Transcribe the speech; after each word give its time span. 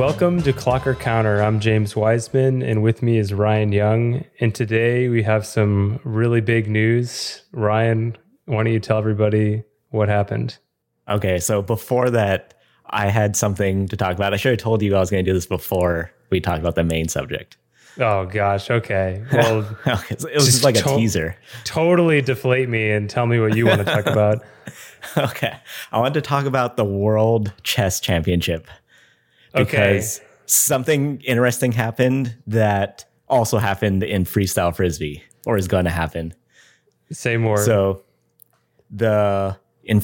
Welcome 0.00 0.40
to 0.44 0.54
Clock 0.54 0.86
or 0.86 0.94
Counter. 0.94 1.42
I'm 1.42 1.60
James 1.60 1.94
Wiseman, 1.94 2.62
and 2.62 2.82
with 2.82 3.02
me 3.02 3.18
is 3.18 3.34
Ryan 3.34 3.70
Young. 3.70 4.24
And 4.40 4.54
today 4.54 5.10
we 5.10 5.22
have 5.24 5.44
some 5.44 6.00
really 6.04 6.40
big 6.40 6.70
news. 6.70 7.42
Ryan, 7.52 8.16
why 8.46 8.64
don't 8.64 8.72
you 8.72 8.80
tell 8.80 8.96
everybody 8.96 9.62
what 9.90 10.08
happened? 10.08 10.56
Okay, 11.06 11.38
so 11.38 11.60
before 11.60 12.08
that, 12.08 12.54
I 12.86 13.10
had 13.10 13.36
something 13.36 13.88
to 13.88 13.96
talk 13.98 14.14
about. 14.14 14.32
I 14.32 14.38
should 14.38 14.52
have 14.52 14.58
told 14.58 14.80
you 14.80 14.96
I 14.96 15.00
was 15.00 15.10
going 15.10 15.22
to 15.22 15.30
do 15.30 15.34
this 15.34 15.44
before 15.44 16.10
we 16.30 16.40
talked 16.40 16.60
about 16.60 16.76
the 16.76 16.84
main 16.84 17.08
subject. 17.08 17.58
Oh 17.98 18.24
gosh. 18.24 18.70
Okay. 18.70 19.22
Well, 19.30 19.68
okay, 19.86 20.16
so 20.16 20.28
it 20.28 20.34
was 20.36 20.46
just 20.46 20.64
like 20.64 20.78
a 20.78 20.82
to- 20.82 20.96
teaser. 20.96 21.36
Totally 21.64 22.22
deflate 22.22 22.70
me 22.70 22.90
and 22.90 23.10
tell 23.10 23.26
me 23.26 23.38
what 23.38 23.54
you 23.54 23.66
want 23.66 23.80
to 23.80 23.84
talk 23.84 24.06
about. 24.06 24.42
okay, 25.18 25.58
I 25.92 25.98
want 25.98 26.14
to 26.14 26.22
talk 26.22 26.46
about 26.46 26.78
the 26.78 26.86
World 26.86 27.52
Chess 27.64 28.00
Championship 28.00 28.66
because 29.52 30.18
okay. 30.18 30.26
something 30.46 31.20
interesting 31.22 31.72
happened 31.72 32.36
that 32.46 33.04
also 33.28 33.58
happened 33.58 34.02
in 34.02 34.24
freestyle 34.24 34.74
frisbee 34.74 35.22
or 35.46 35.56
is 35.56 35.68
going 35.68 35.84
to 35.84 35.90
happen. 35.90 36.34
Say 37.10 37.36
more. 37.36 37.58
So 37.58 38.02
the 38.90 39.56
in 39.84 40.02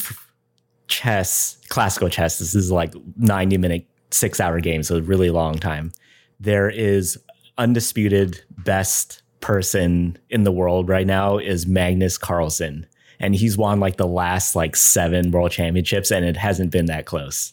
chess, 0.88 1.58
classical 1.68 2.08
chess, 2.08 2.38
this 2.38 2.54
is 2.54 2.70
like 2.70 2.94
90 3.16 3.58
minute, 3.58 3.86
six 4.10 4.40
hour 4.40 4.60
game, 4.60 4.82
so 4.82 4.96
a 4.96 5.02
really 5.02 5.30
long 5.30 5.54
time. 5.58 5.92
There 6.40 6.68
is 6.68 7.18
undisputed 7.58 8.42
best 8.50 9.22
person 9.40 10.18
in 10.30 10.44
the 10.44 10.52
world 10.52 10.88
right 10.88 11.06
now 11.06 11.38
is 11.38 11.66
Magnus 11.66 12.18
Carlsen. 12.18 12.86
And 13.18 13.34
he's 13.34 13.56
won 13.56 13.80
like 13.80 13.96
the 13.96 14.06
last 14.06 14.54
like 14.54 14.76
seven 14.76 15.30
world 15.30 15.50
championships, 15.50 16.10
and 16.10 16.24
it 16.24 16.36
hasn't 16.36 16.70
been 16.70 16.86
that 16.86 17.06
close. 17.06 17.52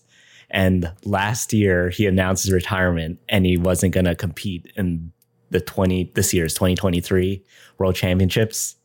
And 0.53 0.91
last 1.03 1.51
year 1.51 1.89
he 1.89 2.05
announced 2.05 2.45
his 2.45 2.53
retirement 2.53 3.19
and 3.27 3.45
he 3.45 3.57
wasn't 3.57 3.93
going 3.93 4.05
to 4.05 4.15
compete 4.15 4.71
in 4.77 5.11
the 5.49 5.59
20 5.59 6.11
this 6.13 6.33
year's 6.33 6.53
2023 6.53 7.43
world 7.79 7.95
championships. 7.95 8.75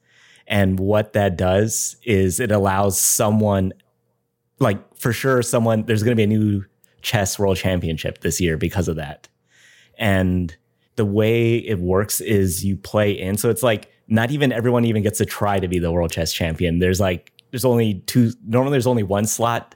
And 0.46 0.80
what 0.80 1.12
that 1.12 1.36
does 1.36 1.96
is 2.04 2.40
it 2.40 2.50
allows 2.50 2.98
someone 2.98 3.74
like 4.58 4.96
for 4.96 5.12
sure 5.12 5.42
someone 5.42 5.84
there's 5.84 6.02
going 6.02 6.16
to 6.16 6.16
be 6.16 6.24
a 6.24 6.38
new 6.38 6.64
chess 7.02 7.38
world 7.38 7.58
championship 7.58 8.22
this 8.22 8.40
year 8.40 8.56
because 8.56 8.88
of 8.88 8.96
that. 8.96 9.28
And 9.98 10.56
the 10.96 11.04
way 11.04 11.56
it 11.56 11.78
works 11.78 12.20
is 12.20 12.64
you 12.64 12.76
play 12.76 13.12
in. 13.12 13.36
So 13.36 13.50
it's 13.50 13.62
like 13.62 13.92
not 14.08 14.30
even 14.30 14.52
everyone 14.52 14.86
even 14.86 15.02
gets 15.02 15.18
to 15.18 15.26
try 15.26 15.60
to 15.60 15.68
be 15.68 15.78
the 15.78 15.92
world 15.92 16.10
chess 16.10 16.32
champion. 16.32 16.78
There's 16.78 16.98
like 16.98 17.30
there's 17.50 17.66
only 17.66 18.02
two 18.06 18.32
normally 18.46 18.72
there's 18.72 18.86
only 18.86 19.02
one 19.02 19.26
slot 19.26 19.74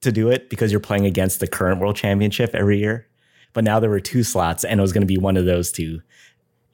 to 0.00 0.12
do 0.12 0.30
it 0.30 0.48
because 0.48 0.70
you're 0.70 0.80
playing 0.80 1.06
against 1.06 1.40
the 1.40 1.46
current 1.46 1.80
world 1.80 1.96
championship 1.96 2.54
every 2.54 2.78
year. 2.78 3.06
But 3.52 3.64
now 3.64 3.80
there 3.80 3.90
were 3.90 4.00
two 4.00 4.22
slots 4.22 4.64
and 4.64 4.78
it 4.78 4.82
was 4.82 4.92
going 4.92 5.02
to 5.02 5.06
be 5.06 5.18
one 5.18 5.36
of 5.36 5.44
those 5.44 5.72
two. 5.72 6.00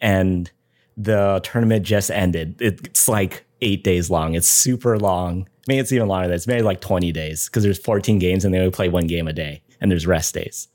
And 0.00 0.50
the 0.96 1.40
tournament 1.42 1.84
just 1.84 2.10
ended. 2.10 2.60
It's 2.60 3.08
like 3.08 3.44
8 3.60 3.82
days 3.82 4.10
long. 4.10 4.34
It's 4.34 4.48
super 4.48 4.98
long. 4.98 5.48
I 5.68 5.72
mean 5.72 5.80
it's 5.80 5.92
even 5.92 6.08
longer 6.08 6.28
than. 6.28 6.36
It's 6.36 6.46
maybe 6.46 6.62
like 6.62 6.80
20 6.80 7.10
days 7.12 7.48
because 7.48 7.62
there's 7.62 7.78
14 7.78 8.18
games 8.18 8.44
and 8.44 8.54
they 8.54 8.58
only 8.58 8.70
play 8.70 8.88
one 8.88 9.06
game 9.06 9.26
a 9.26 9.32
day 9.32 9.62
and 9.80 9.90
there's 9.90 10.06
rest 10.06 10.34
days. 10.34 10.68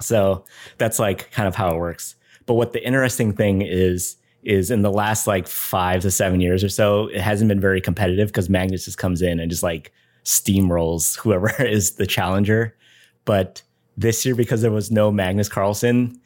So 0.00 0.44
that's 0.78 0.98
like 0.98 1.30
kind 1.32 1.48
of 1.48 1.54
how 1.54 1.74
it 1.74 1.78
works. 1.78 2.14
But 2.46 2.54
what 2.54 2.72
the 2.72 2.84
interesting 2.84 3.34
thing 3.34 3.62
is, 3.62 4.16
is 4.44 4.70
in 4.70 4.82
the 4.82 4.90
last 4.90 5.26
like 5.26 5.46
five 5.46 6.00
to 6.02 6.10
seven 6.10 6.40
years 6.40 6.64
or 6.64 6.68
so, 6.68 7.08
it 7.08 7.20
hasn't 7.20 7.48
been 7.48 7.60
very 7.60 7.80
competitive 7.80 8.28
because 8.28 8.48
Magnus 8.48 8.84
just 8.84 8.96
comes 8.96 9.20
in 9.20 9.40
and 9.40 9.50
just 9.50 9.62
like 9.62 9.92
steamrolls 10.24 11.18
whoever 11.18 11.50
is 11.62 11.92
the 11.92 12.06
challenger. 12.06 12.76
But 13.24 13.62
this 13.96 14.24
year, 14.24 14.34
because 14.34 14.62
there 14.62 14.70
was 14.70 14.90
no 14.90 15.10
Magnus 15.10 15.48
Carlsen, 15.48 16.20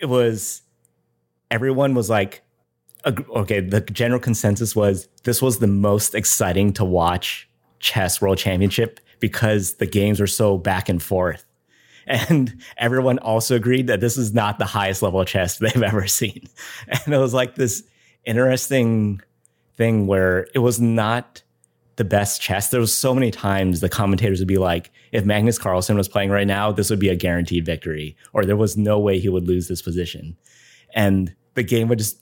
it 0.00 0.06
was 0.06 0.62
everyone 1.50 1.94
was 1.94 2.10
like, 2.10 2.42
okay, 3.06 3.60
the 3.60 3.80
general 3.80 4.20
consensus 4.20 4.74
was 4.74 5.08
this 5.24 5.40
was 5.40 5.58
the 5.58 5.66
most 5.66 6.14
exciting 6.14 6.72
to 6.74 6.84
watch 6.84 7.48
chess 7.78 8.20
world 8.20 8.38
championship 8.38 9.00
because 9.20 9.74
the 9.74 9.86
games 9.86 10.20
were 10.20 10.26
so 10.26 10.58
back 10.58 10.88
and 10.88 11.02
forth. 11.02 11.44
And 12.08 12.62
everyone 12.76 13.18
also 13.18 13.56
agreed 13.56 13.88
that 13.88 14.00
this 14.00 14.16
is 14.16 14.32
not 14.32 14.60
the 14.60 14.64
highest 14.64 15.02
level 15.02 15.20
of 15.20 15.26
chess 15.26 15.58
they've 15.58 15.82
ever 15.82 16.06
seen. 16.06 16.46
And 16.86 17.12
it 17.12 17.18
was 17.18 17.34
like 17.34 17.56
this 17.56 17.82
interesting 18.24 19.20
thing 19.76 20.06
where 20.06 20.46
it 20.54 20.60
was 20.60 20.80
not 20.80 21.42
the 21.96 22.04
best 22.04 22.40
chess. 22.40 22.68
There 22.68 22.80
was 22.80 22.96
so 22.96 23.14
many 23.14 23.30
times 23.30 23.80
the 23.80 23.88
commentators 23.88 24.38
would 24.38 24.48
be 24.48 24.58
like, 24.58 24.90
if 25.12 25.24
Magnus 25.24 25.58
Carlsen 25.58 25.96
was 25.96 26.08
playing 26.08 26.30
right 26.30 26.46
now, 26.46 26.70
this 26.70 26.90
would 26.90 27.00
be 27.00 27.08
a 27.08 27.16
guaranteed 27.16 27.64
victory, 27.64 28.16
or 28.32 28.44
there 28.44 28.56
was 28.56 28.76
no 28.76 28.98
way 28.98 29.18
he 29.18 29.28
would 29.28 29.46
lose 29.46 29.68
this 29.68 29.82
position. 29.82 30.36
And 30.94 31.34
the 31.54 31.62
game 31.62 31.88
would 31.88 31.98
just 31.98 32.20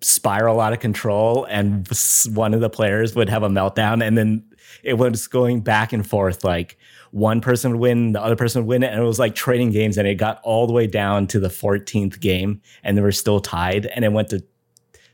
spiral 0.00 0.60
out 0.60 0.72
of 0.72 0.80
control, 0.80 1.44
and 1.44 1.88
one 2.32 2.52
of 2.52 2.60
the 2.60 2.70
players 2.70 3.14
would 3.14 3.28
have 3.28 3.42
a 3.42 3.48
meltdown, 3.48 4.04
and 4.04 4.18
then 4.18 4.44
it 4.82 4.94
was 4.94 5.26
going 5.28 5.60
back 5.60 5.92
and 5.92 6.06
forth 6.06 6.44
like 6.44 6.78
one 7.12 7.40
person 7.42 7.72
would 7.72 7.80
win, 7.80 8.12
the 8.12 8.22
other 8.22 8.36
person 8.36 8.62
would 8.62 8.68
win. 8.68 8.82
And 8.82 8.98
it 8.98 9.04
was 9.04 9.18
like 9.18 9.34
trading 9.34 9.70
games. 9.70 9.98
And 9.98 10.08
it 10.08 10.16
got 10.16 10.40
all 10.42 10.66
the 10.66 10.72
way 10.72 10.86
down 10.86 11.26
to 11.28 11.38
the 11.38 11.48
14th 11.48 12.18
game 12.20 12.60
and 12.82 12.96
they 12.96 13.02
were 13.02 13.12
still 13.12 13.38
tied. 13.38 13.86
And 13.86 14.04
it 14.04 14.12
went 14.12 14.30
to, 14.30 14.42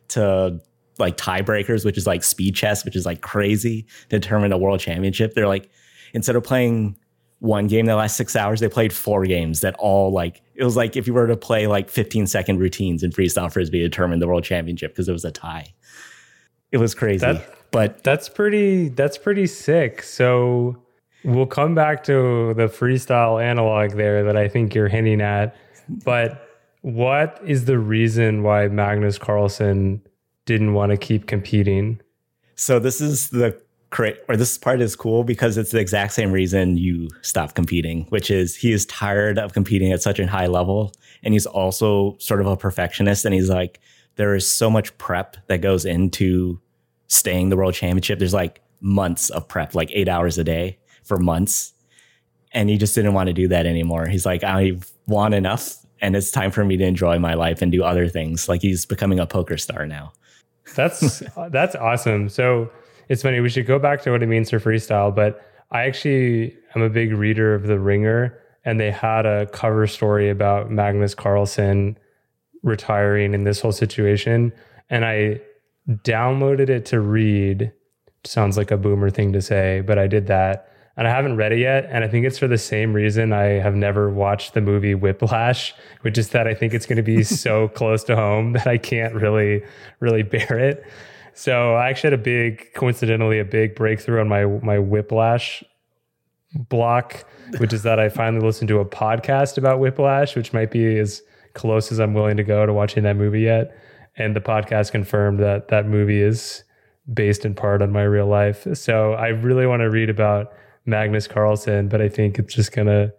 to 0.08 0.60
like 0.98 1.16
tiebreakers, 1.16 1.84
which 1.84 1.96
is 1.96 2.06
like 2.06 2.22
speed 2.22 2.54
chess, 2.54 2.84
which 2.84 2.96
is 2.96 3.06
like 3.06 3.20
crazy 3.20 3.86
to 4.10 4.18
determine 4.18 4.52
a 4.52 4.58
world 4.58 4.80
championship. 4.80 5.34
They're 5.34 5.48
like, 5.48 5.70
instead 6.12 6.36
of 6.36 6.44
playing 6.44 6.96
one 7.40 7.66
game 7.66 7.86
that 7.86 7.94
lasts 7.94 8.16
six 8.16 8.34
hours, 8.34 8.60
they 8.60 8.68
played 8.68 8.92
four 8.92 9.24
games 9.24 9.60
that 9.60 9.74
all 9.78 10.12
like, 10.12 10.42
it 10.54 10.64
was 10.64 10.76
like 10.76 10.96
if 10.96 11.06
you 11.06 11.14
were 11.14 11.26
to 11.26 11.36
play 11.36 11.66
like 11.66 11.88
15 11.88 12.26
second 12.26 12.58
routines 12.58 13.02
in 13.02 13.10
freestyle 13.10 13.52
frisbee 13.52 13.78
to 13.80 13.88
determine 13.88 14.18
the 14.18 14.26
world 14.26 14.44
championship 14.44 14.92
because 14.92 15.08
it 15.08 15.12
was 15.12 15.24
a 15.24 15.30
tie. 15.30 15.66
It 16.72 16.78
was 16.78 16.94
crazy. 16.94 17.20
That, 17.20 17.70
but 17.70 18.02
that's 18.02 18.28
pretty, 18.28 18.88
that's 18.88 19.18
pretty 19.18 19.46
sick. 19.46 20.02
So, 20.02 20.82
We'll 21.24 21.46
come 21.46 21.74
back 21.74 22.04
to 22.04 22.54
the 22.54 22.66
freestyle 22.68 23.42
analog 23.42 23.92
there 23.92 24.22
that 24.24 24.36
I 24.36 24.48
think 24.48 24.74
you're 24.74 24.88
hinting 24.88 25.20
at. 25.20 25.56
But 25.88 26.48
what 26.82 27.40
is 27.44 27.64
the 27.64 27.78
reason 27.78 28.42
why 28.42 28.68
Magnus 28.68 29.18
Carlsen 29.18 30.00
didn't 30.48 30.72
want 30.72 30.90
to 30.90 30.96
keep 30.96 31.26
competing? 31.26 32.00
So 32.56 32.80
this 32.80 33.00
is 33.00 33.28
the 33.28 33.60
or 34.28 34.36
this 34.36 34.58
part 34.58 34.82
is 34.82 34.94
cool 34.94 35.24
because 35.24 35.56
it's 35.56 35.70
the 35.70 35.78
exact 35.78 36.12
same 36.12 36.30
reason 36.30 36.76
you 36.76 37.08
stop 37.22 37.54
competing, 37.54 38.04
which 38.10 38.30
is 38.30 38.54
he 38.54 38.72
is 38.72 38.84
tired 38.86 39.38
of 39.38 39.54
competing 39.54 39.92
at 39.92 40.02
such 40.02 40.18
a 40.18 40.26
high 40.26 40.46
level. 40.46 40.92
And 41.22 41.32
he's 41.32 41.46
also 41.46 42.16
sort 42.18 42.42
of 42.42 42.46
a 42.46 42.56
perfectionist. 42.56 43.24
And 43.24 43.34
he's 43.34 43.48
like, 43.48 43.80
there 44.16 44.34
is 44.34 44.50
so 44.50 44.68
much 44.68 44.96
prep 44.98 45.36
that 45.46 45.62
goes 45.62 45.86
into 45.86 46.60
staying 47.06 47.48
the 47.48 47.56
world 47.56 47.72
championship. 47.72 48.18
There's 48.18 48.34
like 48.34 48.60
months 48.80 49.30
of 49.30 49.48
prep, 49.48 49.74
like 49.74 49.90
eight 49.92 50.08
hours 50.08 50.36
a 50.36 50.44
day 50.44 50.78
for 51.02 51.16
months. 51.16 51.72
And 52.52 52.68
he 52.68 52.76
just 52.76 52.94
didn't 52.94 53.14
want 53.14 53.28
to 53.28 53.32
do 53.32 53.48
that 53.48 53.64
anymore. 53.64 54.06
He's 54.06 54.26
like, 54.26 54.44
I've 54.44 54.90
won 55.06 55.32
enough 55.32 55.78
and 56.00 56.14
it's 56.14 56.30
time 56.30 56.50
for 56.50 56.64
me 56.64 56.76
to 56.76 56.84
enjoy 56.84 57.18
my 57.18 57.34
life 57.34 57.62
and 57.62 57.72
do 57.72 57.82
other 57.82 58.08
things. 58.08 58.48
Like 58.48 58.60
he's 58.60 58.84
becoming 58.84 59.18
a 59.18 59.26
poker 59.26 59.56
star 59.56 59.86
now. 59.86 60.12
That's 60.74 61.22
that's 61.50 61.74
awesome. 61.74 62.28
So 62.28 62.70
it's 63.08 63.22
funny, 63.22 63.40
we 63.40 63.48
should 63.48 63.66
go 63.66 63.78
back 63.78 64.02
to 64.02 64.10
what 64.10 64.22
it 64.22 64.26
means 64.26 64.50
for 64.50 64.60
freestyle, 64.60 65.14
but 65.14 65.42
I 65.70 65.84
actually 65.84 66.56
am 66.74 66.82
a 66.82 66.90
big 66.90 67.12
reader 67.12 67.54
of 67.54 67.64
The 67.64 67.78
Ringer, 67.78 68.38
and 68.64 68.78
they 68.78 68.90
had 68.90 69.26
a 69.26 69.46
cover 69.46 69.86
story 69.86 70.30
about 70.30 70.70
Magnus 70.70 71.14
Carlsen 71.14 71.98
retiring 72.62 73.34
in 73.34 73.44
this 73.44 73.60
whole 73.60 73.72
situation. 73.72 74.52
And 74.90 75.04
I 75.04 75.40
downloaded 75.88 76.68
it 76.68 76.84
to 76.86 77.00
read. 77.00 77.72
Sounds 78.24 78.56
like 78.56 78.70
a 78.70 78.76
boomer 78.76 79.10
thing 79.10 79.32
to 79.32 79.40
say, 79.40 79.82
but 79.86 79.98
I 79.98 80.06
did 80.06 80.26
that 80.26 80.70
and 80.98 81.06
I 81.06 81.12
haven't 81.12 81.36
read 81.36 81.52
it 81.52 81.60
yet. 81.60 81.88
And 81.90 82.02
I 82.02 82.08
think 82.08 82.26
it's 82.26 82.38
for 82.38 82.48
the 82.48 82.58
same 82.58 82.92
reason 82.92 83.32
I 83.32 83.44
have 83.44 83.76
never 83.76 84.10
watched 84.10 84.54
the 84.54 84.60
movie 84.60 84.96
Whiplash, 84.96 85.72
which 86.00 86.18
is 86.18 86.30
that 86.30 86.48
I 86.48 86.54
think 86.54 86.74
it's 86.74 86.86
going 86.86 86.96
to 86.96 87.04
be 87.04 87.22
so 87.44 87.68
close 87.68 88.02
to 88.04 88.16
home 88.16 88.52
that 88.54 88.66
I 88.66 88.78
can't 88.78 89.14
really, 89.14 89.62
really 90.00 90.24
bear 90.24 90.58
it. 90.58 90.84
So 91.34 91.76
I 91.76 91.88
actually 91.88 92.10
had 92.10 92.20
a 92.20 92.22
big, 92.22 92.74
coincidentally, 92.74 93.38
a 93.38 93.44
big 93.44 93.76
breakthrough 93.76 94.20
on 94.20 94.28
my 94.28 94.44
my 94.44 94.80
Whiplash 94.80 95.62
block, 96.52 97.24
which 97.58 97.72
is 97.72 97.84
that 97.84 98.00
I 98.00 98.08
finally 98.08 98.44
listened 98.44 98.66
to 98.68 98.80
a 98.80 98.84
podcast 98.84 99.56
about 99.56 99.78
Whiplash, 99.78 100.34
which 100.34 100.52
might 100.52 100.72
be 100.72 100.98
as 100.98 101.22
close 101.54 101.92
as 101.92 102.00
I'm 102.00 102.12
willing 102.12 102.36
to 102.38 102.44
go 102.44 102.66
to 102.66 102.72
watching 102.72 103.04
that 103.04 103.14
movie 103.14 103.42
yet. 103.42 103.72
And 104.16 104.34
the 104.34 104.40
podcast 104.40 104.90
confirmed 104.90 105.38
that 105.38 105.68
that 105.68 105.86
movie 105.86 106.20
is 106.20 106.64
based 107.14 107.44
in 107.44 107.54
part 107.54 107.82
on 107.82 107.92
my 107.92 108.02
real 108.02 108.26
life. 108.26 108.66
So 108.74 109.12
I 109.12 109.28
really 109.28 109.66
want 109.66 109.80
to 109.80 109.90
read 109.90 110.10
about 110.10 110.52
Magnus 110.88 111.26
Carlsen, 111.28 111.88
but 111.88 112.00
I 112.00 112.08
think 112.08 112.38
it's 112.38 112.54
just 112.54 112.72
gonna, 112.72 113.12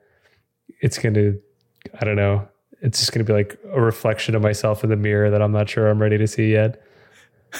it's 0.81 0.97
gonna, 0.97 1.33
I 2.01 2.03
don't 2.05 2.15
know, 2.15 2.47
it's 2.81 2.99
just 2.99 3.11
gonna 3.13 3.23
be 3.23 3.33
like 3.33 3.57
a 3.71 3.79
reflection 3.79 4.35
of 4.35 4.41
myself 4.41 4.83
in 4.83 4.89
the 4.89 4.95
mirror 4.95 5.29
that 5.29 5.41
I'm 5.41 5.51
not 5.51 5.69
sure 5.69 5.87
I'm 5.87 6.01
ready 6.01 6.17
to 6.17 6.27
see 6.27 6.51
yet. 6.51 6.81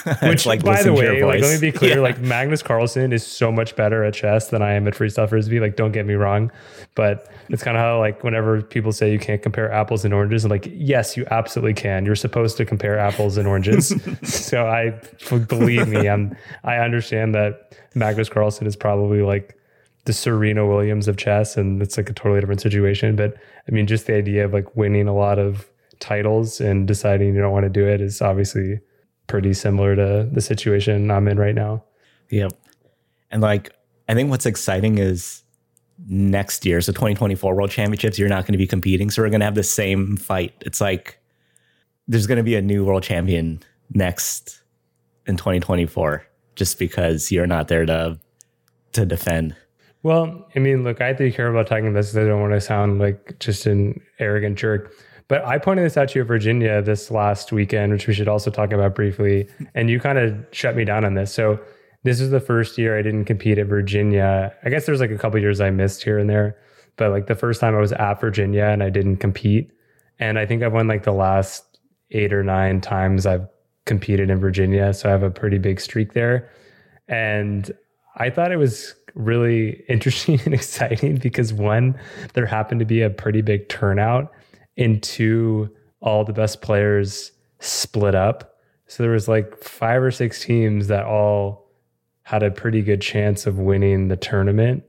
Which, 0.22 0.46
like 0.46 0.64
by 0.64 0.84
the 0.84 0.92
listening 0.92 0.96
to 0.98 1.18
your 1.18 1.28
way, 1.28 1.34
like 1.36 1.42
let 1.42 1.60
me 1.62 1.72
be 1.72 1.76
clear, 1.76 1.96
Yeah. 1.96 2.02
like 2.02 2.20
Magnus 2.20 2.62
Carlsen 2.62 3.12
is 3.12 3.26
so 3.26 3.52
much 3.52 3.76
better 3.76 4.04
at 4.04 4.14
chess 4.14 4.50
than 4.50 4.62
I 4.62 4.74
am 4.74 4.88
at 4.88 4.94
freestyle 4.94 5.28
frisbee. 5.28 5.60
Like, 5.60 5.76
don't 5.76 5.92
get 5.92 6.06
me 6.06 6.14
wrong, 6.14 6.52
but 6.94 7.28
it's 7.50 7.64
kind 7.64 7.76
of 7.76 7.82
how 7.82 7.98
like 7.98 8.24
whenever 8.24 8.62
people 8.62 8.92
say 8.92 9.12
you 9.12 9.18
can't 9.18 9.42
compare 9.42 9.72
apples 9.72 10.06
and 10.06 10.14
oranges, 10.14 10.46
I'm 10.46 10.52
like, 10.52 10.68
yes, 10.72 11.18
you 11.18 11.26
absolutely 11.32 11.74
can. 11.74 12.06
You're 12.06 12.16
supposed 12.16 12.56
to 12.58 12.66
compare 12.66 13.00
apples 13.00 13.38
and 13.38 13.48
oranges. 13.48 13.92
so 14.24 14.68
I 14.68 14.92
believe 15.48 15.88
me, 15.88 16.08
I'm 16.08 16.36
I 16.64 16.76
understand 16.78 17.34
that 17.34 17.76
Magnus 17.96 18.30
Carlsen 18.30 18.68
is 18.68 18.76
probably 18.76 19.24
like 19.24 19.56
the 20.06 20.14
Serena 20.14 20.66
Williams 20.66 21.08
of 21.08 21.18
chess, 21.18 21.58
and 21.58 21.82
it's 21.82 21.98
like 21.98 22.10
a 22.10 22.14
totally 22.14 22.40
different 22.40 22.62
situation. 22.62 23.16
But 23.16 23.36
I 23.68 23.72
mean, 23.72 23.88
just 23.88 24.08
the 24.08 24.16
idea 24.16 24.46
of 24.46 24.54
like 24.54 24.76
winning 24.76 25.08
a 25.08 25.16
lot 25.16 25.40
of 25.40 25.70
titles 26.00 26.62
and 26.62 26.88
deciding 26.88 27.36
you 27.36 27.42
don't 27.42 27.52
want 27.52 27.66
to 27.66 27.70
do 27.70 27.88
it 27.88 28.02
is 28.02 28.22
obviously 28.22 28.80
pretty 29.28 29.54
similar 29.54 29.96
to 29.96 30.30
the 30.32 30.42
situation 30.42 31.12
I'm 31.12 31.28
in 31.28 31.38
right 31.38 31.56
now. 31.56 31.84
Yep. 32.30 32.54
And 33.32 33.42
like, 33.42 33.72
I 34.08 34.14
think 34.14 34.30
what's 34.30 34.46
exciting 34.46 34.98
is 34.98 35.44
next 36.08 36.66
year, 36.66 36.82
so 36.82 36.92
2024 36.92 37.56
World 37.56 37.70
Championships, 37.70 38.18
you're 38.18 38.30
not 38.30 38.46
going 38.46 38.54
to 38.54 38.58
be 38.58 38.68
competing. 38.68 39.10
So 39.10 39.22
we're 39.22 39.30
going 39.30 39.42
to 39.42 39.46
have 39.46 39.56
the 39.56 39.64
same 39.64 40.18
fight. 40.18 40.54
It's 40.62 40.82
like 40.82 41.20
there's 42.08 42.26
going 42.26 42.38
to 42.38 42.44
be 42.44 42.56
a 42.56 42.62
new 42.62 42.84
world 42.84 43.04
champion 43.04 43.62
next 43.94 44.62
in 45.28 45.38
2024 45.38 46.26
just 46.56 46.80
because 46.80 47.32
you're 47.32 47.48
not 47.48 47.68
there 47.68 47.86
to 47.86 48.20
to 48.94 49.06
defend. 49.06 49.56
Well, 50.02 50.48
I 50.56 50.60
mean, 50.60 50.84
look, 50.84 51.02
I 51.02 51.14
be 51.14 51.32
careful 51.32 51.60
about 51.60 51.68
talking 51.68 51.88
about 51.88 52.00
this 52.00 52.16
I 52.16 52.24
don't 52.24 52.42
want 52.42 52.54
to 52.54 52.62
sound 52.62 53.00
like 53.00 53.38
just 53.40 53.66
an 53.66 54.02
arrogant 54.20 54.58
jerk. 54.58 54.94
But 55.28 55.46
I 55.46 55.60
pointed 55.60 55.86
this 55.86 55.98
out 55.98 56.10
to 56.10 56.20
you 56.20 56.26
Virginia 56.26 56.82
this 56.82 57.12
last 57.12 57.52
weekend, 57.52 57.92
which 57.92 58.08
we 58.08 58.14
should 58.14 58.28
also 58.28 58.50
talk 58.50 58.72
about 58.72 58.96
briefly. 58.96 59.48
And 59.76 59.90
you 59.90 60.00
kind 60.00 60.18
of 60.18 60.34
shut 60.52 60.76
me 60.76 60.86
down 60.86 61.06
on 61.06 61.14
this. 61.14 61.32
So 61.32 61.60
this 62.04 62.20
is 62.20 62.32
the 62.32 62.40
first 62.40 62.78
year 62.78 62.98
I 62.98 63.02
didn't 63.02 63.26
compete 63.26 63.58
at 63.58 63.68
Virginia. 63.68 64.56
I 64.64 64.70
guess 64.70 64.86
there's 64.86 65.02
like 65.02 65.12
a 65.12 65.18
couple 65.18 65.40
years 65.40 65.62
I 65.62 65.70
missed 65.70 66.04
here 66.04 66.18
and 66.18 66.30
there, 66.30 66.58
but 66.96 67.12
like 67.12 67.28
the 67.28 67.36
first 67.36 67.60
time 67.60 67.76
I 67.76 67.80
was 67.80 67.92
at 67.92 68.22
Virginia 68.22 68.64
and 68.64 68.82
I 68.82 68.90
didn't 68.90 69.18
compete. 69.18 69.70
And 70.18 70.40
I 70.40 70.46
think 70.46 70.64
I've 70.64 70.74
won 70.74 70.88
like 70.88 71.04
the 71.04 71.12
last 71.12 71.80
eight 72.12 72.34
or 72.34 72.44
nine 72.44 72.82
times 72.82 73.26
I've 73.26 73.48
competed 73.86 74.30
in 74.30 74.40
Virginia. 74.40 74.94
So 74.94 75.10
I 75.10 75.12
have 75.12 75.24
a 75.24 75.30
pretty 75.30 75.58
big 75.58 75.80
streak 75.80 76.14
there. 76.14 76.50
And 77.08 77.72
I 78.18 78.30
thought 78.30 78.52
it 78.52 78.58
was 78.58 78.96
really 79.16 79.84
interesting 79.88 80.40
and 80.46 80.54
exciting 80.54 81.18
because 81.18 81.54
one, 81.54 82.00
there 82.34 82.46
happened 82.46 82.80
to 82.80 82.86
be 82.86 83.02
a 83.02 83.10
pretty 83.10 83.42
big 83.42 83.70
turnout, 83.70 84.32
and 84.78 85.02
two, 85.04 85.70
all 86.02 86.24
the 86.24 86.34
best 86.34 86.62
players 86.62 87.32
split 87.60 88.16
up. 88.16 88.56
So 88.88 89.04
there 89.04 89.12
was 89.12 89.28
like 89.28 89.58
five 89.58 90.02
or 90.02 90.12
six 90.12 90.44
teams 90.44 90.88
that 90.88 91.06
all 91.06 91.70
had 92.24 92.44
a 92.44 92.52
pretty 92.52 92.82
good 92.82 93.02
chance 93.02 93.46
of 93.46 93.60
winning 93.60 94.08
the 94.08 94.16
tournament. 94.16 94.84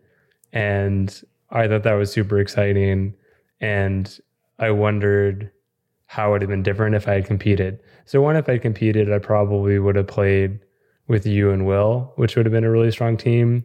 And 0.53 1.23
I 1.51 1.69
thought 1.69 1.83
that 1.83 1.95
was 1.95 2.13
super 2.13 2.39
exciting. 2.39 3.15
And 3.61 4.19
I 4.59 4.71
wondered 4.71 5.51
how 6.07 6.29
it 6.29 6.33
would 6.33 6.43
have 6.43 6.51
been 6.51 6.63
different 6.63 6.97
if 6.97 7.09
I 7.09 7.15
had 7.15 7.27
competed. 7.27 7.81
So 8.05 8.21
one, 8.21 8.37
if 8.37 8.49
I 8.49 8.59
competed, 8.59 9.13
I 9.13 9.19
probably 9.19 9.79
would 9.79 9.97
have 9.97 10.07
played 10.07 10.61
with 11.09 11.27
you 11.27 11.51
and 11.51 11.67
Will, 11.67 12.13
which 12.17 12.37
would 12.37 12.47
have 12.47 12.53
been 12.53 12.65
a 12.65 12.71
really 12.71 12.91
strong 12.91 13.17
team. 13.17 13.65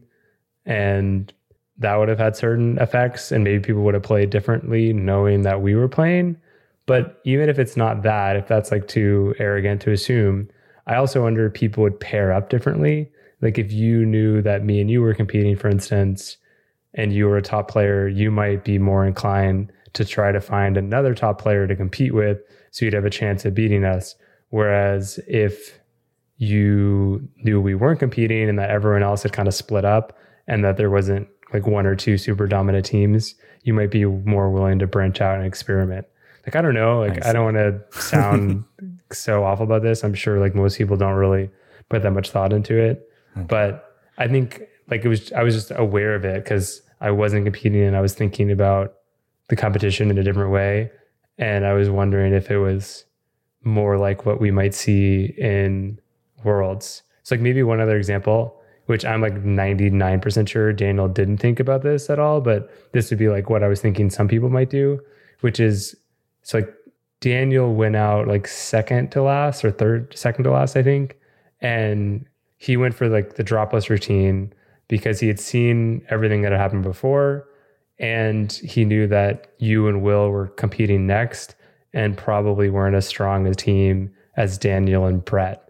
And 0.65 1.31
that 1.77 1.95
would 1.95 2.09
have 2.09 2.19
had 2.19 2.35
certain 2.35 2.77
effects. 2.79 3.31
And 3.31 3.43
maybe 3.43 3.59
people 3.59 3.83
would 3.83 3.93
have 3.93 4.03
played 4.03 4.29
differently 4.29 4.93
knowing 4.93 5.41
that 5.43 5.61
we 5.61 5.75
were 5.75 5.87
playing. 5.87 6.37
But 6.85 7.19
even 7.25 7.49
if 7.49 7.59
it's 7.59 7.75
not 7.75 8.03
that, 8.03 8.35
if 8.35 8.47
that's 8.47 8.71
like 8.71 8.87
too 8.87 9.33
arrogant 9.39 9.81
to 9.81 9.91
assume, 9.91 10.49
I 10.87 10.95
also 10.95 11.23
wonder 11.23 11.47
if 11.47 11.53
people 11.53 11.83
would 11.83 11.99
pair 11.99 12.31
up 12.31 12.49
differently. 12.49 13.11
Like 13.41 13.57
if 13.57 13.71
you 13.71 14.05
knew 14.05 14.41
that 14.43 14.63
me 14.63 14.79
and 14.79 14.89
you 14.89 15.01
were 15.01 15.13
competing, 15.13 15.55
for 15.55 15.67
instance, 15.67 16.37
and 16.93 17.11
you 17.11 17.27
were 17.27 17.37
a 17.37 17.41
top 17.41 17.69
player, 17.69 18.07
you 18.07 18.31
might 18.31 18.63
be 18.63 18.77
more 18.77 19.05
inclined 19.05 19.71
to 19.93 20.05
try 20.05 20.31
to 20.31 20.41
find 20.41 20.77
another 20.77 21.13
top 21.13 21.41
player 21.41 21.67
to 21.67 21.75
compete 21.75 22.13
with 22.13 22.39
so 22.71 22.85
you'd 22.85 22.93
have 22.93 23.05
a 23.05 23.09
chance 23.09 23.45
of 23.45 23.53
beating 23.53 23.83
us. 23.83 24.15
Whereas 24.49 25.19
if 25.27 25.79
you 26.37 27.27
knew 27.37 27.61
we 27.61 27.75
weren't 27.75 27.99
competing 27.99 28.49
and 28.49 28.59
that 28.59 28.69
everyone 28.69 29.03
else 29.03 29.23
had 29.23 29.33
kind 29.33 29.47
of 29.47 29.53
split 29.53 29.85
up 29.85 30.17
and 30.47 30.63
that 30.63 30.77
there 30.77 30.89
wasn't 30.89 31.27
like 31.53 31.67
one 31.67 31.85
or 31.85 31.95
two 31.95 32.17
super 32.17 32.47
dominant 32.47 32.85
teams, 32.85 33.35
you 33.63 33.73
might 33.73 33.91
be 33.91 34.05
more 34.05 34.49
willing 34.49 34.79
to 34.79 34.87
branch 34.87 35.21
out 35.21 35.37
and 35.37 35.45
experiment. 35.45 36.05
Like 36.45 36.55
I 36.55 36.61
don't 36.61 36.73
know, 36.73 36.99
like 36.99 37.25
I 37.25 37.29
I, 37.29 37.33
don't 37.33 37.55
want 37.55 37.57
to 37.57 37.81
sound 38.01 38.65
so 39.11 39.43
awful 39.43 39.65
about 39.65 39.81
this. 39.81 40.03
I'm 40.03 40.13
sure 40.13 40.39
like 40.39 40.55
most 40.55 40.77
people 40.77 40.97
don't 40.97 41.13
really 41.13 41.49
put 41.89 42.03
that 42.03 42.11
much 42.11 42.31
thought 42.31 42.53
into 42.53 42.77
it, 42.77 43.09
hmm. 43.33 43.43
but 43.43 43.95
I 44.17 44.27
think 44.27 44.61
like 44.89 45.03
it 45.03 45.07
was 45.07 45.31
I 45.33 45.43
was 45.43 45.55
just 45.55 45.71
aware 45.75 46.15
of 46.15 46.25
it 46.25 46.45
cuz 46.45 46.81
I 47.01 47.11
wasn't 47.11 47.45
competing 47.45 47.83
and 47.83 47.95
I 47.95 48.01
was 48.01 48.13
thinking 48.13 48.51
about 48.51 48.95
the 49.49 49.55
competition 49.55 50.09
in 50.09 50.17
a 50.17 50.23
different 50.23 50.51
way 50.51 50.91
and 51.37 51.65
I 51.65 51.73
was 51.73 51.89
wondering 51.89 52.33
if 52.33 52.49
it 52.49 52.57
was 52.57 53.05
more 53.63 53.97
like 53.97 54.25
what 54.25 54.39
we 54.39 54.51
might 54.51 54.73
see 54.73 55.33
in 55.37 55.99
worlds. 56.43 57.03
So 57.23 57.35
like 57.35 57.41
maybe 57.41 57.63
one 57.63 57.79
other 57.79 57.97
example, 57.97 58.61
which 58.85 59.03
I'm 59.05 59.21
like 59.21 59.33
99% 59.33 60.47
sure 60.47 60.71
Daniel 60.73 61.07
didn't 61.07 61.37
think 61.37 61.59
about 61.59 61.81
this 61.81 62.09
at 62.09 62.19
all, 62.19 62.41
but 62.41 62.69
this 62.91 63.09
would 63.09 63.19
be 63.19 63.29
like 63.29 63.49
what 63.49 63.63
I 63.63 63.67
was 63.67 63.81
thinking 63.81 64.09
some 64.09 64.27
people 64.27 64.49
might 64.49 64.69
do, 64.69 65.01
which 65.41 65.59
is 65.59 65.95
so 66.43 66.59
like 66.59 66.73
Daniel 67.19 67.73
went 67.73 67.95
out 67.95 68.27
like 68.27 68.47
second 68.47 69.11
to 69.11 69.23
last 69.23 69.65
or 69.65 69.71
third, 69.71 70.15
second 70.15 70.43
to 70.43 70.51
last, 70.51 70.75
I 70.75 70.83
think. 70.83 71.17
And 71.61 72.25
he 72.57 72.77
went 72.77 72.93
for 72.93 73.07
like 73.07 73.35
the 73.35 73.43
dropless 73.43 73.89
routine 73.89 74.53
because 74.87 75.19
he 75.19 75.27
had 75.27 75.39
seen 75.39 76.05
everything 76.09 76.43
that 76.43 76.51
had 76.51 76.61
happened 76.61 76.83
before. 76.83 77.47
And 77.97 78.51
he 78.51 78.85
knew 78.85 79.07
that 79.07 79.53
you 79.57 79.87
and 79.87 80.03
Will 80.03 80.29
were 80.29 80.47
competing 80.47 81.07
next 81.07 81.55
and 81.93 82.17
probably 82.17 82.69
weren't 82.69 82.95
as 82.95 83.07
strong 83.07 83.47
a 83.47 83.55
team 83.55 84.13
as 84.37 84.57
Daniel 84.57 85.05
and 85.05 85.23
Brett. 85.23 85.64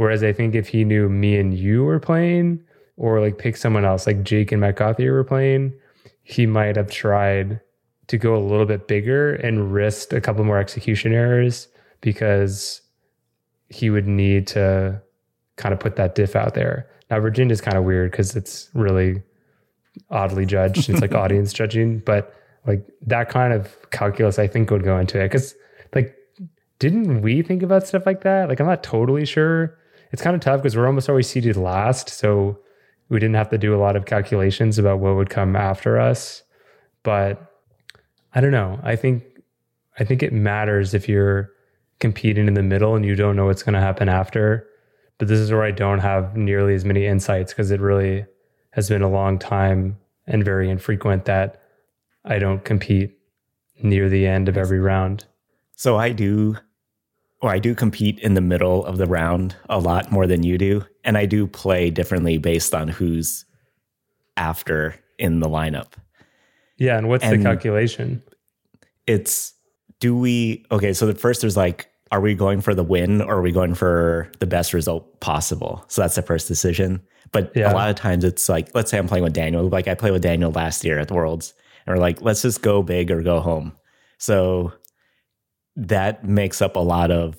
Whereas 0.00 0.24
I 0.24 0.32
think 0.32 0.54
if 0.54 0.66
he 0.66 0.82
knew 0.82 1.10
me 1.10 1.36
and 1.36 1.52
you 1.52 1.84
were 1.84 2.00
playing, 2.00 2.64
or 2.96 3.20
like 3.20 3.36
pick 3.36 3.54
someone 3.54 3.84
else, 3.84 4.06
like 4.06 4.22
Jake 4.22 4.50
and 4.50 4.58
Matt 4.58 4.76
Gauthier 4.76 5.12
were 5.12 5.24
playing, 5.24 5.74
he 6.22 6.46
might 6.46 6.76
have 6.76 6.90
tried 6.90 7.60
to 8.06 8.16
go 8.16 8.34
a 8.34 8.40
little 8.40 8.64
bit 8.64 8.88
bigger 8.88 9.34
and 9.34 9.74
risked 9.74 10.14
a 10.14 10.20
couple 10.22 10.42
more 10.42 10.56
execution 10.56 11.12
errors 11.12 11.68
because 12.00 12.80
he 13.68 13.90
would 13.90 14.06
need 14.06 14.46
to 14.46 15.02
kind 15.56 15.74
of 15.74 15.78
put 15.78 15.96
that 15.96 16.14
diff 16.14 16.34
out 16.34 16.54
there. 16.54 16.88
Now 17.10 17.20
Virginia's 17.20 17.60
kind 17.60 17.76
of 17.76 17.84
weird 17.84 18.10
because 18.10 18.34
it's 18.34 18.70
really 18.72 19.22
oddly 20.08 20.46
judged. 20.46 20.88
It's 20.88 21.02
like 21.02 21.12
audience 21.24 21.52
judging, 21.52 21.98
but 21.98 22.34
like 22.66 22.88
that 23.02 23.28
kind 23.28 23.52
of 23.52 23.90
calculus 23.90 24.38
I 24.38 24.46
think 24.46 24.70
would 24.70 24.82
go 24.82 24.98
into 24.98 25.22
it. 25.22 25.30
Cause 25.30 25.54
like 25.94 26.16
didn't 26.78 27.20
we 27.20 27.42
think 27.42 27.62
about 27.62 27.86
stuff 27.86 28.06
like 28.06 28.22
that? 28.22 28.48
Like 28.48 28.60
I'm 28.60 28.66
not 28.66 28.82
totally 28.82 29.26
sure. 29.26 29.76
It's 30.12 30.22
kind 30.22 30.34
of 30.34 30.42
tough 30.42 30.60
because 30.60 30.76
we're 30.76 30.86
almost 30.86 31.08
always 31.08 31.28
seated 31.28 31.56
last. 31.56 32.08
So 32.08 32.58
we 33.08 33.18
didn't 33.18 33.36
have 33.36 33.50
to 33.50 33.58
do 33.58 33.74
a 33.74 33.78
lot 33.78 33.96
of 33.96 34.06
calculations 34.06 34.78
about 34.78 34.98
what 34.98 35.16
would 35.16 35.30
come 35.30 35.56
after 35.56 35.98
us. 35.98 36.42
But 37.02 37.52
I 38.34 38.40
don't 38.40 38.52
know. 38.52 38.80
I 38.82 38.96
think 38.96 39.24
I 39.98 40.04
think 40.04 40.22
it 40.22 40.32
matters 40.32 40.94
if 40.94 41.08
you're 41.08 41.50
competing 41.98 42.48
in 42.48 42.54
the 42.54 42.62
middle 42.62 42.94
and 42.94 43.04
you 43.04 43.14
don't 43.14 43.36
know 43.36 43.46
what's 43.46 43.62
going 43.62 43.74
to 43.74 43.80
happen 43.80 44.08
after. 44.08 44.66
But 45.18 45.28
this 45.28 45.38
is 45.38 45.52
where 45.52 45.62
I 45.62 45.70
don't 45.70 45.98
have 45.98 46.36
nearly 46.36 46.74
as 46.74 46.84
many 46.84 47.06
insights 47.06 47.52
because 47.52 47.70
it 47.70 47.80
really 47.80 48.24
has 48.70 48.88
been 48.88 49.02
a 49.02 49.10
long 49.10 49.38
time 49.38 49.98
and 50.26 50.44
very 50.44 50.70
infrequent 50.70 51.26
that 51.26 51.60
I 52.24 52.38
don't 52.38 52.64
compete 52.64 53.18
near 53.82 54.08
the 54.08 54.26
end 54.26 54.48
of 54.48 54.56
every 54.56 54.80
round. 54.80 55.24
So 55.76 55.96
I 55.96 56.12
do, 56.12 56.56
or 57.42 57.50
I 57.50 57.58
do 57.58 57.74
compete 57.74 58.18
in 58.18 58.34
the 58.34 58.40
middle 58.40 58.84
of 58.84 58.98
the 58.98 59.06
round 59.06 59.56
a 59.68 59.78
lot 59.78 60.10
more 60.12 60.26
than 60.26 60.42
you 60.42 60.58
do. 60.58 60.84
And 61.04 61.16
I 61.16 61.24
do 61.26 61.46
play 61.46 61.90
differently 61.90 62.36
based 62.38 62.74
on 62.74 62.88
who's 62.88 63.44
after 64.36 64.94
in 65.18 65.40
the 65.40 65.48
lineup. 65.48 65.92
Yeah, 66.76 66.96
and 66.98 67.08
what's 67.08 67.24
And- 67.24 67.40
the 67.40 67.44
calculation? 67.44 68.22
It's 69.06 69.54
do 70.00 70.16
we, 70.16 70.64
okay, 70.70 70.92
so 70.92 71.06
the 71.06 71.14
first 71.14 71.42
there's 71.42 71.56
like, 71.56 71.88
are 72.12 72.20
we 72.20 72.34
going 72.34 72.60
for 72.60 72.74
the 72.74 72.82
win 72.82 73.20
or 73.20 73.36
are 73.36 73.42
we 73.42 73.52
going 73.52 73.74
for 73.74 74.30
the 74.40 74.46
best 74.46 74.72
result 74.72 75.20
possible? 75.20 75.84
So 75.88 76.00
that's 76.02 76.14
the 76.14 76.22
first 76.22 76.48
decision. 76.48 77.00
But 77.32 77.52
Yeah. 77.54 77.70
a 77.72 77.74
lot 77.74 77.90
of 77.90 77.96
times 77.96 78.24
it's 78.24 78.48
like, 78.48 78.68
let's 78.74 78.90
say 78.90 78.98
I'm 78.98 79.06
playing 79.06 79.24
with 79.24 79.32
Daniel. 79.34 79.68
Like 79.68 79.88
I 79.88 79.94
played 79.94 80.12
with 80.12 80.22
Daniel 80.22 80.50
last 80.50 80.84
year 80.84 80.98
at 80.98 81.08
the 81.08 81.14
Worlds, 81.14 81.54
and 81.86 81.94
we're 81.94 82.00
like, 82.00 82.20
let's 82.22 82.42
just 82.42 82.62
go 82.62 82.82
big 82.82 83.10
or 83.10 83.22
go 83.22 83.40
home. 83.40 83.72
So 84.18 84.72
that 85.76 86.24
makes 86.24 86.60
up 86.60 86.76
a 86.76 86.80
lot 86.80 87.10
of 87.10 87.36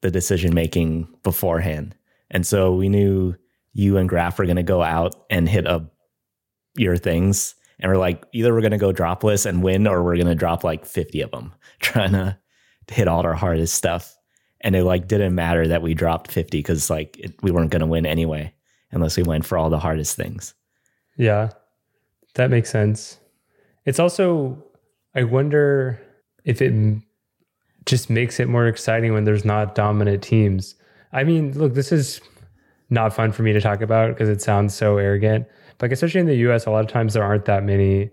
the 0.00 0.10
decision 0.10 0.54
making 0.54 1.08
beforehand. 1.22 1.94
And 2.30 2.46
so 2.46 2.74
we 2.74 2.88
knew 2.88 3.34
you 3.72 3.96
and 3.96 4.08
Graf 4.08 4.38
were 4.38 4.44
going 4.44 4.56
to 4.56 4.62
go 4.62 4.82
out 4.82 5.14
and 5.30 5.48
hit 5.48 5.66
up 5.66 5.94
your 6.76 6.96
things. 6.96 7.54
And 7.80 7.90
we're 7.90 7.98
like, 7.98 8.24
either 8.32 8.52
we're 8.52 8.60
going 8.60 8.72
to 8.72 8.78
go 8.78 8.92
dropless 8.92 9.46
and 9.46 9.62
win, 9.62 9.86
or 9.86 10.02
we're 10.02 10.16
going 10.16 10.26
to 10.26 10.34
drop 10.34 10.64
like 10.64 10.84
50 10.86 11.20
of 11.22 11.30
them, 11.30 11.52
trying 11.80 12.12
to 12.12 12.38
hit 12.90 13.08
all 13.08 13.24
our 13.24 13.34
hardest 13.34 13.74
stuff. 13.74 14.16
and 14.60 14.76
it 14.76 14.84
like 14.84 15.08
didn't 15.08 15.34
matter 15.34 15.66
that 15.68 15.82
we 15.82 15.94
dropped 15.94 16.30
50 16.30 16.58
because 16.58 16.90
like 16.90 17.18
it, 17.18 17.34
we 17.42 17.50
weren't 17.50 17.70
going 17.70 17.80
to 17.80 17.86
win 17.86 18.06
anyway 18.06 18.52
unless 18.90 19.16
we 19.16 19.22
went 19.22 19.44
for 19.44 19.56
all 19.58 19.70
the 19.70 19.78
hardest 19.78 20.16
things 20.16 20.54
Yeah, 21.16 21.50
that 22.34 22.50
makes 22.50 22.70
sense. 22.70 23.18
It's 23.84 23.98
also, 23.98 24.62
I 25.14 25.24
wonder 25.24 26.00
if 26.44 26.60
it 26.62 26.72
just 27.86 28.10
makes 28.10 28.40
it 28.40 28.48
more 28.48 28.66
exciting 28.66 29.12
when 29.12 29.24
there's 29.24 29.44
not 29.44 29.74
dominant 29.74 30.22
teams. 30.22 30.74
I 31.12 31.24
mean, 31.24 31.52
look, 31.58 31.74
this 31.74 31.92
is 31.92 32.20
not 32.90 33.14
fun 33.14 33.32
for 33.32 33.42
me 33.42 33.52
to 33.52 33.60
talk 33.60 33.80
about 33.80 34.10
because 34.10 34.28
it 34.28 34.42
sounds 34.42 34.74
so 34.74 34.98
arrogant. 34.98 35.46
But 35.78 35.86
like, 35.86 35.92
especially 35.92 36.20
in 36.20 36.26
the 36.26 36.36
US, 36.48 36.66
a 36.66 36.70
lot 36.70 36.84
of 36.84 36.90
times 36.90 37.14
there 37.14 37.24
aren't 37.24 37.46
that 37.46 37.64
many 37.64 38.10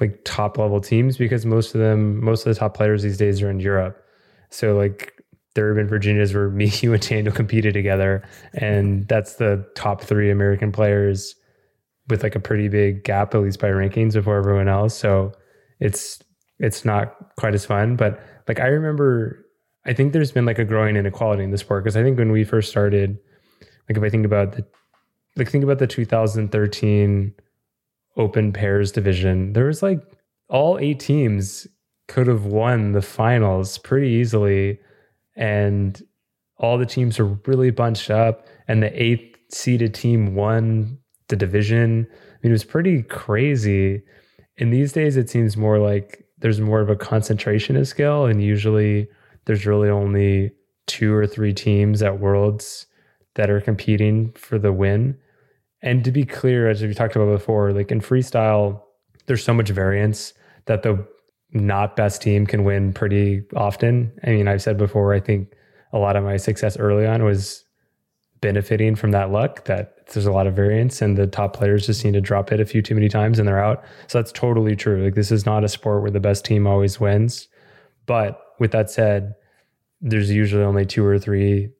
like 0.00 0.20
top 0.24 0.58
level 0.58 0.80
teams 0.80 1.16
because 1.16 1.44
most 1.46 1.74
of 1.74 1.80
them, 1.80 2.22
most 2.22 2.46
of 2.46 2.54
the 2.54 2.58
top 2.58 2.74
players 2.74 3.02
these 3.02 3.18
days 3.18 3.42
are 3.42 3.50
in 3.50 3.60
Europe. 3.60 4.04
So 4.50 4.76
like 4.76 5.14
there 5.54 5.68
have 5.68 5.76
been 5.76 5.88
Virginias 5.88 6.34
where 6.34 6.50
me, 6.50 6.70
you, 6.80 6.92
and 6.92 7.06
Daniel 7.06 7.34
competed 7.34 7.74
together, 7.74 8.22
and 8.54 9.06
that's 9.08 9.34
the 9.34 9.66
top 9.74 10.02
three 10.02 10.30
American 10.30 10.72
players 10.72 11.34
with 12.08 12.22
like 12.22 12.34
a 12.34 12.40
pretty 12.40 12.68
big 12.68 13.04
gap, 13.04 13.34
at 13.34 13.42
least 13.42 13.60
by 13.60 13.68
rankings, 13.68 14.14
before 14.14 14.36
everyone 14.36 14.68
else. 14.68 14.96
So 14.96 15.32
it's 15.78 16.20
it's 16.58 16.84
not 16.84 17.14
quite 17.36 17.54
as 17.54 17.64
fun. 17.64 17.96
But 17.96 18.20
like 18.50 18.58
I 18.58 18.66
remember, 18.66 19.46
I 19.86 19.92
think 19.92 20.12
there's 20.12 20.32
been 20.32 20.44
like 20.44 20.58
a 20.58 20.64
growing 20.64 20.96
inequality 20.96 21.44
in 21.44 21.52
the 21.52 21.58
sport 21.58 21.84
because 21.84 21.96
I 21.96 22.02
think 22.02 22.18
when 22.18 22.32
we 22.32 22.42
first 22.42 22.68
started, 22.68 23.16
like 23.88 23.96
if 23.96 24.02
I 24.02 24.08
think 24.08 24.26
about 24.26 24.54
the 24.54 24.66
like 25.36 25.48
think 25.48 25.62
about 25.62 25.78
the 25.78 25.86
2013 25.86 27.32
Open 28.16 28.52
Pairs 28.52 28.90
division, 28.90 29.52
there 29.52 29.66
was 29.66 29.84
like 29.84 30.00
all 30.48 30.78
eight 30.80 30.98
teams 30.98 31.68
could 32.08 32.26
have 32.26 32.44
won 32.44 32.90
the 32.90 33.02
finals 33.02 33.78
pretty 33.78 34.08
easily, 34.08 34.80
and 35.36 36.02
all 36.56 36.76
the 36.76 36.84
teams 36.84 37.20
were 37.20 37.38
really 37.46 37.70
bunched 37.70 38.10
up, 38.10 38.48
and 38.66 38.82
the 38.82 39.00
eighth 39.00 39.38
seeded 39.52 39.94
team 39.94 40.34
won 40.34 40.98
the 41.28 41.36
division. 41.36 42.04
I 42.10 42.36
mean, 42.42 42.50
it 42.50 42.58
was 42.58 42.64
pretty 42.64 43.04
crazy. 43.04 44.02
And 44.58 44.72
these 44.72 44.92
days, 44.92 45.16
it 45.16 45.30
seems 45.30 45.56
more 45.56 45.78
like 45.78 46.26
there's 46.40 46.60
more 46.60 46.80
of 46.80 46.90
a 46.90 46.96
concentration 46.96 47.76
of 47.76 47.86
skill, 47.86 48.26
and 48.26 48.42
usually 48.42 49.08
there's 49.44 49.66
really 49.66 49.88
only 49.88 50.52
two 50.86 51.14
or 51.14 51.26
three 51.26 51.52
teams 51.52 52.02
at 52.02 52.18
Worlds 52.18 52.86
that 53.34 53.50
are 53.50 53.60
competing 53.60 54.32
for 54.32 54.58
the 54.58 54.72
win. 54.72 55.16
And 55.82 56.04
to 56.04 56.10
be 56.10 56.24
clear, 56.24 56.68
as 56.68 56.82
we 56.82 56.92
talked 56.92 57.16
about 57.16 57.32
before, 57.32 57.72
like 57.72 57.90
in 57.90 58.00
freestyle, 58.00 58.82
there's 59.26 59.44
so 59.44 59.54
much 59.54 59.70
variance 59.70 60.34
that 60.66 60.82
the 60.82 61.06
not 61.52 61.96
best 61.96 62.22
team 62.22 62.46
can 62.46 62.64
win 62.64 62.92
pretty 62.92 63.42
often. 63.56 64.12
I 64.24 64.30
mean, 64.30 64.48
I've 64.48 64.62
said 64.62 64.76
before, 64.76 65.14
I 65.14 65.20
think 65.20 65.52
a 65.92 65.98
lot 65.98 66.16
of 66.16 66.24
my 66.24 66.36
success 66.36 66.76
early 66.76 67.06
on 67.06 67.24
was 67.24 67.64
benefiting 68.40 68.94
from 68.96 69.10
that 69.10 69.30
luck 69.30 69.64
that 69.64 70.06
there's 70.08 70.26
a 70.26 70.32
lot 70.32 70.46
of 70.46 70.54
variance 70.54 71.02
and 71.02 71.16
the 71.16 71.26
top 71.26 71.54
players 71.54 71.86
just 71.86 72.04
need 72.04 72.14
to 72.14 72.20
drop 72.20 72.52
it 72.52 72.60
a 72.60 72.64
few 72.64 72.82
too 72.82 72.94
many 72.94 73.08
times 73.08 73.38
and 73.38 73.46
they're 73.46 73.62
out. 73.62 73.84
So 74.08 74.18
that's 74.18 74.32
totally 74.32 74.74
true. 74.74 75.04
Like 75.04 75.14
this 75.14 75.30
is 75.30 75.46
not 75.46 75.64
a 75.64 75.68
sport 75.68 76.02
where 76.02 76.10
the 76.10 76.20
best 76.20 76.44
team 76.44 76.66
always 76.66 76.98
wins. 76.98 77.48
But 78.06 78.40
with 78.58 78.72
that 78.72 78.90
said, 78.90 79.34
there's 80.00 80.30
usually 80.30 80.64
only 80.64 80.86
two 80.86 81.04
or 81.04 81.18
three 81.18 81.70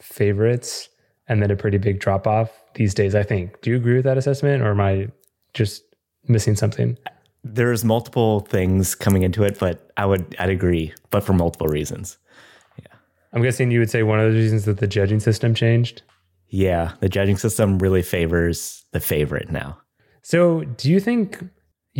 favorites 0.00 0.88
and 1.26 1.42
then 1.42 1.50
a 1.50 1.56
pretty 1.56 1.78
big 1.78 2.00
drop 2.00 2.26
off 2.26 2.50
these 2.74 2.94
days, 2.94 3.14
I 3.14 3.22
think. 3.22 3.60
Do 3.60 3.70
you 3.70 3.76
agree 3.76 3.96
with 3.96 4.04
that 4.04 4.16
assessment 4.16 4.62
or 4.62 4.70
am 4.70 4.80
I 4.80 5.08
just 5.52 5.82
missing 6.26 6.56
something? 6.56 6.96
there's 7.44 7.84
multiple 7.84 8.40
things 8.40 8.94
coming 8.94 9.22
into 9.22 9.42
it 9.42 9.58
but 9.58 9.90
i 9.96 10.04
would 10.04 10.34
i'd 10.38 10.50
agree 10.50 10.92
but 11.10 11.22
for 11.22 11.32
multiple 11.32 11.68
reasons 11.68 12.18
I'm 13.32 13.42
guessing 13.42 13.70
you 13.70 13.80
would 13.80 13.90
say 13.90 14.02
one 14.02 14.20
of 14.20 14.32
the 14.32 14.38
reasons 14.38 14.64
that 14.64 14.78
the 14.78 14.86
judging 14.86 15.20
system 15.20 15.54
changed. 15.54 16.02
yeah 16.48 16.92
the 17.00 17.08
judging 17.08 17.36
system 17.36 17.78
really 17.78 18.02
favors 18.02 18.84
the 18.92 19.00
favorite 19.00 19.50
now 19.50 19.78
So, 20.22 20.64
do 20.64 20.90
you 20.90 21.00
think 21.00 21.44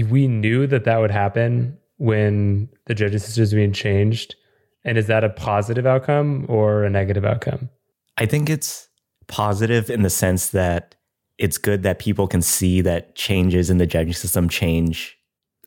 we 0.09 0.29
knew 0.29 0.67
that 0.67 0.85
that 0.85 0.99
would 0.99 1.11
happen 1.11 1.77
when 1.97 2.69
the 2.87 2.95
judging 2.95 3.19
system 3.19 3.43
is 3.43 3.53
being 3.55 3.73
changed? 3.73 4.35
And 4.85 4.97
is 4.97 5.07
that 5.09 5.25
a 5.25 5.29
positive 5.31 5.87
outcome 5.87 6.47
or 6.49 6.85
a 6.85 6.91
negative 6.91 7.25
outcome? 7.25 7.69
I 8.17 8.27
think 8.27 8.49
it's 8.49 8.89
positive 9.27 9.91
in 9.91 10.03
the 10.03 10.11
sense 10.11 10.51
that 10.51 10.95
it's 11.39 11.59
good 11.59 11.83
that 11.83 11.99
people 11.99 12.27
can 12.29 12.43
see 12.43 12.81
that 12.83 13.15
changes 13.17 13.71
in 13.71 13.79
the 13.79 13.87
judging 13.87 14.15
system 14.15 14.49
change, 14.49 15.17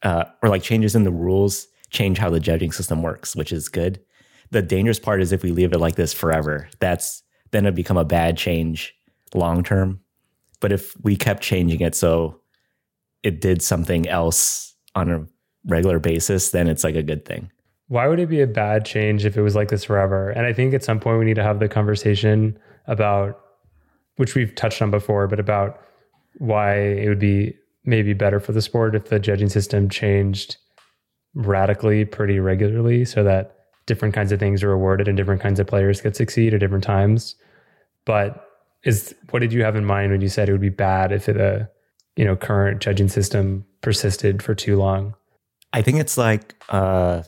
uh, 0.04 0.26
or 0.42 0.50
like 0.50 0.64
changes 0.64 0.96
in 0.96 1.04
the 1.04 1.12
rules 1.12 1.68
change 1.90 2.18
how 2.18 2.30
the 2.30 2.40
judging 2.40 2.72
system 2.72 3.02
works, 3.04 3.36
which 3.36 3.52
is 3.52 3.68
good. 3.70 4.00
The 4.52 4.62
dangerous 4.62 5.00
part 5.00 5.22
is 5.22 5.32
if 5.32 5.44
we 5.44 5.52
leave 5.52 5.74
it 5.74 5.80
like 5.80 5.96
this 5.96 6.14
forever, 6.14 6.70
that's 6.80 7.24
then 7.52 7.66
it 7.66 7.76
become 7.76 7.98
a 7.98 8.06
bad 8.06 8.38
change 8.38 8.94
long 9.34 9.64
term. 9.64 10.00
But 10.60 10.72
if 10.72 10.94
we 11.04 11.16
kept 11.16 11.42
changing 11.42 11.82
it 11.82 11.96
so 11.96 12.40
it 13.24 13.42
did 13.42 13.62
something 13.62 14.08
else 14.08 14.76
on 14.96 15.10
a 15.10 15.26
regular 15.66 16.00
basis, 16.00 16.52
then 16.52 16.68
it's 16.68 16.84
like 16.84 16.96
a 16.96 17.04
good 17.04 17.26
thing. 17.26 17.52
Why 17.88 18.08
would 18.08 18.20
it 18.20 18.30
be 18.30 18.42
a 18.42 18.48
bad 18.48 18.86
change 18.86 19.26
if 19.26 19.38
it 19.38 19.42
was 19.42 19.56
like 19.56 19.70
this 19.70 19.84
forever? 19.84 20.30
And 20.30 20.46
I 20.46 20.54
think 20.54 20.74
at 20.74 20.84
some 20.84 21.00
point 21.00 21.20
we 21.20 21.26
need 21.26 21.36
to 21.36 21.44
have 21.44 21.60
the 21.60 21.68
conversation 21.68 22.58
about, 22.88 23.40
which 24.16 24.34
we've 24.34 24.56
touched 24.56 24.82
on 24.82 24.92
before, 24.92 25.28
but 25.28 25.40
about 25.40 25.82
why 26.38 26.78
it 26.78 27.10
would 27.10 27.20
be 27.20 27.54
maybe 27.84 28.14
better 28.14 28.40
for 28.40 28.54
the 28.54 28.62
sport 28.62 28.96
if 28.96 29.10
the 29.10 29.20
judging 29.20 29.50
system 29.50 29.90
changed 29.90 30.58
radically 31.34 32.06
pretty 32.06 32.40
regularly 32.40 33.04
so 33.06 33.24
that 33.24 33.56
different 33.92 34.16
kinds 34.16 34.32
of 34.32 34.40
things 34.40 34.64
are 34.64 34.72
awarded 34.72 35.10
and 35.10 35.18
different 35.18 35.42
kinds 35.42 35.60
of 35.60 35.68
players 35.68 36.00
could 36.00 36.16
succeed 36.16 36.54
at 36.54 36.62
different 36.62 36.84
times. 36.86 37.36
But 38.06 38.48
is 38.86 39.14
what 39.32 39.40
did 39.40 39.52
you 39.52 39.64
have 39.66 39.76
in 39.76 39.84
mind 39.86 40.12
when 40.14 40.22
you 40.22 40.30
said 40.30 40.48
it 40.48 40.54
would 40.54 40.62
be 40.62 40.70
bad 40.70 41.12
if 41.12 41.26
the 41.26 41.70
you 42.16 42.24
know 42.24 42.38
current 42.38 42.82
judging 42.82 43.10
system 43.10 43.66
persisted 43.82 44.42
for 44.42 44.56
too 44.56 44.78
long? 44.78 45.14
I 45.74 45.82
think 45.82 46.00
it's 46.00 46.18
like 46.18 46.56
uh 46.70 47.24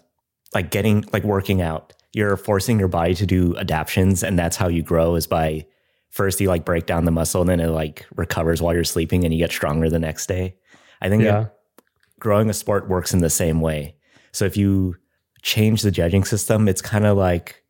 like 0.53 0.71
getting 0.71 1.03
like 1.11 1.23
working 1.25 1.61
out. 1.61 1.91
You're 2.13 2.37
forcing 2.37 2.79
your 2.79 2.87
body 2.87 3.13
to 3.15 3.25
do 3.25 3.57
adaptions 3.57 4.23
and 4.23 4.39
that's 4.39 4.55
how 4.55 4.69
you 4.69 4.83
grow 4.83 5.15
is 5.15 5.27
by 5.27 5.65
first 6.11 6.39
you 6.39 6.47
like 6.47 6.63
break 6.63 6.85
down 6.85 7.03
the 7.05 7.11
muscle 7.11 7.41
and 7.41 7.49
then 7.49 7.59
it 7.59 7.67
like 7.67 8.05
recovers 8.15 8.61
while 8.61 8.73
you're 8.73 8.83
sleeping 8.83 9.25
and 9.25 9.33
you 9.33 9.39
get 9.39 9.51
stronger 9.51 9.89
the 9.89 9.99
next 9.99 10.27
day. 10.27 10.55
I 11.01 11.09
think 11.09 11.23
Yeah. 11.23 11.47
growing 12.19 12.49
a 12.49 12.53
sport 12.53 12.87
works 12.87 13.13
in 13.13 13.19
the 13.19 13.29
same 13.29 13.59
way. 13.61 13.95
So 14.31 14.45
if 14.45 14.55
you 14.55 14.95
change 15.43 15.81
the 15.81 15.91
judging 15.91 16.23
system, 16.23 16.67
it's 16.67 16.81
kind 16.81 17.05
of 17.05 17.17
like 17.17 17.63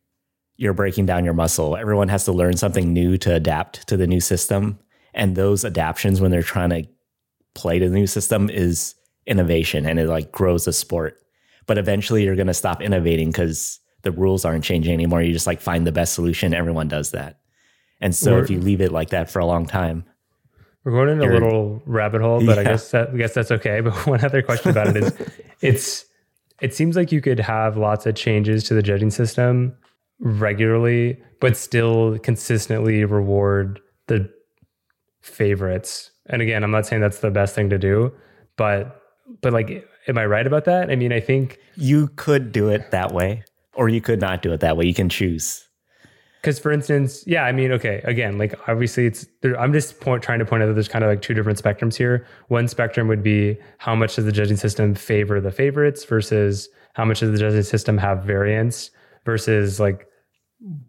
you're 0.56 0.72
breaking 0.72 1.06
down 1.06 1.24
your 1.24 1.34
muscle. 1.34 1.76
Everyone 1.76 2.08
has 2.08 2.24
to 2.24 2.32
learn 2.32 2.56
something 2.56 2.92
new 2.92 3.18
to 3.18 3.34
adapt 3.34 3.86
to 3.88 3.96
the 3.96 4.06
new 4.06 4.20
system. 4.20 4.78
And 5.12 5.36
those 5.36 5.64
adaptions 5.64 6.20
when 6.20 6.30
they're 6.30 6.42
trying 6.42 6.70
to 6.70 6.84
play 7.54 7.78
to 7.78 7.88
the 7.88 7.94
new 7.94 8.06
system 8.06 8.48
is 8.48 8.94
innovation 9.26 9.86
and 9.86 9.98
it 9.98 10.08
like 10.08 10.32
grows 10.32 10.64
the 10.64 10.72
sport. 10.72 11.20
But 11.66 11.78
eventually 11.78 12.24
you're 12.24 12.36
going 12.36 12.46
to 12.46 12.54
stop 12.54 12.80
innovating 12.80 13.30
because 13.30 13.80
the 14.02 14.12
rules 14.12 14.44
aren't 14.44 14.64
changing 14.64 14.92
anymore. 14.92 15.22
You 15.22 15.32
just 15.32 15.46
like 15.46 15.60
find 15.60 15.86
the 15.86 15.92
best 15.92 16.14
solution. 16.14 16.54
Everyone 16.54 16.88
does 16.88 17.10
that. 17.12 17.40
And 18.00 18.14
so 18.14 18.32
We're- 18.32 18.44
if 18.44 18.50
you 18.50 18.60
leave 18.60 18.80
it 18.80 18.92
like 18.92 19.10
that 19.10 19.30
for 19.30 19.38
a 19.40 19.46
long 19.46 19.66
time, 19.66 20.04
We're 20.84 20.92
going 20.92 21.08
in 21.08 21.20
a 21.22 21.32
little 21.32 21.82
rabbit 21.86 22.20
hole, 22.20 22.44
but 22.44 22.58
I 22.58 22.64
guess 22.64 22.90
that 22.90 23.10
I 23.10 23.16
guess 23.16 23.34
that's 23.34 23.50
okay. 23.50 23.80
But 23.84 23.94
one 24.06 24.22
other 24.24 24.42
question 24.42 24.70
about 24.70 24.88
it 24.88 25.02
is, 25.02 25.12
it's 25.62 26.04
it 26.64 26.74
seems 26.74 26.96
like 26.96 27.12
you 27.12 27.20
could 27.20 27.38
have 27.38 27.76
lots 27.76 28.06
of 28.06 28.14
changes 28.14 28.64
to 28.64 28.74
the 28.74 28.82
judging 28.82 29.10
system 29.10 29.76
regularly, 30.18 31.20
but 31.38 31.58
still 31.58 32.18
consistently 32.20 33.04
reward 33.04 33.80
the 34.06 34.30
favorites. 35.20 36.10
And 36.30 36.40
again, 36.40 36.64
I'm 36.64 36.70
not 36.70 36.86
saying 36.86 37.02
that's 37.02 37.18
the 37.18 37.30
best 37.30 37.54
thing 37.54 37.68
to 37.68 37.78
do, 37.78 38.14
but 38.56 38.98
but 39.42 39.52
like, 39.52 39.86
am 40.08 40.16
I 40.16 40.24
right 40.24 40.46
about 40.46 40.64
that? 40.64 40.90
I 40.90 40.96
mean, 40.96 41.12
I 41.12 41.20
think 41.20 41.58
you 41.76 42.08
could 42.16 42.50
do 42.50 42.70
it 42.70 42.90
that 42.92 43.12
way 43.12 43.44
or 43.74 43.90
you 43.90 44.00
could 44.00 44.22
not 44.22 44.40
do 44.40 44.50
it 44.54 44.60
that 44.60 44.78
way. 44.78 44.86
You 44.86 44.94
can 44.94 45.10
choose. 45.10 45.68
Because 46.44 46.58
for 46.58 46.70
instance 46.70 47.24
yeah 47.26 47.44
i 47.44 47.52
mean 47.52 47.72
okay 47.72 48.02
again 48.04 48.36
like 48.36 48.54
obviously 48.68 49.06
it's 49.06 49.26
there, 49.40 49.58
i'm 49.58 49.72
just 49.72 49.98
point, 49.98 50.22
trying 50.22 50.38
to 50.38 50.44
point 50.44 50.62
out 50.62 50.66
that 50.66 50.74
there's 50.74 50.88
kind 50.88 51.02
of 51.02 51.08
like 51.08 51.22
two 51.22 51.32
different 51.32 51.60
spectrums 51.60 51.96
here. 51.96 52.26
One 52.48 52.68
spectrum 52.68 53.08
would 53.08 53.22
be 53.22 53.56
how 53.78 53.94
much 53.94 54.16
does 54.16 54.26
the 54.26 54.32
judging 54.32 54.58
system 54.58 54.94
favor 54.94 55.40
the 55.40 55.50
favorites 55.50 56.04
versus 56.04 56.68
how 56.92 57.06
much 57.06 57.20
does 57.20 57.32
the 57.32 57.38
judging 57.38 57.62
system 57.62 57.96
have 57.96 58.24
variance 58.24 58.90
versus 59.24 59.80
like 59.80 60.06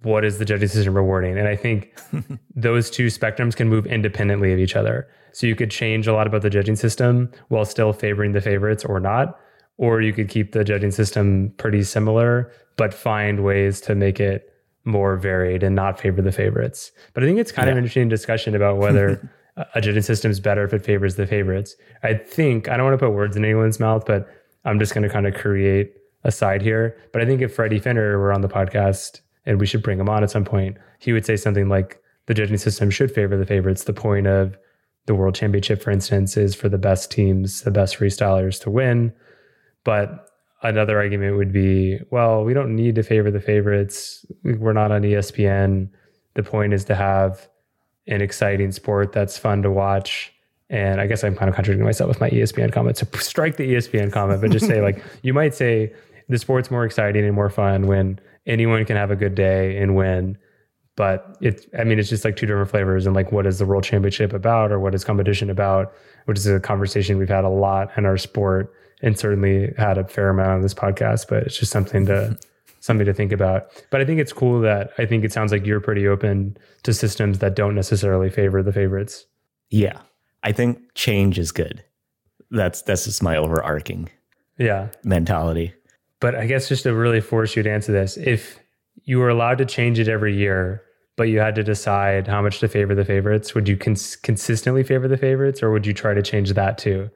what 0.02 0.26
is 0.26 0.38
the 0.38 0.46
judging 0.46 0.68
system 0.68 0.94
rewarding? 0.94 1.38
And 1.38 1.48
i 1.48 1.56
think 1.56 1.98
those 2.56 2.90
two 2.90 3.08
spectrums 3.08 3.56
can 3.56 3.70
move 3.70 3.86
independently 3.86 4.52
of 4.52 4.60
each 4.60 4.76
other. 4.76 5.08
So 5.32 5.48
you 5.48 5.56
could 5.56 5.72
change 5.72 6.06
a 6.06 6.14
lot 6.14 6.28
about 6.28 6.42
the 6.42 6.50
judging 6.50 6.76
system 6.76 7.32
while 7.48 7.64
still 7.66 7.94
favoring 7.94 8.34
the 8.34 8.42
favorites 8.42 8.84
or 8.84 9.00
not 9.00 9.40
or 9.78 10.02
you 10.02 10.12
could 10.14 10.30
keep 10.30 10.52
the 10.52 10.64
judging 10.66 10.92
system 10.92 11.54
pretty 11.58 11.84
similar 11.84 12.52
but 12.78 12.94
find 12.94 13.44
ways 13.44 13.80
to 13.82 13.96
make 13.96 14.20
it 14.20 14.55
more 14.86 15.18
varied 15.18 15.64
and 15.64 15.76
not 15.76 16.00
favor 16.00 16.22
the 16.22 16.32
favorites. 16.32 16.92
But 17.14 17.24
I 17.24 17.26
think 17.28 17.40
it's 17.40 17.52
kind 17.52 17.68
of 17.70 17.74
an 17.74 17.80
interesting 17.80 18.08
discussion 18.08 18.56
about 18.56 18.78
whether 18.78 19.30
a- 19.58 19.66
a 19.76 19.82
judging 19.82 20.02
system 20.04 20.32
is 20.32 20.40
better 20.40 20.64
if 20.64 20.74
it 20.74 20.86
favors 20.86 21.16
the 21.16 21.26
favorites. 21.28 21.76
I 22.04 22.14
think 22.14 22.70
I 22.70 22.78
don't 22.78 22.86
want 22.86 23.00
to 23.00 23.06
put 23.06 23.14
words 23.16 23.36
in 23.36 23.44
anyone's 23.44 23.80
mouth, 23.80 24.06
but 24.06 24.28
I'm 24.64 24.80
just 24.80 24.94
going 24.94 25.04
to 25.04 25.10
kind 25.10 25.28
of 25.28 25.34
create 25.34 25.94
a 26.24 26.32
side 26.32 26.62
here. 26.62 26.98
But 27.12 27.22
I 27.22 27.26
think 27.26 27.42
if 27.42 27.54
Freddie 27.56 27.80
Finner 27.80 28.18
were 28.20 28.32
on 28.34 28.42
the 28.42 28.48
podcast 28.50 29.22
and 29.46 29.60
we 29.60 29.66
should 29.66 29.84
bring 29.84 30.00
him 30.00 30.10
on 30.10 30.24
at 30.24 30.32
some 30.32 30.46
point, 30.46 30.78
he 31.00 31.14
would 31.14 31.26
say 31.26 31.36
something 31.36 31.70
like 31.70 32.00
the 32.28 32.34
judging 32.34 32.58
system 32.58 32.90
should 32.90 33.12
favor 33.12 33.38
the 33.38 33.46
favorites. 33.46 33.84
The 33.84 33.94
point 33.94 34.26
of 34.28 34.58
the 35.06 35.14
world 35.14 35.36
championship, 35.36 35.82
for 35.84 35.92
instance, 35.92 36.36
is 36.36 36.56
for 36.56 36.68
the 36.68 36.80
best 36.80 37.12
teams, 37.12 37.62
the 37.62 37.70
best 37.72 37.98
freestylers 38.00 38.60
to 38.64 38.72
win. 38.72 39.14
But 39.84 40.28
another 40.70 40.98
argument 40.98 41.38
would 41.38 41.52
be, 41.52 42.00
well, 42.12 42.44
we 42.44 42.54
don't 42.54 42.76
need 42.76 42.96
to 42.96 43.04
favor 43.04 43.32
the 43.32 43.40
favorites. 43.40 44.26
We're 44.44 44.74
not 44.74 44.92
on 44.92 45.02
ESPN. 45.02 45.90
The 46.36 46.44
point 46.44 46.74
is 46.74 46.86
to 46.86 46.96
have 46.96 47.48
an 48.08 48.22
exciting 48.22 48.72
sport 48.72 49.12
that's 49.12 49.38
fun 49.38 49.62
to 49.64 49.72
watch. 49.72 50.34
And 50.70 51.00
I 51.00 51.08
guess 51.08 51.24
I'm 51.24 51.36
kind 51.36 51.50
of 51.50 51.56
contradicting 51.56 51.86
myself 51.86 52.08
with 52.08 52.20
my 52.20 52.30
ESPN 52.30 52.72
comment. 52.72 52.98
So 52.98 53.08
strike 53.16 53.58
the 53.58 53.74
ESPN 53.74 54.12
comment, 54.12 54.42
but 54.42 54.52
just 54.52 54.66
say 54.66 54.82
like 54.82 55.04
you 55.22 55.34
might 55.34 55.54
say 55.54 55.94
the 56.28 56.38
sport's 56.38 56.72
more 56.72 56.86
exciting 56.86 57.24
and 57.24 57.36
more 57.36 57.50
fun 57.50 57.88
when 57.88 58.20
anyone 58.48 58.84
can 58.86 58.96
have 58.96 59.12
a 59.12 59.16
good 59.16 59.36
day 59.36 59.78
and 59.78 59.96
win. 59.96 60.38
But 60.96 61.38
it's 61.42 61.68
I 61.78 61.84
mean 61.84 62.00
it's 62.00 62.10
just 62.10 62.26
like 62.26 62.36
two 62.36 62.46
different 62.46 62.70
flavors 62.70 63.06
and 63.06 63.16
like 63.16 63.32
what 63.32 63.46
is 63.46 63.60
the 63.60 63.66
world 63.66 63.84
championship 63.84 64.34
about 64.34 64.72
or 64.72 64.80
what 64.80 64.96
is 64.96 65.04
competition 65.04 65.50
about, 65.50 65.94
which 66.26 66.38
is 66.38 66.48
a 66.48 66.60
conversation 66.60 67.18
we've 67.18 67.30
had 67.30 67.44
a 67.44 67.50
lot 67.50 67.92
in 67.98 68.06
our 68.06 68.18
sport 68.18 68.74
and 69.02 69.18
certainly 69.18 69.74
had 69.78 69.98
a 69.98 70.08
fair 70.08 70.30
amount 70.30 70.50
on 70.50 70.62
this 70.62 70.74
podcast, 70.74 71.28
but 71.28 71.44
it's 71.44 71.58
just 71.58 71.72
something 71.72 72.06
to 72.08 72.38
something 72.80 73.06
to 73.06 73.14
think 73.14 73.32
about. 73.32 73.68
But 73.90 74.02
I 74.02 74.06
think 74.06 74.20
it's 74.20 74.34
cool 74.34 74.62
that 74.62 74.92
I 74.98 75.06
think 75.06 75.24
it 75.24 75.34
sounds 75.34 75.52
like 75.52 75.66
you're 75.66 75.82
pretty 75.82 76.08
open 76.08 76.58
to 76.84 76.94
systems 76.94 77.40
that 77.40 77.56
don't 77.56 77.76
necessarily 77.76 78.30
favor 78.30 78.62
the 78.62 78.72
favorites. 78.72 79.26
Yeah. 79.70 80.00
I 80.44 80.52
think 80.52 80.80
change 80.94 81.40
is 81.40 81.52
good. 81.52 81.84
That's 82.52 82.84
that's 82.84 83.06
just 83.06 83.24
my 83.24 83.36
overarching 83.36 84.10
yeah 84.58 84.90
mentality. 85.04 85.74
But 86.20 86.36
I 86.36 86.46
guess 86.46 86.70
just 86.70 86.84
to 86.84 86.94
really 86.94 87.22
force 87.22 87.56
you 87.56 87.64
to 87.64 87.72
answer 87.72 87.92
this, 87.92 88.18
if 88.18 88.60
you 89.04 89.20
were 89.20 89.30
allowed 89.30 89.58
to 89.58 89.66
change 89.66 90.00
it 90.00 90.08
every 90.08 90.36
year, 90.36 90.82
but 91.18 91.24
you 91.24 91.40
had 91.40 91.56
to 91.56 91.64
decide 91.64 92.28
how 92.28 92.42
much 92.42 92.60
to 92.60 92.68
favor 92.68 92.96
the 92.96 93.04
favorites, 93.04 93.54
would 93.56 93.68
you 93.68 93.76
cons- 93.78 94.16
consistently 94.16 94.84
favor 94.84 95.08
the 95.08 95.18
favorites 95.18 95.62
or 95.62 95.72
would 95.72 95.86
you 95.86 95.94
try 95.94 96.14
to 96.14 96.22
change 96.22 96.54
that 96.54 96.78
too? 96.78 97.10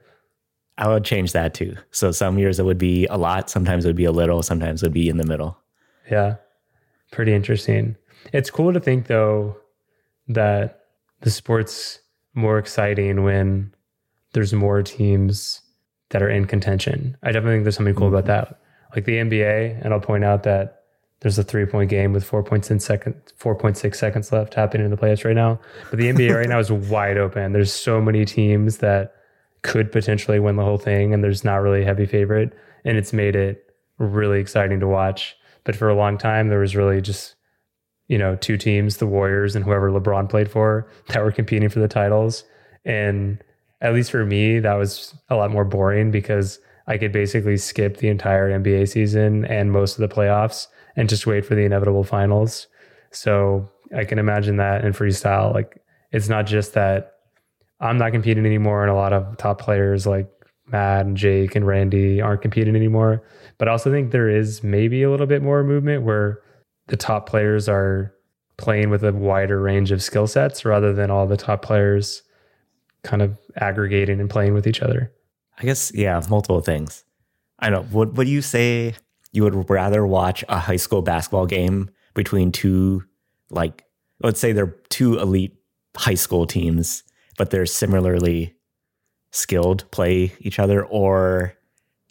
I 0.79 0.87
would 0.87 1.03
change 1.03 1.33
that 1.33 1.53
too. 1.53 1.75
So 1.91 2.11
some 2.11 2.39
years 2.39 2.57
it 2.57 2.63
would 2.63 2.77
be 2.77 3.05
a 3.07 3.17
lot, 3.17 3.49
sometimes 3.49 3.83
it 3.83 3.89
would 3.89 3.97
be 3.97 4.05
a 4.05 4.13
little, 4.13 4.41
sometimes 4.41 4.81
it 4.81 4.85
would 4.85 4.93
be 4.93 5.09
in 5.09 5.17
the 5.17 5.25
middle. 5.25 5.57
Yeah. 6.09 6.35
Pretty 7.11 7.33
interesting. 7.33 7.97
It's 8.31 8.49
cool 8.49 8.71
to 8.71 8.79
think 8.79 9.07
though 9.07 9.57
that 10.29 10.85
the 11.19 11.31
sport's 11.31 11.99
more 12.33 12.57
exciting 12.57 13.23
when 13.23 13.73
there's 14.31 14.53
more 14.53 14.81
teams 14.81 15.61
that 16.11 16.23
are 16.23 16.29
in 16.29 16.45
contention. 16.45 17.17
I 17.23 17.33
definitely 17.33 17.55
think 17.55 17.65
there's 17.65 17.75
something 17.75 17.93
cool 17.93 18.07
mm-hmm. 18.07 18.15
about 18.15 18.27
that. 18.27 18.59
Like 18.95 19.03
the 19.03 19.17
NBA, 19.17 19.83
and 19.83 19.93
I'll 19.93 19.99
point 19.99 20.23
out 20.23 20.43
that 20.43 20.83
there's 21.19 21.37
a 21.37 21.43
three 21.43 21.65
point 21.65 21.89
game 21.89 22.13
with 22.13 22.23
four 22.23 22.41
points 22.41 22.71
in 22.71 22.79
second, 22.79 23.15
four 23.35 23.53
point 23.53 23.75
six 23.75 23.99
seconds 23.99 24.31
left 24.31 24.53
happening 24.53 24.85
in 24.85 24.91
the 24.91 24.97
playoffs 24.97 25.25
right 25.25 25.35
now. 25.35 25.59
But 25.89 25.99
the 25.99 26.05
NBA 26.05 26.33
right 26.33 26.47
now 26.47 26.59
is 26.59 26.71
wide 26.71 27.17
open. 27.17 27.51
There's 27.51 27.73
so 27.73 27.99
many 27.99 28.23
teams 28.23 28.77
that 28.77 29.13
could 29.61 29.91
potentially 29.91 30.39
win 30.39 30.55
the 30.55 30.63
whole 30.63 30.77
thing, 30.77 31.13
and 31.13 31.23
there's 31.23 31.43
not 31.43 31.57
really 31.57 31.81
a 31.81 31.85
heavy 31.85 32.05
favorite, 32.05 32.53
and 32.85 32.97
it's 32.97 33.13
made 33.13 33.35
it 33.35 33.73
really 33.97 34.39
exciting 34.39 34.79
to 34.79 34.87
watch. 34.87 35.35
But 35.63 35.75
for 35.75 35.89
a 35.89 35.95
long 35.95 36.17
time, 36.17 36.49
there 36.49 36.59
was 36.59 36.75
really 36.75 37.01
just 37.01 37.35
you 38.07 38.17
know 38.17 38.35
two 38.35 38.57
teams, 38.57 38.97
the 38.97 39.07
Warriors 39.07 39.55
and 39.55 39.65
whoever 39.65 39.91
LeBron 39.91 40.29
played 40.29 40.49
for, 40.49 40.89
that 41.07 41.23
were 41.23 41.31
competing 41.31 41.69
for 41.69 41.79
the 41.79 41.87
titles, 41.87 42.43
and 42.85 43.43
at 43.81 43.93
least 43.93 44.11
for 44.11 44.25
me, 44.25 44.59
that 44.59 44.73
was 44.73 45.15
a 45.29 45.35
lot 45.35 45.51
more 45.51 45.65
boring 45.65 46.11
because 46.11 46.59
I 46.87 46.97
could 46.97 47.11
basically 47.11 47.57
skip 47.57 47.97
the 47.97 48.09
entire 48.09 48.49
NBA 48.49 48.89
season 48.89 49.45
and 49.45 49.71
most 49.71 49.97
of 49.97 50.07
the 50.07 50.13
playoffs 50.13 50.67
and 50.95 51.07
just 51.07 51.27
wait 51.27 51.45
for 51.45 51.55
the 51.55 51.61
inevitable 51.61 52.03
finals. 52.03 52.67
So 53.11 53.69
I 53.95 54.03
can 54.03 54.19
imagine 54.19 54.57
that 54.57 54.83
in 54.83 54.91
freestyle, 54.91 55.53
like 55.53 55.81
it's 56.11 56.27
not 56.27 56.45
just 56.45 56.73
that 56.73 57.18
I'm 57.79 57.97
not 57.97 58.11
competing 58.11 58.45
anymore, 58.45 58.81
and 58.81 58.91
a 58.91 58.95
lot 58.95 59.13
of 59.13 59.37
top 59.37 59.59
players 59.59 60.05
like 60.05 60.29
Matt 60.67 61.05
and 61.05 61.17
Jake 61.17 61.55
and 61.55 61.65
Randy 61.65 62.21
aren't 62.21 62.41
competing 62.41 62.75
anymore. 62.75 63.23
But 63.57 63.67
I 63.67 63.71
also 63.71 63.91
think 63.91 64.11
there 64.11 64.29
is 64.29 64.63
maybe 64.63 65.03
a 65.03 65.09
little 65.09 65.27
bit 65.27 65.41
more 65.41 65.63
movement 65.63 66.03
where 66.03 66.41
the 66.87 66.97
top 66.97 67.27
players 67.27 67.69
are 67.69 68.13
playing 68.57 68.89
with 68.89 69.03
a 69.03 69.13
wider 69.13 69.61
range 69.61 69.91
of 69.91 70.03
skill 70.03 70.27
sets 70.27 70.65
rather 70.65 70.93
than 70.93 71.09
all 71.09 71.25
the 71.25 71.37
top 71.37 71.61
players 71.61 72.23
kind 73.03 73.21
of 73.21 73.37
aggregating 73.55 74.19
and 74.19 74.29
playing 74.29 74.53
with 74.53 74.67
each 74.67 74.81
other. 74.81 75.11
I 75.57 75.63
guess 75.63 75.91
yeah, 75.95 76.21
multiple 76.29 76.61
things. 76.61 77.03
I 77.59 77.69
know. 77.69 77.85
Would 77.91 78.17
would 78.17 78.27
you 78.27 78.41
say 78.41 78.95
you 79.31 79.43
would 79.43 79.69
rather 79.69 80.05
watch 80.05 80.43
a 80.49 80.59
high 80.59 80.77
school 80.77 81.01
basketball 81.01 81.45
game 81.45 81.89
between 82.13 82.51
two 82.51 83.03
like 83.49 83.83
let's 84.21 84.39
say 84.39 84.51
they're 84.51 84.75
two 84.89 85.19
elite 85.19 85.55
high 85.95 86.15
school 86.15 86.45
teams 86.45 87.03
but 87.39 87.51
they're 87.51 87.65
similarly 87.65 88.53
skilled 89.31 89.89
play 89.91 90.33
each 90.39 90.59
other 90.59 90.85
or 90.85 91.53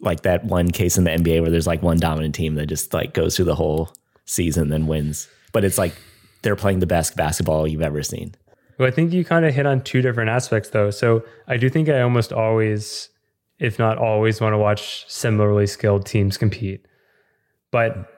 like 0.01 0.23
that 0.23 0.43
one 0.43 0.71
case 0.71 0.97
in 0.97 1.03
the 1.03 1.11
NBA 1.11 1.41
where 1.41 1.51
there's 1.51 1.67
like 1.67 1.83
one 1.83 1.99
dominant 1.99 2.33
team 2.33 2.55
that 2.55 2.65
just 2.65 2.95
like 2.95 3.13
goes 3.13 3.35
through 3.35 3.45
the 3.45 3.53
whole 3.53 3.93
season 4.25 4.73
and 4.73 4.87
wins. 4.87 5.29
But 5.51 5.63
it's 5.63 5.77
like 5.77 5.93
they're 6.41 6.55
playing 6.55 6.79
the 6.79 6.87
best 6.87 7.15
basketball 7.15 7.67
you've 7.67 7.83
ever 7.83 8.01
seen. 8.01 8.33
Well, 8.79 8.87
I 8.87 8.91
think 8.91 9.13
you 9.13 9.23
kind 9.23 9.45
of 9.45 9.53
hit 9.53 9.67
on 9.67 9.81
two 9.81 10.01
different 10.01 10.31
aspects 10.31 10.71
though. 10.71 10.89
So 10.89 11.23
I 11.47 11.57
do 11.57 11.69
think 11.69 11.89
I 11.89 12.01
almost 12.01 12.33
always, 12.33 13.09
if 13.59 13.77
not 13.77 13.99
always, 13.99 14.41
want 14.41 14.53
to 14.53 14.57
watch 14.57 15.05
similarly 15.07 15.67
skilled 15.67 16.07
teams 16.07 16.37
compete. 16.37 16.87
But 17.69 18.09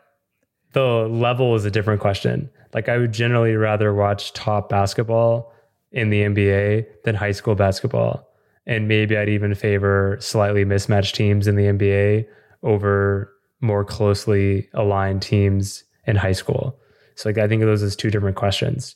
the 0.72 1.10
level 1.12 1.56
is 1.56 1.66
a 1.66 1.72
different 1.72 2.00
question. 2.00 2.50
Like 2.74 2.88
I 2.88 2.98
would 2.98 3.12
generally 3.12 3.58
rather 3.58 3.94
watch 3.94 4.32
top 4.32 4.70
basketball 4.70 5.52
in 5.92 6.10
the 6.10 6.22
NBA 6.22 6.86
than 7.04 7.16
high 7.16 7.32
school 7.32 7.56
basketball. 7.56 8.28
And 8.66 8.88
maybe 8.88 9.18
I'd 9.18 9.30
even 9.30 9.56
favor 9.56 10.18
slightly 10.20 10.64
mismatched 10.66 11.16
teams 11.16 11.48
in 11.48 11.56
the 11.56 11.66
NBA 11.66 12.26
over 12.64 13.32
more 13.60 13.84
closely 13.84 14.70
aligned 14.74 15.22
teams 15.22 15.84
in 16.06 16.16
high 16.16 16.32
school. 16.32 16.80
So 17.16 17.30
like 17.30 17.38
I 17.38 17.48
think 17.48 17.62
of 17.62 17.68
those 17.68 17.84
as 17.84 17.96
two 17.96 18.10
different 18.10 18.38
questions. 18.38 18.96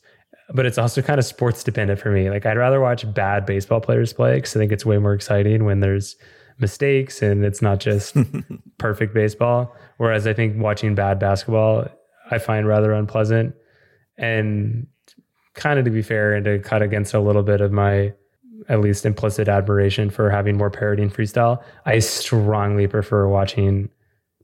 But 0.54 0.66
it's 0.66 0.78
also 0.78 1.02
kind 1.02 1.20
of 1.20 1.26
sports 1.26 1.64
dependent 1.64 2.00
for 2.00 2.12
me. 2.12 2.30
Like 2.30 2.46
I'd 2.46 2.58
rather 2.58 2.80
watch 2.80 3.12
bad 3.14 3.46
baseball 3.46 3.82
players 3.82 4.14
play 4.14 4.36
because 4.36 4.56
I 4.56 4.60
think 4.60 4.72
it's 4.72 4.86
way 4.86 4.98
more 5.00 5.14
exciting 5.14 5.66
when 5.66 5.80
there's 5.80 6.16
mistakes 6.60 7.22
and 7.22 7.44
it's 7.44 7.62
not 7.62 7.80
just 7.80 8.16
perfect 8.78 9.14
baseball. 9.14 9.76
Whereas 9.98 10.28
I 10.28 10.34
think 10.34 10.62
watching 10.62 10.96
bad 10.96 11.20
basketball 11.20 11.88
I 12.32 12.38
find 12.38 12.68
rather 12.68 12.94
unpleasant. 12.94 13.56
And 14.18 14.88
kind 15.56 15.80
of 15.80 15.86
to 15.86 15.92
be 15.92 16.02
fair 16.02 16.34
and 16.34 16.46
to 16.46 16.60
cut 16.60 16.82
against 16.82 17.14
a 17.14 17.20
little 17.20 17.44
bit 17.44 17.62
of 17.62 17.72
my 17.72 18.14
at 18.70 18.82
least 18.82 19.06
implicit 19.06 19.48
admiration 19.48 20.10
for 20.10 20.30
having 20.30 20.58
more 20.58 20.70
parity 20.70 21.04
in 21.04 21.10
freestyle, 21.10 21.64
I 21.86 22.00
strongly 22.00 22.88
prefer 22.88 23.28
watching 23.28 23.90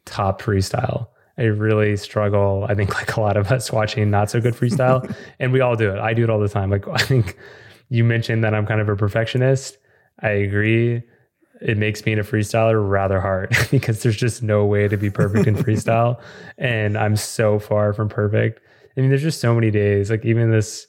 top 0.06 0.41
freestyle. 0.41 1.08
I 1.38 1.43
really 1.43 1.95
struggle, 1.97 2.65
I 2.69 2.76
think, 2.76 2.93
like 2.95 3.15
a 3.15 3.21
lot 3.21 3.38
of 3.38 3.52
us 3.52 3.71
watching 3.71 4.10
not 4.10 4.30
so 4.30 4.41
good 4.41 4.54
freestyle. 4.54 5.13
and 5.39 5.52
we 5.52 5.62
all 5.62 5.76
do 5.76 5.91
it. 5.91 6.00
I 6.00 6.13
do 6.13 6.24
it 6.24 6.30
all 6.30 6.39
the 6.39 6.50
time. 6.50 6.69
Like, 6.69 6.88
I 6.91 7.00
think 7.00 7.38
you 7.89 8.04
mentioned 8.04 8.43
that 8.43 8.54
I'm 8.54 8.65
kind 8.65 8.82
of 8.82 8.89
a 8.89 8.95
perfectionist. 8.95 9.78
I 10.21 10.30
agree. 10.30 11.04
It 11.62 11.78
makes 11.78 12.02
being 12.02 12.19
a 12.19 12.24
freestyler 12.24 12.88
rather 12.88 13.19
hard 13.21 13.56
because 13.71 14.02
there's 14.02 14.17
just 14.17 14.41
no 14.41 14.65
way 14.65 14.88
to 14.88 14.97
be 14.97 15.10
perfect 15.10 15.47
in 15.47 15.56
freestyle. 15.56 16.19
And 16.58 16.97
I'm 16.97 17.15
so 17.15 17.60
far 17.60 17.93
from 17.93 18.10
perfect. 18.10 18.62
I 18.97 19.02
mean, 19.02 19.10
there's 19.10 19.21
just 19.21 19.39
so 19.39 19.54
many 19.54 19.71
days, 19.71 20.10
like, 20.10 20.26
even 20.26 20.52
this 20.52 20.88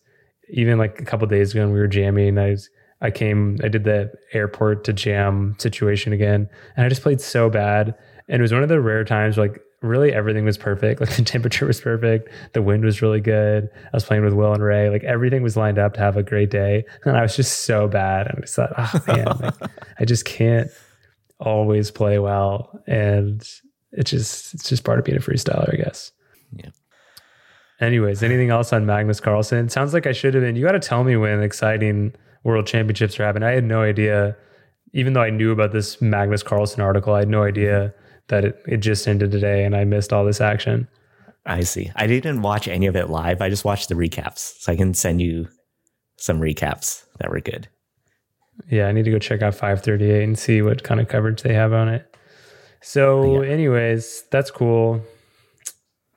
even 0.52 0.78
like 0.78 1.00
a 1.00 1.04
couple 1.04 1.26
days 1.26 1.52
ago 1.52 1.64
when 1.64 1.72
we 1.72 1.80
were 1.80 1.88
jamming, 1.88 2.38
I 2.38 2.50
was, 2.50 2.70
I 3.00 3.10
came, 3.10 3.58
I 3.64 3.68
did 3.68 3.84
the 3.84 4.12
airport 4.32 4.84
to 4.84 4.92
jam 4.92 5.56
situation 5.58 6.12
again, 6.12 6.48
and 6.76 6.86
I 6.86 6.88
just 6.88 7.02
played 7.02 7.20
so 7.20 7.50
bad. 7.50 7.94
And 8.28 8.40
it 8.40 8.42
was 8.42 8.52
one 8.52 8.62
of 8.62 8.68
the 8.68 8.80
rare 8.80 9.04
times 9.04 9.36
where, 9.36 9.48
like 9.48 9.60
really 9.80 10.12
everything 10.12 10.44
was 10.44 10.56
perfect. 10.56 11.00
Like 11.02 11.16
the 11.16 11.24
temperature 11.24 11.66
was 11.66 11.80
perfect, 11.80 12.28
the 12.52 12.62
wind 12.62 12.84
was 12.84 13.02
really 13.02 13.20
good. 13.20 13.68
I 13.74 13.90
was 13.92 14.04
playing 14.04 14.24
with 14.24 14.34
Will 14.34 14.52
and 14.52 14.62
Ray, 14.62 14.90
like 14.90 15.04
everything 15.04 15.42
was 15.42 15.56
lined 15.56 15.78
up 15.78 15.94
to 15.94 16.00
have 16.00 16.16
a 16.16 16.22
great 16.22 16.50
day, 16.50 16.84
and 17.04 17.16
I 17.16 17.22
was 17.22 17.34
just 17.34 17.60
so 17.60 17.88
bad. 17.88 18.28
And 18.28 18.38
I 18.38 18.40
just 18.42 18.54
thought, 18.54 18.72
oh 18.76 19.00
man, 19.08 19.26
like, 19.40 19.70
I 19.98 20.04
just 20.04 20.24
can't 20.24 20.70
always 21.40 21.90
play 21.90 22.18
well, 22.18 22.82
and 22.86 23.42
it's 23.92 24.10
just 24.10 24.54
it's 24.54 24.68
just 24.68 24.84
part 24.84 24.98
of 24.98 25.04
being 25.04 25.18
a 25.18 25.20
freestyler, 25.20 25.72
I 25.72 25.76
guess. 25.76 26.12
Anyways, 27.82 28.22
anything 28.22 28.50
else 28.50 28.72
on 28.72 28.86
Magnus 28.86 29.18
Carlsen? 29.18 29.68
Sounds 29.68 29.92
like 29.92 30.06
I 30.06 30.12
should 30.12 30.34
have 30.34 30.42
been. 30.44 30.54
You 30.54 30.64
got 30.64 30.72
to 30.72 30.78
tell 30.78 31.02
me 31.02 31.16
when 31.16 31.42
exciting 31.42 32.14
world 32.44 32.64
championships 32.64 33.18
are 33.18 33.24
happening. 33.24 33.48
I 33.48 33.52
had 33.52 33.64
no 33.64 33.82
idea, 33.82 34.36
even 34.92 35.14
though 35.14 35.22
I 35.22 35.30
knew 35.30 35.50
about 35.50 35.72
this 35.72 36.00
Magnus 36.00 36.44
Carlsen 36.44 36.80
article, 36.80 37.12
I 37.12 37.18
had 37.18 37.28
no 37.28 37.42
idea 37.42 37.92
that 38.28 38.44
it, 38.44 38.62
it 38.68 38.76
just 38.76 39.08
ended 39.08 39.32
today 39.32 39.64
and 39.64 39.74
I 39.74 39.82
missed 39.82 40.12
all 40.12 40.24
this 40.24 40.40
action. 40.40 40.86
I 41.44 41.62
see. 41.62 41.90
I 41.96 42.06
didn't 42.06 42.42
watch 42.42 42.68
any 42.68 42.86
of 42.86 42.94
it 42.94 43.10
live. 43.10 43.42
I 43.42 43.48
just 43.48 43.64
watched 43.64 43.88
the 43.88 43.96
recaps. 43.96 44.60
So 44.60 44.70
I 44.70 44.76
can 44.76 44.94
send 44.94 45.20
you 45.20 45.48
some 46.18 46.40
recaps 46.40 47.04
that 47.18 47.30
were 47.30 47.40
good. 47.40 47.68
Yeah, 48.70 48.86
I 48.86 48.92
need 48.92 49.06
to 49.06 49.10
go 49.10 49.18
check 49.18 49.42
out 49.42 49.56
538 49.56 50.22
and 50.22 50.38
see 50.38 50.62
what 50.62 50.84
kind 50.84 51.00
of 51.00 51.08
coverage 51.08 51.42
they 51.42 51.54
have 51.54 51.72
on 51.72 51.88
it. 51.88 52.14
So, 52.80 53.42
yeah. 53.42 53.48
anyways, 53.48 54.24
that's 54.30 54.52
cool. 54.52 55.02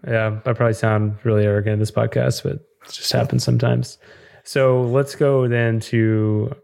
Yeah, 0.07 0.39
I 0.45 0.53
probably 0.53 0.73
sound 0.73 1.17
really 1.23 1.45
arrogant 1.45 1.73
in 1.73 1.79
this 1.79 1.91
podcast, 1.91 2.43
but 2.43 2.53
it 2.53 2.91
just 2.91 3.11
happens 3.11 3.43
sometimes. 3.43 3.97
So 4.43 4.81
let's 4.83 5.15
go 5.15 5.47
then 5.47 5.79
to 5.81 6.55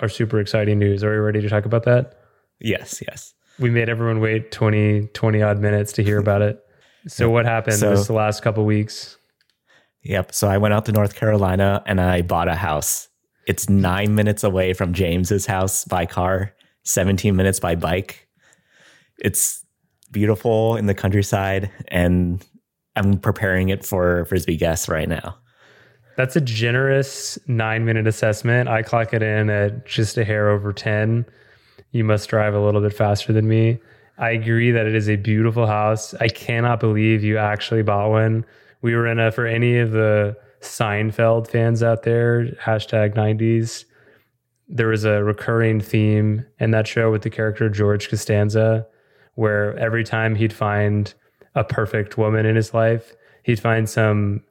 our 0.00 0.08
super 0.08 0.40
exciting 0.40 0.78
news. 0.78 1.04
Are 1.04 1.14
you 1.14 1.20
ready 1.20 1.40
to 1.42 1.48
talk 1.48 1.66
about 1.66 1.84
that? 1.84 2.14
Yes, 2.60 3.02
yes. 3.06 3.34
We 3.58 3.68
made 3.70 3.88
everyone 3.88 4.20
wait 4.20 4.50
20, 4.52 5.08
20 5.08 5.42
odd 5.42 5.58
minutes 5.60 5.92
to 5.94 6.02
hear 6.02 6.18
about 6.18 6.42
it. 6.42 6.58
So 7.08 7.28
what 7.28 7.46
happened 7.46 7.74
So- 7.78 7.90
this 7.90 8.08
last 8.08 8.42
couple 8.42 8.64
weeks? 8.64 9.16
Yep. 10.04 10.32
So 10.32 10.46
I 10.46 10.56
went 10.58 10.72
out 10.72 10.84
to 10.86 10.92
North 10.92 11.16
Carolina 11.16 11.82
and 11.84 12.00
I 12.00 12.22
bought 12.22 12.46
a 12.46 12.54
house. 12.54 13.08
It's 13.48 13.68
nine 13.68 14.14
minutes 14.14 14.44
away 14.44 14.72
from 14.72 14.92
James's 14.92 15.44
house 15.44 15.84
by 15.84 16.06
car, 16.06 16.54
17 16.84 17.34
minutes 17.34 17.58
by 17.58 17.74
bike. 17.74 18.28
It's 19.18 19.66
beautiful 20.12 20.76
in 20.76 20.86
the 20.86 20.94
countryside, 20.94 21.72
and 21.88 22.44
I'm 22.96 23.18
preparing 23.18 23.68
it 23.70 23.84
for 23.84 24.24
Frisbee 24.26 24.56
guests 24.56 24.88
right 24.88 25.08
now. 25.08 25.36
That's 26.16 26.36
a 26.36 26.40
generous 26.40 27.38
nine 27.46 27.84
minute 27.84 28.06
assessment. 28.06 28.68
I 28.68 28.82
clock 28.82 29.14
it 29.14 29.22
in 29.22 29.48
at 29.48 29.86
just 29.86 30.18
a 30.18 30.24
hair 30.24 30.50
over 30.50 30.72
10. 30.72 31.24
You 31.92 32.04
must 32.04 32.28
drive 32.28 32.54
a 32.54 32.60
little 32.60 32.80
bit 32.80 32.92
faster 32.92 33.32
than 33.32 33.48
me. 33.48 33.80
I 34.18 34.30
agree 34.30 34.70
that 34.70 34.86
it 34.86 34.94
is 34.94 35.08
a 35.08 35.16
beautiful 35.16 35.66
house. 35.66 36.14
I 36.14 36.28
cannot 36.28 36.80
believe 36.80 37.24
you 37.24 37.38
actually 37.38 37.82
bought 37.82 38.10
one. 38.10 38.44
We 38.82 38.94
were 38.94 39.06
in 39.06 39.18
a, 39.18 39.32
for 39.32 39.46
any 39.46 39.78
of 39.78 39.92
the 39.92 40.36
Seinfeld 40.60 41.48
fans 41.48 41.82
out 41.82 42.02
there, 42.02 42.46
hashtag 42.62 43.14
90s, 43.14 43.84
there 44.72 44.88
was 44.88 45.04
a 45.04 45.22
recurring 45.22 45.80
theme 45.80 46.46
in 46.58 46.70
that 46.70 46.86
show 46.86 47.10
with 47.10 47.22
the 47.22 47.30
character 47.30 47.68
George 47.68 48.08
Costanza, 48.08 48.86
where 49.34 49.76
every 49.78 50.02
time 50.02 50.34
he'd 50.34 50.52
find 50.52 51.12
a 51.54 51.64
perfect 51.64 52.16
woman 52.16 52.46
in 52.46 52.56
his 52.56 52.72
life, 52.74 53.14
he'd 53.42 53.60
find 53.60 53.88
some 53.88 54.42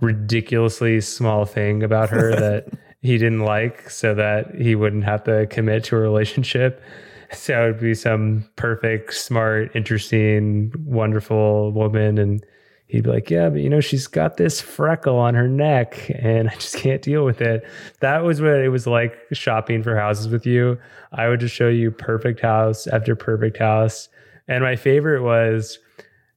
ridiculously 0.00 1.00
small 1.00 1.44
thing 1.44 1.82
about 1.82 2.10
her 2.10 2.30
that 2.38 2.68
he 3.00 3.18
didn't 3.18 3.44
like 3.44 3.90
so 3.90 4.14
that 4.14 4.54
he 4.54 4.74
wouldn't 4.74 5.04
have 5.04 5.22
to 5.24 5.46
commit 5.46 5.84
to 5.84 5.96
a 5.96 6.00
relationship. 6.00 6.82
So 7.32 7.64
it 7.64 7.66
would 7.66 7.80
be 7.80 7.94
some 7.94 8.48
perfect, 8.54 9.12
smart, 9.14 9.74
interesting, 9.74 10.72
wonderful 10.84 11.72
woman. 11.72 12.16
And 12.16 12.44
he'd 12.86 13.04
be 13.04 13.10
like, 13.10 13.28
Yeah, 13.28 13.48
but 13.48 13.60
you 13.60 13.68
know, 13.68 13.80
she's 13.80 14.06
got 14.06 14.36
this 14.36 14.60
freckle 14.60 15.16
on 15.16 15.34
her 15.34 15.48
neck 15.48 16.12
and 16.14 16.48
I 16.50 16.54
just 16.54 16.76
can't 16.76 17.02
deal 17.02 17.24
with 17.24 17.40
it. 17.40 17.66
That 18.00 18.22
was 18.22 18.40
what 18.40 18.60
it 18.60 18.68
was 18.68 18.86
like 18.86 19.16
shopping 19.32 19.82
for 19.82 19.96
houses 19.96 20.28
with 20.28 20.46
you. 20.46 20.78
I 21.12 21.28
would 21.28 21.40
just 21.40 21.54
show 21.56 21.68
you 21.68 21.90
perfect 21.90 22.38
house 22.38 22.86
after 22.86 23.16
perfect 23.16 23.58
house. 23.58 24.08
And 24.46 24.62
my 24.62 24.76
favorite 24.76 25.22
was, 25.22 25.78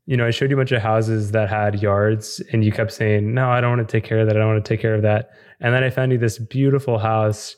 you 0.07 0.15
know, 0.15 0.25
I 0.25 0.31
showed 0.31 0.49
you 0.49 0.55
a 0.55 0.59
bunch 0.59 0.71
of 0.71 0.81
houses 0.81 1.31
that 1.31 1.49
had 1.49 1.81
yards, 1.81 2.41
and 2.53 2.63
you 2.63 2.71
kept 2.71 2.93
saying, 2.93 3.33
No, 3.33 3.49
I 3.49 3.59
don't 3.59 3.77
want 3.77 3.87
to 3.87 3.91
take 3.91 4.05
care 4.05 4.19
of 4.19 4.27
that. 4.27 4.37
I 4.37 4.39
don't 4.39 4.47
want 4.47 4.63
to 4.63 4.67
take 4.67 4.81
care 4.81 4.95
of 4.95 5.01
that. 5.01 5.31
And 5.59 5.73
then 5.73 5.83
I 5.83 5.89
found 5.89 6.13
you 6.13 6.17
this 6.17 6.39
beautiful 6.39 6.97
house 6.97 7.57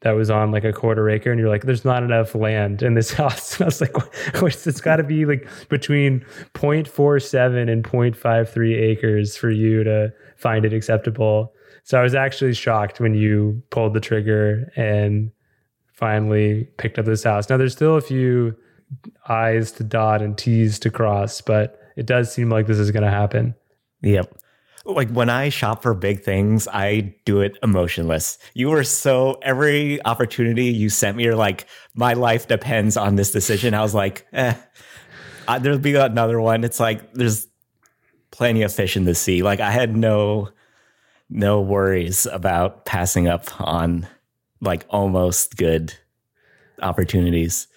that 0.00 0.12
was 0.12 0.30
on 0.30 0.50
like 0.50 0.64
a 0.64 0.72
quarter 0.72 1.10
acre, 1.10 1.30
and 1.30 1.38
you're 1.38 1.50
like, 1.50 1.64
There's 1.64 1.84
not 1.84 2.02
enough 2.02 2.34
land 2.34 2.82
in 2.82 2.94
this 2.94 3.12
house. 3.22 3.56
And 3.56 3.64
I 3.64 3.66
was 3.66 3.82
like, 3.82 3.94
Wait, 4.40 4.54
It's 4.66 4.80
got 4.80 4.96
to 4.96 5.02
be 5.02 5.26
like 5.26 5.46
between 5.68 6.24
0.47 6.54 7.70
and 7.70 7.84
0.53 7.84 8.80
acres 8.80 9.36
for 9.36 9.50
you 9.50 9.84
to 9.84 10.10
find 10.36 10.64
it 10.64 10.72
acceptable. 10.72 11.52
So 11.84 11.98
I 11.98 12.02
was 12.02 12.14
actually 12.14 12.54
shocked 12.54 13.00
when 13.00 13.12
you 13.12 13.62
pulled 13.68 13.92
the 13.92 14.00
trigger 14.00 14.72
and 14.74 15.30
finally 15.92 16.64
picked 16.78 16.98
up 16.98 17.04
this 17.04 17.24
house. 17.24 17.50
Now, 17.50 17.58
there's 17.58 17.72
still 17.72 17.96
a 17.96 18.00
few 18.00 18.56
I's 19.28 19.70
to 19.72 19.84
dot 19.84 20.22
and 20.22 20.36
T's 20.38 20.78
to 20.78 20.90
cross, 20.90 21.42
but 21.42 21.79
it 21.96 22.06
does 22.06 22.32
seem 22.32 22.50
like 22.50 22.66
this 22.66 22.78
is 22.78 22.90
going 22.90 23.02
to 23.02 23.10
happen. 23.10 23.54
Yep. 24.02 24.34
Like 24.84 25.10
when 25.10 25.28
I 25.28 25.50
shop 25.50 25.82
for 25.82 25.94
big 25.94 26.22
things, 26.22 26.66
I 26.68 27.14
do 27.24 27.40
it 27.40 27.58
emotionless. 27.62 28.38
You 28.54 28.70
were 28.70 28.84
so 28.84 29.38
every 29.42 30.04
opportunity 30.04 30.66
you 30.66 30.88
sent 30.88 31.16
me, 31.16 31.24
you're 31.24 31.36
like, 31.36 31.66
my 31.94 32.14
life 32.14 32.48
depends 32.48 32.96
on 32.96 33.16
this 33.16 33.30
decision. 33.30 33.74
I 33.74 33.82
was 33.82 33.94
like, 33.94 34.26
eh, 34.32 34.54
uh, 35.48 35.58
there'll 35.58 35.78
be 35.78 35.94
another 35.94 36.40
one. 36.40 36.64
It's 36.64 36.80
like 36.80 37.12
there's 37.12 37.46
plenty 38.30 38.62
of 38.62 38.72
fish 38.72 38.96
in 38.96 39.04
the 39.04 39.14
sea. 39.14 39.42
Like 39.42 39.60
I 39.60 39.70
had 39.70 39.96
no 39.96 40.48
no 41.28 41.60
worries 41.60 42.26
about 42.26 42.84
passing 42.84 43.28
up 43.28 43.60
on 43.60 44.06
like 44.60 44.84
almost 44.90 45.56
good 45.56 45.94
opportunities. 46.82 47.68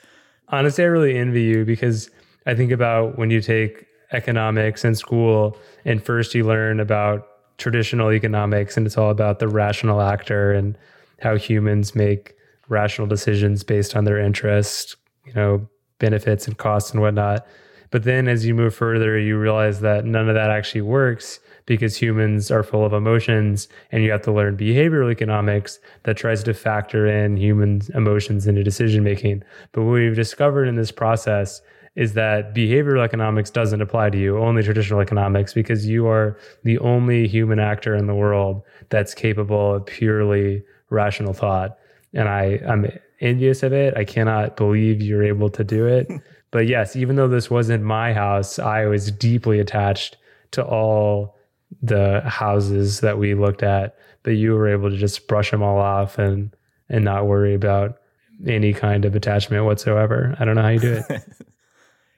Honestly, 0.49 0.83
I 0.83 0.87
really 0.87 1.17
envy 1.17 1.43
you 1.43 1.65
because 1.65 2.09
I 2.45 2.55
think 2.55 2.71
about 2.71 3.17
when 3.17 3.29
you 3.29 3.41
take 3.41 3.85
economics 4.13 4.85
in 4.85 4.95
school, 4.95 5.57
and 5.85 6.03
first 6.03 6.33
you 6.33 6.43
learn 6.45 6.79
about 6.79 7.27
traditional 7.57 8.11
economics, 8.11 8.77
and 8.77 8.85
it's 8.85 8.97
all 8.97 9.09
about 9.09 9.39
the 9.39 9.47
rational 9.47 10.01
actor 10.01 10.51
and 10.51 10.77
how 11.19 11.35
humans 11.35 11.95
make 11.95 12.35
rational 12.69 13.07
decisions 13.07 13.63
based 13.63 13.95
on 13.95 14.05
their 14.05 14.17
interest, 14.17 14.95
you 15.25 15.33
know, 15.33 15.67
benefits 15.99 16.47
and 16.47 16.57
costs 16.57 16.91
and 16.91 17.01
whatnot. 17.01 17.45
But 17.91 18.03
then 18.03 18.27
as 18.27 18.45
you 18.45 18.55
move 18.55 18.73
further, 18.73 19.19
you 19.19 19.37
realize 19.37 19.81
that 19.81 20.03
none 20.03 20.27
of 20.27 20.35
that 20.35 20.49
actually 20.49 20.81
works 20.81 21.39
because 21.65 21.95
humans 21.95 22.51
are 22.51 22.63
full 22.63 22.83
of 22.83 22.91
emotions 22.91 23.67
and 23.91 24.03
you 24.03 24.11
have 24.11 24.23
to 24.23 24.31
learn 24.31 24.57
behavioral 24.57 25.11
economics 25.11 25.79
that 26.03 26.17
tries 26.17 26.43
to 26.43 26.53
factor 26.53 27.05
in 27.05 27.37
human 27.37 27.81
emotions 27.93 28.47
into 28.47 28.63
decision 28.63 29.03
making. 29.03 29.43
But 29.71 29.83
what 29.83 29.93
we've 29.93 30.15
discovered 30.15 30.65
in 30.65 30.75
this 30.75 30.91
process 30.91 31.61
is 31.95 32.13
that 32.13 32.55
behavioral 32.55 33.03
economics 33.03 33.49
doesn't 33.49 33.81
apply 33.81 34.09
to 34.09 34.17
you, 34.17 34.37
only 34.39 34.63
traditional 34.63 34.99
economics, 34.99 35.53
because 35.53 35.85
you 35.87 36.07
are 36.07 36.37
the 36.63 36.79
only 36.79 37.27
human 37.27 37.59
actor 37.59 37.95
in 37.95 38.07
the 38.07 38.15
world 38.15 38.63
that's 38.89 39.13
capable 39.13 39.75
of 39.75 39.85
purely 39.85 40.63
rational 40.89 41.33
thought. 41.33 41.77
And 42.13 42.27
I, 42.27 42.59
I'm 42.67 42.91
envious 43.19 43.63
of 43.63 43.73
it. 43.73 43.95
I 43.95 44.05
cannot 44.05 44.57
believe 44.57 45.01
you're 45.01 45.23
able 45.23 45.49
to 45.51 45.63
do 45.63 45.85
it. 45.85 46.07
but 46.51 46.67
yes, 46.67 46.95
even 46.95 47.15
though 47.15 47.27
this 47.27 47.49
wasn't 47.49 47.83
my 47.83 48.13
house, 48.13 48.57
I 48.57 48.85
was 48.85 49.11
deeply 49.11 49.59
attached 49.59 50.17
to 50.51 50.63
all 50.63 51.35
the 51.81 52.21
houses 52.21 53.01
that 53.01 53.17
we 53.17 53.35
looked 53.35 53.63
at. 53.63 53.95
But 54.23 54.31
you 54.31 54.53
were 54.53 54.69
able 54.69 54.89
to 54.89 54.97
just 54.97 55.27
brush 55.27 55.51
them 55.51 55.61
all 55.61 55.79
off 55.79 56.17
and 56.17 56.55
and 56.89 57.03
not 57.03 57.25
worry 57.25 57.53
about 57.53 57.97
any 58.47 58.73
kind 58.73 59.05
of 59.05 59.15
attachment 59.15 59.65
whatsoever. 59.65 60.35
I 60.39 60.45
don't 60.45 60.55
know 60.55 60.61
how 60.61 60.69
you 60.69 60.79
do 60.79 61.03
it. 61.09 61.23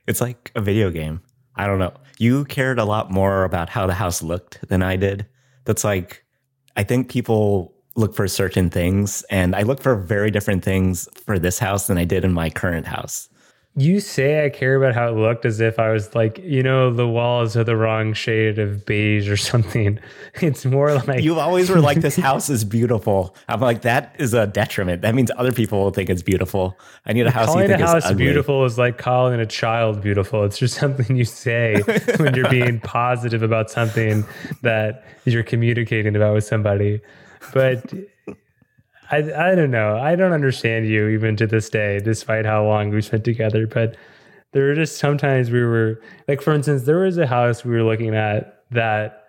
It's 0.08 0.22
like 0.22 0.52
a 0.56 0.62
video 0.62 0.90
game. 0.92 1.22
I 1.56 1.68
don't 1.68 1.80
know. 1.80 1.94
You 2.18 2.46
cared 2.46 2.80
a 2.80 2.86
lot 2.86 3.12
more 3.12 3.44
about 3.44 3.70
how 3.70 3.88
the 3.88 3.94
house 3.94 4.22
looked 4.22 4.68
than 4.68 4.84
I 4.84 4.96
did. 4.96 5.26
That's 5.66 5.84
like, 5.84 6.24
I 6.76 6.84
think 6.84 7.10
people 7.10 7.74
look 7.96 8.14
for 8.14 8.28
certain 8.28 8.70
things, 8.70 9.24
and 9.30 9.56
I 9.56 9.62
look 9.62 9.82
for 9.82 9.96
very 9.96 10.30
different 10.30 10.64
things 10.64 11.08
for 11.26 11.40
this 11.40 11.60
house 11.60 11.88
than 11.88 11.98
I 11.98 12.04
did 12.04 12.26
in 12.26 12.34
my 12.34 12.50
current 12.50 12.86
house. 12.86 13.30
You 13.78 14.00
say 14.00 14.46
I 14.46 14.50
care 14.50 14.76
about 14.76 14.96
how 14.96 15.10
it 15.10 15.18
looked 15.18 15.44
as 15.44 15.60
if 15.60 15.80
I 15.80 15.92
was 15.92 16.16
like, 16.16 16.38
you 16.38 16.64
know, 16.64 16.94
the 16.94 17.08
walls 17.08 17.58
are 17.58 17.64
the 17.66 17.76
wrong 17.76 18.14
shade 18.14 18.58
of 18.58 18.86
beige 18.86 19.30
or 19.30 19.36
something. 19.52 20.00
It's 20.36 20.64
more 20.64 20.94
like 20.94 21.22
You 21.22 21.40
always 21.40 21.70
were 21.70 21.82
like, 21.82 22.00
this 22.00 22.16
house 22.16 22.50
is 22.50 22.64
beautiful. 22.64 23.36
I'm 23.50 23.60
like, 23.60 23.82
that 23.82 24.16
is 24.18 24.34
a 24.34 24.48
detriment. 24.48 25.02
That 25.02 25.14
means 25.14 25.30
other 25.36 25.52
people 25.52 25.84
will 25.84 25.92
think 25.92 26.10
it's 26.10 26.22
beautiful. 26.22 26.80
I 27.06 27.12
need 27.12 27.28
a 27.28 27.32
house 27.32 27.50
you 27.50 27.54
calling 27.54 27.72
a 27.72 27.76
is 27.76 27.82
house 27.82 28.06
ugly. 28.06 28.24
beautiful 28.24 28.64
is 28.64 28.78
like 28.78 28.98
calling 28.98 29.42
a 29.42 29.46
child 29.46 30.02
beautiful. 30.02 30.46
It's 30.46 30.58
just 30.58 30.76
something 30.80 31.18
you 31.18 31.26
say 31.26 31.82
when 32.18 32.34
you're 32.34 32.50
being 32.50 32.80
positive 32.84 33.44
about 33.44 33.70
something 33.70 34.24
that 34.62 35.04
you're 35.26 35.44
communicating 35.44 36.16
about 36.16 36.34
with 36.34 36.46
somebody. 36.46 37.02
But 37.54 37.94
I, 39.12 39.18
I 39.52 39.56
don't 39.56 39.72
know. 39.72 39.98
I 39.98 40.16
don't 40.16 40.32
understand 40.32 40.88
you 40.88 41.08
even 41.10 41.36
to 41.38 41.48
this 41.48 41.70
day, 41.70 42.00
despite 42.00 42.46
how 42.46 42.66
long 42.66 42.90
we 42.90 43.02
spent 43.02 43.24
together. 43.24 43.68
But 43.68 43.96
there 44.52 44.66
were 44.68 44.76
just 44.76 44.98
sometimes 44.98 45.52
we 45.52 45.62
were 45.64 46.02
like, 46.28 46.42
for 46.42 46.54
instance, 46.54 46.84
there 46.84 47.00
was 47.00 47.18
a 47.18 47.28
house 47.28 47.64
we 47.64 47.72
were 47.72 47.84
looking 47.84 48.16
at 48.16 48.64
that 48.72 49.26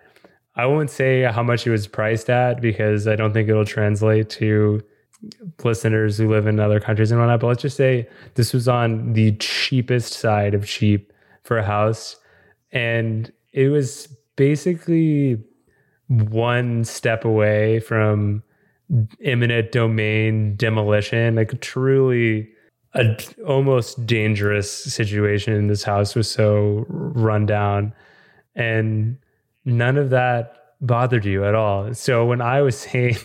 I 0.55 0.65
won't 0.65 0.89
say 0.89 1.21
how 1.23 1.43
much 1.43 1.67
it 1.67 1.69
was 1.71 1.85
priced 1.85 2.29
at 2.29 2.61
because 2.61 3.07
I 3.07 3.15
don't 3.15 3.31
think 3.31 3.47
it'll 3.47 3.65
translate 3.65 4.29
to 4.31 4.83
listeners 5.63 6.17
who 6.17 6.29
live 6.29 6.47
in 6.47 6.59
other 6.59 6.79
countries 6.79 7.11
and 7.11 7.19
whatnot. 7.19 7.39
But 7.39 7.47
let's 7.47 7.61
just 7.61 7.77
say 7.77 8.07
this 8.33 8.53
was 8.53 8.67
on 8.67 9.13
the 9.13 9.33
cheapest 9.33 10.13
side 10.13 10.55
of 10.55 10.65
cheap 10.65 11.13
for 11.43 11.57
a 11.57 11.65
house. 11.65 12.15
And 12.71 13.31
it 13.53 13.69
was 13.69 14.07
basically 14.35 15.43
one 16.07 16.83
step 16.83 17.23
away 17.23 17.79
from 17.79 18.43
eminent 19.23 19.71
domain 19.71 20.55
demolition, 20.55 21.35
like 21.35 21.59
truly 21.61 22.49
a 22.93 23.17
almost 23.45 24.05
dangerous 24.05 24.71
situation. 24.71 25.67
This 25.67 25.83
house 25.83 26.15
was 26.15 26.29
so 26.29 26.85
run 26.89 27.45
down, 27.45 27.93
and 28.55 29.17
none 29.65 29.97
of 29.97 30.09
that 30.11 30.53
bothered 30.81 31.25
you 31.25 31.43
at 31.43 31.55
all. 31.55 31.93
So 31.93 32.25
when 32.25 32.41
I 32.41 32.61
was 32.61 32.77
saying 32.79 33.17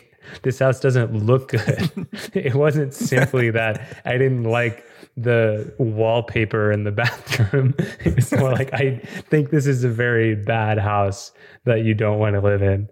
this 0.42 0.58
house 0.58 0.80
doesn't 0.80 1.12
look 1.26 1.48
good. 1.48 1.90
it 2.34 2.54
wasn't 2.54 2.94
simply 2.94 3.50
that 3.58 4.02
I 4.04 4.12
didn't 4.12 4.44
like 4.44 4.84
the 5.16 5.74
wallpaper 5.78 6.72
in 6.72 6.84
the 6.84 6.92
bathroom. 6.92 7.74
It 8.04 8.16
was 8.16 8.32
more 8.32 8.52
like 8.52 8.72
I 8.72 9.00
think 9.28 9.50
this 9.50 9.66
is 9.66 9.84
a 9.84 9.88
very 9.88 10.34
bad 10.34 10.78
house 10.78 11.32
that 11.64 11.84
you 11.84 11.94
don't 11.94 12.18
want 12.18 12.34
to 12.34 12.40
live 12.40 12.62
in. 12.62 12.88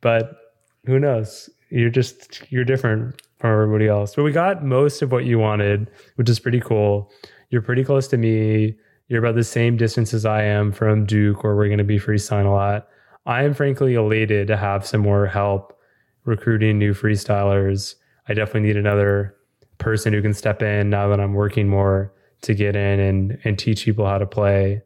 But 0.00 0.36
who 0.84 0.98
knows? 0.98 1.50
You're 1.68 1.90
just 1.90 2.42
you're 2.50 2.64
different 2.64 3.20
from 3.38 3.50
everybody 3.50 3.88
else. 3.88 4.14
But 4.14 4.22
we 4.22 4.32
got 4.32 4.64
most 4.64 5.02
of 5.02 5.12
what 5.12 5.24
you 5.24 5.38
wanted, 5.38 5.90
which 6.16 6.28
is 6.28 6.38
pretty 6.38 6.60
cool. 6.60 7.10
You're 7.50 7.62
pretty 7.62 7.84
close 7.84 8.08
to 8.08 8.16
me. 8.16 8.76
You're 9.08 9.24
about 9.24 9.36
the 9.36 9.44
same 9.44 9.76
distance 9.76 10.12
as 10.14 10.26
I 10.26 10.42
am 10.42 10.72
from 10.72 11.06
Duke, 11.06 11.44
where 11.44 11.54
we're 11.54 11.68
going 11.68 11.78
to 11.78 11.84
be 11.84 11.98
freestyling 11.98 12.46
a 12.46 12.50
lot. 12.50 12.88
I 13.24 13.42
am 13.44 13.54
frankly 13.54 13.94
elated 13.94 14.48
to 14.48 14.56
have 14.56 14.86
some 14.86 15.00
more 15.00 15.26
help 15.26 15.78
recruiting 16.24 16.78
new 16.78 16.92
freestylers. 16.92 17.94
I 18.28 18.34
definitely 18.34 18.68
need 18.68 18.76
another 18.76 19.36
person 19.78 20.12
who 20.12 20.22
can 20.22 20.34
step 20.34 20.62
in 20.62 20.90
now 20.90 21.08
that 21.08 21.20
I'm 21.20 21.34
working 21.34 21.68
more 21.68 22.12
to 22.42 22.54
get 22.54 22.76
in 22.76 23.00
and 23.00 23.38
and 23.44 23.58
teach 23.58 23.84
people 23.84 24.06
how 24.06 24.18
to 24.18 24.26
play. 24.26 24.82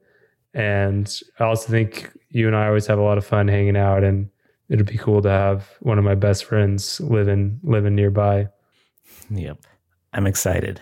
And 0.55 1.15
I 1.39 1.45
also 1.45 1.71
think 1.71 2.11
you 2.31 2.47
and 2.47 2.57
I 2.57 2.67
always 2.67 2.87
have 2.87 2.99
a 2.99 3.03
lot 3.03 3.19
of 3.19 3.25
fun 3.25 3.49
hanging 3.49 3.77
out 3.77 4.05
and 4.05 4.29
it'd 4.71 4.87
be 4.87 4.97
cool 4.97 5.21
to 5.21 5.29
have 5.29 5.69
one 5.81 5.99
of 5.99 6.05
my 6.05 6.15
best 6.15 6.45
friends 6.45 7.01
living 7.01 7.61
living 7.63 7.95
nearby. 7.95 8.49
Yep. 9.29 9.59
I'm 10.13 10.27
excited. 10.27 10.81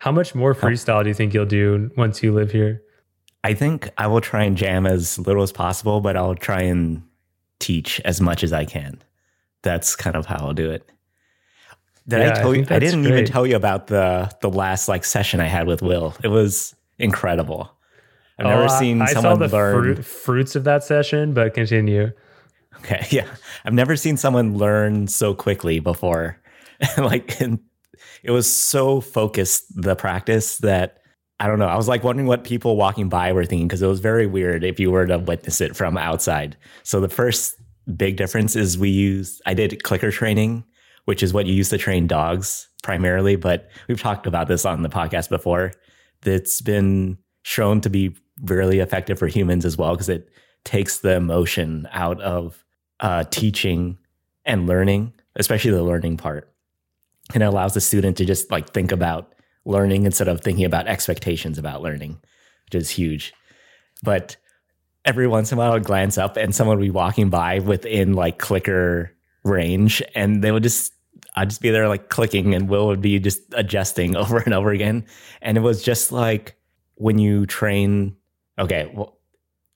How 0.00 0.12
much 0.12 0.34
more 0.34 0.54
freestyle 0.54 1.02
do 1.02 1.08
you 1.08 1.14
think 1.14 1.34
you'll 1.34 1.46
do 1.46 1.90
once 1.96 2.22
you 2.22 2.32
live 2.32 2.50
here? 2.50 2.82
I 3.44 3.54
think 3.54 3.90
I 3.98 4.06
will 4.06 4.20
try 4.20 4.44
and 4.44 4.56
jam 4.56 4.86
as 4.86 5.18
little 5.18 5.42
as 5.42 5.52
possible, 5.52 6.00
but 6.00 6.16
I'll 6.16 6.34
try 6.34 6.62
and 6.62 7.02
teach 7.60 8.00
as 8.04 8.20
much 8.20 8.42
as 8.44 8.52
I 8.52 8.64
can. 8.64 9.00
That's 9.62 9.96
kind 9.96 10.16
of 10.16 10.26
how 10.26 10.36
I'll 10.36 10.54
do 10.54 10.70
it. 10.70 10.88
Did 12.06 12.20
yeah, 12.20 12.30
I 12.30 12.34
tell 12.34 12.52
I 12.52 12.54
you? 12.54 12.66
I 12.70 12.78
didn't 12.78 13.02
great. 13.02 13.12
even 13.12 13.24
tell 13.26 13.46
you 13.46 13.56
about 13.56 13.88
the 13.88 14.30
the 14.40 14.48
last 14.48 14.88
like 14.88 15.04
session 15.04 15.40
I 15.40 15.46
had 15.46 15.66
with 15.66 15.82
Will. 15.82 16.14
It 16.22 16.28
was 16.28 16.74
incredible. 16.98 17.70
I've 18.38 18.46
oh, 18.46 18.50
never 18.50 18.68
seen 18.68 19.02
I, 19.02 19.06
I 19.06 19.12
someone 19.12 19.38
saw 19.38 19.46
the 19.46 19.48
learn 19.48 19.94
fruit, 19.96 20.04
fruits 20.04 20.56
of 20.56 20.64
that 20.64 20.84
session, 20.84 21.34
but 21.34 21.54
continue. 21.54 22.12
Okay, 22.80 23.06
yeah, 23.10 23.28
I've 23.64 23.74
never 23.74 23.96
seen 23.96 24.16
someone 24.16 24.56
learn 24.56 25.08
so 25.08 25.34
quickly 25.34 25.80
before. 25.80 26.40
like, 26.98 27.40
it 27.40 28.30
was 28.30 28.52
so 28.52 29.00
focused 29.00 29.64
the 29.74 29.96
practice 29.96 30.58
that 30.58 30.98
I 31.40 31.46
don't 31.46 31.58
know. 31.58 31.66
I 31.66 31.76
was 31.76 31.88
like 31.88 32.02
wondering 32.02 32.26
what 32.26 32.44
people 32.44 32.76
walking 32.76 33.08
by 33.08 33.32
were 33.32 33.44
thinking 33.44 33.68
because 33.68 33.82
it 33.82 33.86
was 33.86 34.00
very 34.00 34.26
weird 34.26 34.64
if 34.64 34.80
you 34.80 34.90
were 34.90 35.06
to 35.06 35.18
witness 35.18 35.60
it 35.60 35.76
from 35.76 35.96
outside. 35.96 36.56
So 36.82 37.00
the 37.00 37.08
first 37.08 37.54
big 37.96 38.16
difference 38.16 38.56
is 38.56 38.76
we 38.76 38.90
use 38.90 39.40
I 39.46 39.54
did 39.54 39.82
clicker 39.84 40.10
training, 40.10 40.64
which 41.04 41.22
is 41.22 41.32
what 41.32 41.46
you 41.46 41.54
use 41.54 41.68
to 41.70 41.78
train 41.78 42.06
dogs 42.06 42.68
primarily, 42.82 43.36
but 43.36 43.70
we've 43.86 44.00
talked 44.00 44.26
about 44.26 44.48
this 44.48 44.64
on 44.64 44.82
the 44.82 44.88
podcast 44.88 45.28
before. 45.28 45.72
That's 46.22 46.60
been 46.60 47.18
shown 47.42 47.80
to 47.82 47.90
be 47.90 48.16
really 48.42 48.80
effective 48.80 49.18
for 49.18 49.28
humans 49.28 49.64
as 49.64 49.76
well 49.76 49.92
because 49.92 50.08
it 50.08 50.28
takes 50.64 50.98
the 50.98 51.14
emotion 51.14 51.88
out 51.92 52.20
of 52.20 52.64
uh, 53.00 53.24
teaching 53.24 53.98
and 54.44 54.66
learning, 54.66 55.12
especially 55.36 55.70
the 55.70 55.82
learning 55.82 56.16
part. 56.16 56.52
And 57.34 57.42
it 57.42 57.46
allows 57.46 57.74
the 57.74 57.80
student 57.80 58.16
to 58.16 58.24
just 58.24 58.50
like 58.50 58.70
think 58.70 58.92
about 58.92 59.34
learning 59.64 60.04
instead 60.04 60.28
of 60.28 60.40
thinking 60.40 60.64
about 60.64 60.86
expectations 60.86 61.58
about 61.58 61.82
learning, 61.82 62.18
which 62.64 62.74
is 62.74 62.90
huge. 62.90 63.34
But 64.02 64.36
every 65.04 65.26
once 65.26 65.52
in 65.52 65.58
a 65.58 65.60
while, 65.60 65.72
I'd 65.72 65.84
glance 65.84 66.18
up 66.18 66.36
and 66.36 66.54
someone 66.54 66.78
would 66.78 66.84
be 66.84 66.90
walking 66.90 67.28
by 67.28 67.58
within 67.58 68.14
like 68.14 68.38
clicker 68.38 69.14
range, 69.44 70.02
and 70.14 70.42
they 70.42 70.50
would 70.50 70.62
just, 70.62 70.92
I'd 71.36 71.50
just 71.50 71.62
be 71.62 71.70
there 71.70 71.88
like 71.88 72.08
clicking, 72.08 72.54
and 72.54 72.68
Will 72.68 72.86
would 72.86 73.02
be 73.02 73.18
just 73.18 73.42
adjusting 73.52 74.16
over 74.22 74.38
and 74.38 74.54
over 74.54 74.70
again. 74.70 75.04
And 75.42 75.58
it 75.58 75.62
was 75.62 75.82
just 75.82 76.12
like 76.12 76.56
when 76.94 77.18
you 77.18 77.46
train, 77.46 78.16
okay, 78.58 78.90
well, 78.94 79.18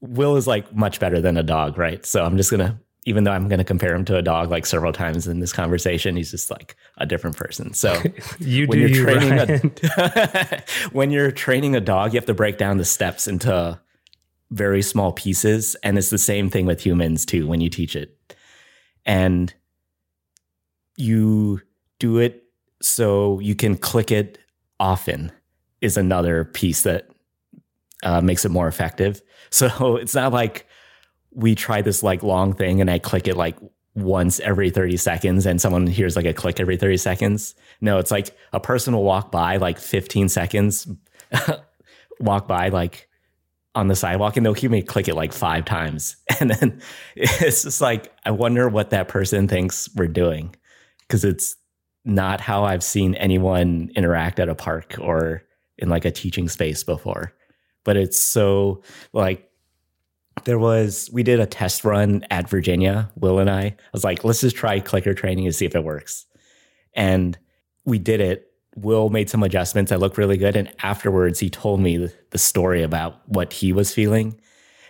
Will 0.01 0.37
is 0.37 0.47
like 0.47 0.75
much 0.75 0.99
better 0.99 1.21
than 1.21 1.37
a 1.37 1.45
dog, 1.45 1.79
right? 1.79 2.05
So 2.05 2.25
I'm 2.25 2.37
just 2.37 2.51
gonna 2.51 2.81
even 3.05 3.25
though 3.25 3.33
I'm 3.33 3.49
going 3.49 3.59
to 3.59 3.65
compare 3.65 3.95
him 3.95 4.05
to 4.07 4.17
a 4.17 4.23
dog 4.23 4.51
like 4.51 4.65
several 4.65 4.93
times 4.93 5.27
in 5.27 5.41
this 5.41 5.53
conversation, 5.53 6.17
he's 6.17 6.31
just 6.31 6.51
like 6.51 6.77
a 6.99 7.07
different 7.07 7.37
person. 7.37 7.75
So 7.75 8.01
you 8.39 8.67
when 8.67 8.79
do 8.79 8.87
you're 8.87 9.05
training 9.05 9.39
a, 9.39 10.63
when 10.93 11.11
you're 11.11 11.33
training 11.33 11.75
a 11.75 11.81
dog, 11.81 12.13
you 12.13 12.19
have 12.19 12.27
to 12.27 12.35
break 12.35 12.59
down 12.59 12.79
the 12.79 12.85
steps 12.85 13.27
into 13.27 13.79
very 14.51 14.83
small 14.83 15.13
pieces, 15.13 15.75
and 15.83 15.99
it's 15.99 16.11
the 16.11 16.19
same 16.19 16.51
thing 16.51 16.67
with 16.67 16.85
humans 16.85 17.25
too 17.25 17.47
when 17.47 17.61
you 17.61 17.71
teach 17.71 17.97
it, 17.97 18.17
and 19.05 19.53
you 20.97 21.61
do 21.99 22.19
it 22.19 22.45
so 22.83 23.39
you 23.41 23.55
can 23.55 23.77
click 23.77 24.11
it 24.11 24.39
often 24.79 25.33
is 25.81 25.97
another 25.97 26.45
piece 26.45 26.83
that 26.83 27.09
uh, 28.03 28.21
makes 28.21 28.45
it 28.45 28.51
more 28.51 28.69
effective. 28.69 29.23
So 29.53 29.97
it's 29.97 30.15
not 30.15 30.33
like 30.33 30.67
we 31.35 31.55
try 31.55 31.83
this 31.83 32.03
like 32.03 32.23
long 32.23 32.53
thing 32.53 32.81
and 32.81 32.91
I 32.91 32.99
click 32.99 33.27
it 33.27 33.37
like 33.37 33.57
once 33.95 34.41
every 34.41 34.71
30 34.71 34.97
seconds 34.97 35.47
and 35.47 35.61
someone 35.61 35.87
hears 35.87 36.17
like 36.17 36.25
a 36.25 36.33
click 36.33 36.61
every 36.61 36.77
30 36.77 36.97
seconds. 36.97 37.55
No, 37.81 37.99
it's 37.99 38.11
like 38.11 38.35
a 38.53 38.61
person 38.61 38.95
will 38.95 39.05
walk 39.05 39.31
by 39.31 39.57
like 39.57 39.79
15 39.79 40.29
seconds, 40.29 40.87
walk 42.21 42.49
by 42.49 42.69
like 42.69 43.09
on 43.75 43.89
the 43.89 43.97
sidewalk 43.97 44.37
and 44.37 44.45
they'll 44.45 44.53
hear 44.53 44.71
me 44.71 44.83
click 44.83 45.09
it 45.09 45.15
like 45.15 45.33
five 45.33 45.65
times. 45.65 46.17
And 46.41 46.51
then 46.51 46.81
it's 47.15 47.63
just 47.63 47.81
like, 47.81 48.13
I 48.25 48.33
wonder 48.33 48.69
what 48.69 48.91
that 48.91 49.07
person 49.07 49.47
thinks 49.47 49.89
we're 49.95 50.09
doing 50.09 50.57
because 51.03 51.25
it's 51.25 51.55
not 52.05 52.41
how 52.41 52.65
I've 52.65 52.83
seen 52.83 53.15
anyone 53.15 53.93
interact 53.95 54.41
at 54.41 54.49
a 54.49 54.57
park 54.57 54.97
or 54.99 55.45
in 55.79 55.89
like 55.89 56.05
a 56.05 56.11
teaching 56.11 56.49
space 56.49 56.83
before. 56.83 57.33
But 57.85 57.97
it's 57.97 58.19
so 58.19 58.83
like 59.13 59.49
there 60.45 60.59
was 60.59 61.09
we 61.13 61.23
did 61.23 61.41
a 61.41 61.47
test 61.47 61.85
run 61.85 62.25
at 62.31 62.49
Virginia, 62.49 63.11
Will 63.17 63.39
and 63.39 63.51
I. 63.51 63.63
I 63.63 63.77
was 63.93 64.05
like, 64.05 64.25
let's 64.25 64.41
just 64.41 64.57
try 64.57 64.81
clicker 64.81 65.15
training 65.15 65.45
to 65.45 65.53
see 65.53 65.67
if 65.67 65.75
it 65.75 65.85
works. 65.85 66.27
And 66.95 67.39
we 67.85 67.99
did 67.99 68.21
it. 68.21 68.49
Will 68.75 69.11
made 69.11 69.29
some 69.29 69.43
adjustments 69.43 69.91
that 69.91 70.01
looked 70.01 70.17
really 70.17 70.39
good. 70.39 70.57
And 70.57 70.73
afterwards, 70.83 71.39
he 71.39 71.51
told 71.51 71.81
me 71.81 72.09
the 72.31 72.39
story 72.39 72.83
about 72.83 73.21
what 73.29 73.53
he 73.53 73.73
was 73.73 73.93
feeling. 73.93 74.41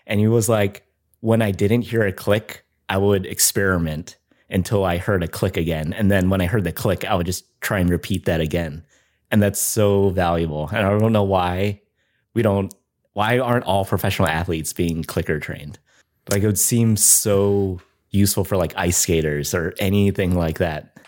And 0.07 0.21
he 0.21 0.29
was 0.29 0.49
like, 0.49 0.87
when 1.21 1.43
I 1.43 1.51
didn't 1.51 1.83
hear 1.83 2.03
a 2.03 2.13
click, 2.13 2.65
I 2.89 2.99
would 2.99 3.27
experiment 3.27 4.17
until 4.51 4.85
I 4.85 4.99
heard 4.99 5.23
a 5.23 5.29
click 5.29 5.57
again. 5.57 5.93
And 5.95 6.11
then 6.11 6.31
when 6.31 6.41
I 6.41 6.47
heard 6.47 6.65
the 6.65 6.73
click, 6.73 7.05
I 7.05 7.15
would 7.15 7.27
just 7.27 7.45
try 7.61 7.81
and 7.81 7.91
repeat 7.91 8.27
that 8.27 8.41
again. 8.41 8.85
And 9.31 9.43
that's 9.43 9.61
so 9.61 10.11
valuable. 10.11 10.69
And 10.69 10.87
I 10.87 10.99
don't 10.99 11.13
know 11.13 11.23
why 11.23 11.81
we 12.35 12.43
don't 12.43 12.73
why 13.15 13.39
aren't 13.39 13.65
all 13.65 13.85
professional 13.85 14.29
athletes 14.29 14.73
being 14.73 15.05
clicker 15.05 15.39
trained? 15.39 15.79
Like 16.31 16.43
it 16.43 16.47
would 16.47 16.59
seem 16.59 16.97
so 16.97 17.81
useful 18.11 18.45
for 18.45 18.57
like 18.57 18.73
ice 18.77 18.97
skaters 18.97 19.55
or 19.55 19.75
anything 19.79 20.35
like 20.35 20.59
that. 20.59 20.99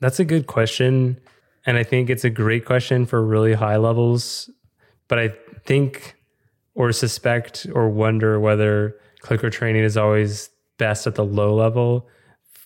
That's 0.00 0.18
a 0.18 0.24
good 0.24 0.46
question. 0.46 1.18
And 1.64 1.76
I 1.76 1.84
think 1.84 2.10
it's 2.10 2.24
a 2.24 2.30
great 2.30 2.64
question 2.64 3.06
for 3.06 3.24
really 3.24 3.52
high 3.52 3.76
levels. 3.76 4.50
But 5.08 5.18
I 5.18 5.32
think 5.64 6.16
or 6.74 6.90
suspect 6.92 7.66
or 7.74 7.88
wonder 7.88 8.40
whether 8.40 8.96
clicker 9.20 9.50
training 9.50 9.84
is 9.84 9.96
always 9.96 10.50
best 10.78 11.06
at 11.06 11.14
the 11.14 11.24
low 11.24 11.54
level 11.54 12.08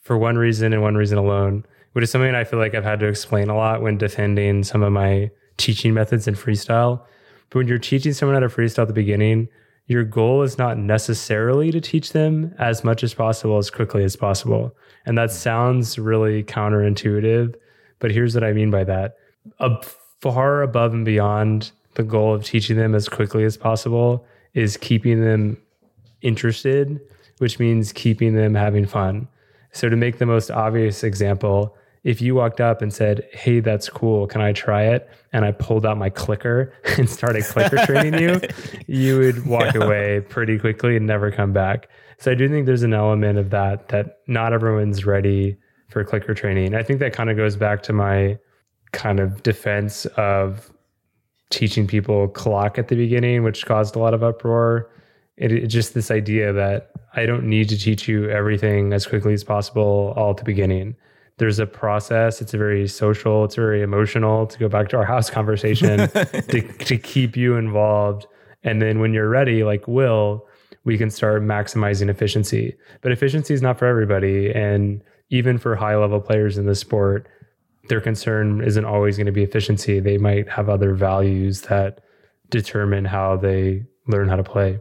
for 0.02 0.16
one 0.16 0.38
reason 0.38 0.72
and 0.72 0.80
one 0.80 0.94
reason 0.94 1.18
alone, 1.18 1.66
which 1.92 2.04
is 2.04 2.10
something 2.10 2.34
I 2.34 2.44
feel 2.44 2.58
like 2.58 2.74
I've 2.74 2.84
had 2.84 3.00
to 3.00 3.06
explain 3.06 3.50
a 3.50 3.56
lot 3.56 3.82
when 3.82 3.98
defending 3.98 4.62
some 4.62 4.82
of 4.82 4.92
my 4.92 5.30
teaching 5.56 5.92
methods 5.92 6.28
in 6.28 6.34
freestyle 6.34 7.04
but 7.50 7.58
when 7.58 7.68
you're 7.68 7.78
teaching 7.78 8.12
someone 8.12 8.34
how 8.34 8.40
to 8.40 8.48
freestyle 8.48 8.82
at 8.82 8.88
the 8.88 8.94
beginning, 8.94 9.48
your 9.86 10.04
goal 10.04 10.42
is 10.42 10.58
not 10.58 10.78
necessarily 10.78 11.70
to 11.70 11.80
teach 11.80 12.12
them 12.12 12.54
as 12.58 12.82
much 12.82 13.04
as 13.04 13.14
possible 13.14 13.58
as 13.58 13.70
quickly 13.70 14.02
as 14.02 14.16
possible. 14.16 14.74
And 15.04 15.16
that 15.16 15.30
sounds 15.30 15.98
really 15.98 16.42
counterintuitive, 16.42 17.54
but 18.00 18.10
here's 18.10 18.34
what 18.34 18.42
I 18.42 18.52
mean 18.52 18.70
by 18.70 18.84
that. 18.84 19.16
A 19.60 19.80
far 20.20 20.62
above 20.62 20.92
and 20.92 21.04
beyond 21.04 21.70
the 21.94 22.02
goal 22.02 22.34
of 22.34 22.44
teaching 22.44 22.76
them 22.76 22.94
as 22.94 23.08
quickly 23.08 23.44
as 23.44 23.56
possible 23.56 24.26
is 24.54 24.76
keeping 24.76 25.22
them 25.22 25.56
interested, 26.20 27.00
which 27.38 27.58
means 27.58 27.92
keeping 27.92 28.34
them 28.34 28.54
having 28.54 28.86
fun. 28.86 29.28
So 29.72 29.88
to 29.88 29.96
make 29.96 30.18
the 30.18 30.26
most 30.26 30.50
obvious 30.50 31.04
example, 31.04 31.76
if 32.06 32.22
you 32.22 32.36
walked 32.36 32.60
up 32.60 32.82
and 32.82 32.94
said, 32.94 33.28
Hey, 33.32 33.58
that's 33.58 33.88
cool. 33.88 34.28
Can 34.28 34.40
I 34.40 34.52
try 34.52 34.84
it? 34.84 35.10
And 35.32 35.44
I 35.44 35.50
pulled 35.50 35.84
out 35.84 35.98
my 35.98 36.08
clicker 36.08 36.72
and 36.96 37.10
started 37.10 37.44
clicker 37.44 37.84
training 37.84 38.22
you, 38.22 38.40
you 38.86 39.18
would 39.18 39.44
walk 39.44 39.74
yeah. 39.74 39.82
away 39.82 40.20
pretty 40.20 40.56
quickly 40.56 40.96
and 40.96 41.04
never 41.04 41.32
come 41.32 41.52
back. 41.52 41.88
So 42.18 42.30
I 42.30 42.36
do 42.36 42.48
think 42.48 42.64
there's 42.64 42.84
an 42.84 42.94
element 42.94 43.38
of 43.38 43.50
that, 43.50 43.88
that 43.88 44.18
not 44.28 44.52
everyone's 44.52 45.04
ready 45.04 45.56
for 45.88 46.04
clicker 46.04 46.32
training. 46.32 46.76
I 46.76 46.84
think 46.84 47.00
that 47.00 47.12
kind 47.12 47.28
of 47.28 47.36
goes 47.36 47.56
back 47.56 47.82
to 47.82 47.92
my 47.92 48.38
kind 48.92 49.18
of 49.18 49.42
defense 49.42 50.06
of 50.16 50.70
teaching 51.50 51.88
people 51.88 52.28
clock 52.28 52.78
at 52.78 52.86
the 52.86 52.94
beginning, 52.94 53.42
which 53.42 53.66
caused 53.66 53.96
a 53.96 53.98
lot 53.98 54.14
of 54.14 54.22
uproar. 54.22 54.88
it, 55.36 55.50
it 55.50 55.66
just 55.66 55.92
this 55.94 56.12
idea 56.12 56.52
that 56.52 56.92
I 57.16 57.26
don't 57.26 57.48
need 57.48 57.68
to 57.70 57.76
teach 57.76 58.06
you 58.06 58.30
everything 58.30 58.92
as 58.92 59.08
quickly 59.08 59.34
as 59.34 59.42
possible 59.42 60.14
all 60.16 60.30
at 60.30 60.36
the 60.36 60.44
beginning. 60.44 60.94
There's 61.38 61.58
a 61.58 61.66
process. 61.66 62.40
It's 62.40 62.52
very 62.52 62.88
social. 62.88 63.44
It's 63.44 63.56
very 63.56 63.82
emotional. 63.82 64.46
To 64.46 64.58
go 64.58 64.68
back 64.68 64.88
to 64.90 64.96
our 64.96 65.04
house 65.04 65.28
conversation, 65.28 66.08
to 66.08 66.62
to 66.62 66.98
keep 66.98 67.36
you 67.36 67.56
involved, 67.56 68.26
and 68.62 68.80
then 68.80 69.00
when 69.00 69.12
you're 69.12 69.28
ready, 69.28 69.62
like 69.62 69.86
Will, 69.86 70.46
we 70.84 70.96
can 70.96 71.10
start 71.10 71.42
maximizing 71.42 72.08
efficiency. 72.08 72.74
But 73.02 73.12
efficiency 73.12 73.52
is 73.52 73.60
not 73.60 73.78
for 73.78 73.86
everybody, 73.86 74.50
and 74.50 75.02
even 75.30 75.58
for 75.58 75.76
high 75.76 75.96
level 75.96 76.20
players 76.20 76.56
in 76.56 76.66
the 76.66 76.74
sport, 76.74 77.28
their 77.88 78.00
concern 78.00 78.62
isn't 78.62 78.84
always 78.84 79.16
going 79.16 79.26
to 79.26 79.32
be 79.32 79.42
efficiency. 79.42 80.00
They 80.00 80.18
might 80.18 80.48
have 80.48 80.68
other 80.68 80.94
values 80.94 81.62
that 81.62 82.00
determine 82.50 83.04
how 83.04 83.36
they 83.36 83.84
learn 84.08 84.28
how 84.28 84.36
to 84.36 84.44
play. 84.44 84.78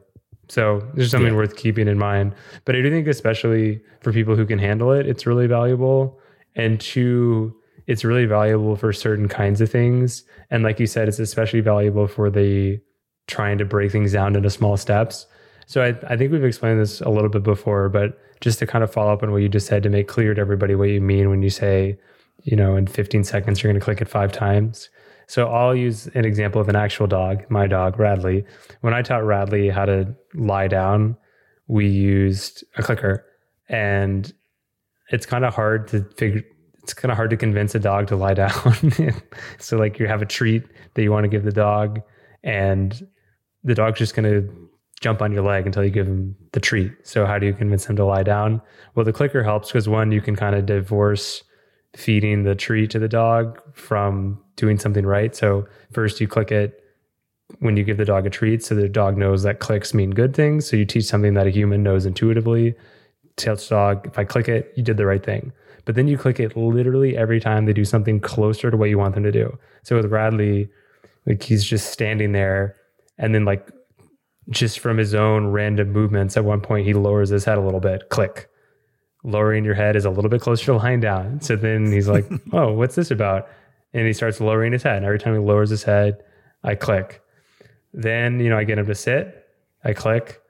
So 0.48 0.88
there's 0.94 1.12
something 1.12 1.32
yeah. 1.32 1.38
worth 1.38 1.56
keeping 1.56 1.88
in 1.88 1.98
mind. 1.98 2.36
But 2.66 2.76
I 2.76 2.82
do 2.82 2.90
think, 2.92 3.08
especially 3.08 3.82
for 4.02 4.14
people 4.14 4.36
who 4.36 4.46
can 4.46 4.60
handle 4.60 4.92
it, 4.92 5.08
it's 5.08 5.26
really 5.26 5.48
valuable. 5.48 6.20
And 6.56 6.80
two, 6.80 7.56
it's 7.88 8.04
really 8.04 8.26
valuable 8.26 8.76
for 8.76 8.94
certain 8.94 9.28
kinds 9.28 9.62
of 9.62 9.70
things. 9.70 10.24
And 10.50 10.64
like 10.64 10.80
you 10.80 10.88
said, 10.88 11.08
it's 11.08 11.20
especially 11.20 11.62
valuable 11.62 12.08
for 12.08 12.30
the 12.30 12.80
trying 13.28 13.58
to 13.58 13.66
break 13.66 13.92
things 13.92 14.14
down 14.14 14.36
into 14.36 14.50
small 14.50 14.78
steps. 14.78 15.26
So 15.68 15.82
I, 15.82 16.14
I 16.14 16.18
think 16.18 16.32
we've 16.32 16.44
explained 16.44 16.80
this 16.80 17.02
a 17.02 17.10
little 17.10 17.30
bit 17.30 17.44
before, 17.44 17.90
but 17.90 18.20
just 18.42 18.60
to 18.60 18.68
kind 18.68 18.84
of 18.84 18.92
follow 18.92 19.12
up 19.12 19.24
on 19.24 19.32
what 19.32 19.42
you 19.42 19.50
just 19.50 19.68
said 19.68 19.84
to 19.84 19.90
make 19.90 20.08
clear 20.08 20.34
to 20.34 20.42
everybody 20.42 20.76
what 20.76 20.90
you 20.90 21.02
mean 21.02 21.30
when 21.30 21.42
you 21.42 21.50
say, 21.50 21.98
you 22.44 22.56
know, 22.56 22.76
in 22.76 22.86
15 22.86 23.24
seconds, 23.24 23.64
you're 23.64 23.72
going 23.72 23.80
to 23.80 23.84
click 23.84 24.02
it 24.02 24.08
five 24.08 24.32
times. 24.32 24.90
So 25.28 25.48
I'll 25.48 25.76
use 25.76 26.08
an 26.08 26.26
example 26.26 26.62
of 26.62 26.70
an 26.70 26.76
actual 26.76 27.08
dog, 27.08 27.44
my 27.50 27.66
dog, 27.66 28.00
Radley. 28.00 28.46
When 28.82 28.94
I 28.94 29.02
taught 29.02 29.26
Radley 29.26 29.70
how 29.70 29.86
to 29.86 30.14
lie 30.36 30.68
down, 30.68 31.18
we 31.68 31.88
used 31.88 32.64
a 32.78 32.84
clicker. 32.84 33.26
And 33.68 34.32
it's 35.10 35.26
kind 35.26 35.46
of 35.46 35.54
hard 35.54 35.88
to 35.90 36.04
figure 36.16 36.44
it's 36.86 36.94
kind 36.94 37.12
of 37.12 37.16
hard 37.16 37.32
to 37.32 37.38
convince 37.38 37.74
a 37.74 37.80
dog 37.80 38.06
to 38.06 38.16
lie 38.16 38.36
down. 38.36 38.76
so 39.58 39.76
like 39.76 39.98
you 39.98 40.06
have 40.06 40.22
a 40.22 40.26
treat 40.26 40.64
that 40.94 41.02
you 41.02 41.12
want 41.12 41.24
to 41.24 41.28
give 41.28 41.44
the 41.44 41.52
dog 41.52 42.00
and 42.44 43.08
the 43.64 43.74
dog's 43.74 43.98
just 43.98 44.14
going 44.14 44.32
to 44.32 44.70
jump 45.02 45.20
on 45.20 45.32
your 45.32 45.44
leg 45.44 45.66
until 45.66 45.84
you 45.84 45.90
give 45.90 46.08
him 46.08 46.36
the 46.52 46.60
treat. 46.60 46.92
So 47.02 47.26
how 47.26 47.40
do 47.40 47.48
you 47.48 47.54
convince 47.54 47.88
him 47.88 47.96
to 47.96 48.06
lie 48.06 48.22
down? 48.22 48.62
Well, 48.94 49.04
the 49.04 49.12
clicker 49.12 49.44
helps 49.44 49.70
because 49.70 49.90
one, 49.90 50.12
you 50.12 50.22
can 50.22 50.36
kind 50.36 50.56
of 50.56 50.68
divorce 50.68 51.44
feeding 51.96 52.44
the 52.44 52.54
treat 52.54 52.92
to 52.92 53.00
the 53.00 53.08
dog 53.08 53.60
from 53.74 54.40
doing 54.56 54.78
something 54.78 55.08
right. 55.08 55.36
So 55.36 55.68
first 55.92 56.22
you 56.22 56.28
click 56.28 56.52
it 56.52 56.84
when 57.60 57.78
you 57.78 57.84
give 57.84 57.98
the 57.98 58.06
dog 58.06 58.28
a 58.28 58.30
treat 58.30 58.64
so 58.64 58.76
the 58.76 58.88
dog 58.88 59.18
knows 59.18 59.42
that 59.42 59.60
clicks 59.60 59.94
mean 59.94 60.12
good 60.12 60.36
things. 60.36 60.70
So 60.70 60.78
you 60.78 60.86
teach 60.86 61.06
something 61.06 61.34
that 61.34 61.48
a 61.48 61.52
human 61.52 61.82
knows 61.82 62.06
intuitively. 62.06 62.76
Tell 63.38 63.56
dog, 63.56 64.08
if 64.08 64.18
I 64.18 64.24
click 64.24 64.48
it, 64.48 64.74
you 64.76 64.84
did 64.84 64.98
the 64.98 65.06
right 65.06 65.24
thing. 65.24 65.52
But 65.84 65.96
then 65.96 66.08
you 66.08 66.18
click 66.18 66.40
it 66.40 66.56
literally 66.58 67.16
every 67.18 67.40
time 67.40 67.66
they 67.66 67.74
do 67.74 67.86
something 67.86 68.20
closer 68.20 68.72
to 68.72 68.78
what 68.78 68.90
you 68.90 68.98
want 68.98 69.14
them 69.14 69.24
to 69.24 69.32
do. 69.32 69.58
So 69.84 69.96
with 69.98 70.06
Radley, 70.06 70.70
like 71.26 71.44
he's 71.44 71.64
just 71.64 71.92
standing 71.92 72.32
there 72.32 72.76
and 73.18 73.36
then 73.36 73.46
like 73.46 73.70
just 74.50 74.80
from 74.80 74.98
his 74.98 75.14
own 75.14 75.48
random 75.48 75.92
movements, 75.92 76.38
at 76.38 76.46
one 76.46 76.62
point 76.62 76.88
he 76.88 76.94
lowers 76.94 77.30
his 77.30 77.46
head 77.46 77.58
a 77.58 77.62
little 77.62 77.80
bit, 77.80 78.10
click 78.10 78.50
lowering 79.26 79.66
your 79.66 79.74
head 79.74 79.96
is 79.96 80.06
a 80.06 80.10
little 80.10 80.30
bit 80.30 80.40
closer 80.40 80.66
to 80.66 80.76
lying 80.76 81.00
down. 81.00 81.42
So 81.42 81.56
then 81.56 81.92
he's 81.92 82.08
like, 82.08 82.26
oh, 82.54 82.72
what's 82.72 82.96
this 82.96 83.12
about? 83.12 83.50
And 83.94 84.06
he 84.06 84.14
starts 84.14 84.40
lowering 84.40 84.72
his 84.72 84.84
head. 84.84 84.98
And 84.98 85.06
every 85.06 85.20
time 85.20 85.34
he 85.34 85.40
lowers 85.40 85.70
his 85.70 85.84
head, 85.84 86.24
I 86.64 86.76
click. 86.76 87.22
Then, 87.94 88.40
you 88.40 88.50
know, 88.50 88.58
I 88.58 88.64
get 88.64 88.78
him 88.78 88.86
to 88.86 88.96
sit, 88.96 89.48
I 89.84 89.94
click. 89.94 90.42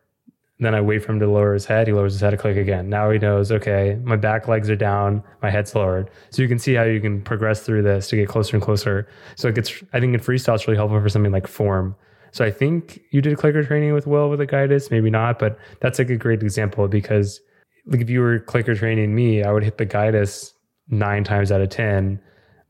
Then 0.60 0.74
I 0.74 0.80
wait 0.80 1.04
for 1.04 1.12
him 1.12 1.20
to 1.20 1.28
lower 1.28 1.54
his 1.54 1.65
head. 1.65 1.88
He 1.88 1.94
lowers 1.94 2.13
his 2.13 2.22
head, 2.22 2.34
I 2.34 2.38
click 2.38 2.56
again. 2.56 2.89
Now 2.89 3.12
he 3.12 3.20
knows, 3.20 3.52
okay, 3.52 4.00
my 4.04 4.15
back 4.15 4.48
legs 4.48 4.70
are 4.70 4.76
down, 4.76 5.22
my 5.41 5.50
head's 5.50 5.76
lowered. 5.76 6.10
So 6.30 6.41
you 6.41 6.48
can 6.48 6.60
see 6.60 6.74
how 6.74 6.84
you 6.84 7.02
can 7.02 7.22
progress 7.22 7.62
through 7.62 7.84
this 7.84 8.08
to 8.10 8.15
get 8.15 8.30
closer 8.30 8.56
and 8.56 8.63
closer. 8.63 9.08
So 9.36 9.50
it 9.50 9.56
gets, 9.56 9.84
I 9.91 10.00
think 10.00 10.13
in 10.13 10.20
freestyle, 10.22 10.56
it's 10.56 10.65
really 10.65 10.78
helpful 10.78 11.02
for 11.02 11.10
something 11.10 11.34
like 11.34 11.48
form. 11.48 11.96
So 12.32 12.46
I 12.46 12.52
think 12.52 13.02
you 13.12 13.22
did 13.22 13.38
clicker 13.38 13.63
training 13.63 13.94
with 13.94 14.08
Will 14.08 14.30
with 14.30 14.39
a 14.39 14.46
guidance, 14.46 14.91
maybe 14.91 15.10
not, 15.10 15.39
but 15.39 15.58
that's 15.82 16.00
like 16.00 16.10
a 16.10 16.18
great 16.18 16.41
example 16.41 16.88
because 16.88 17.41
like 17.88 18.02
if 18.02 18.10
you 18.10 18.22
were 18.22 18.39
clicker 18.39 18.76
training 18.76 19.13
me, 19.13 19.44
I 19.44 19.52
would 19.52 19.63
hit 19.63 19.78
the 19.78 19.86
gitis 19.86 20.52
nine 20.88 21.24
times 21.24 21.52
out 21.52 21.62
of 21.62 21.70
10. 21.70 22.20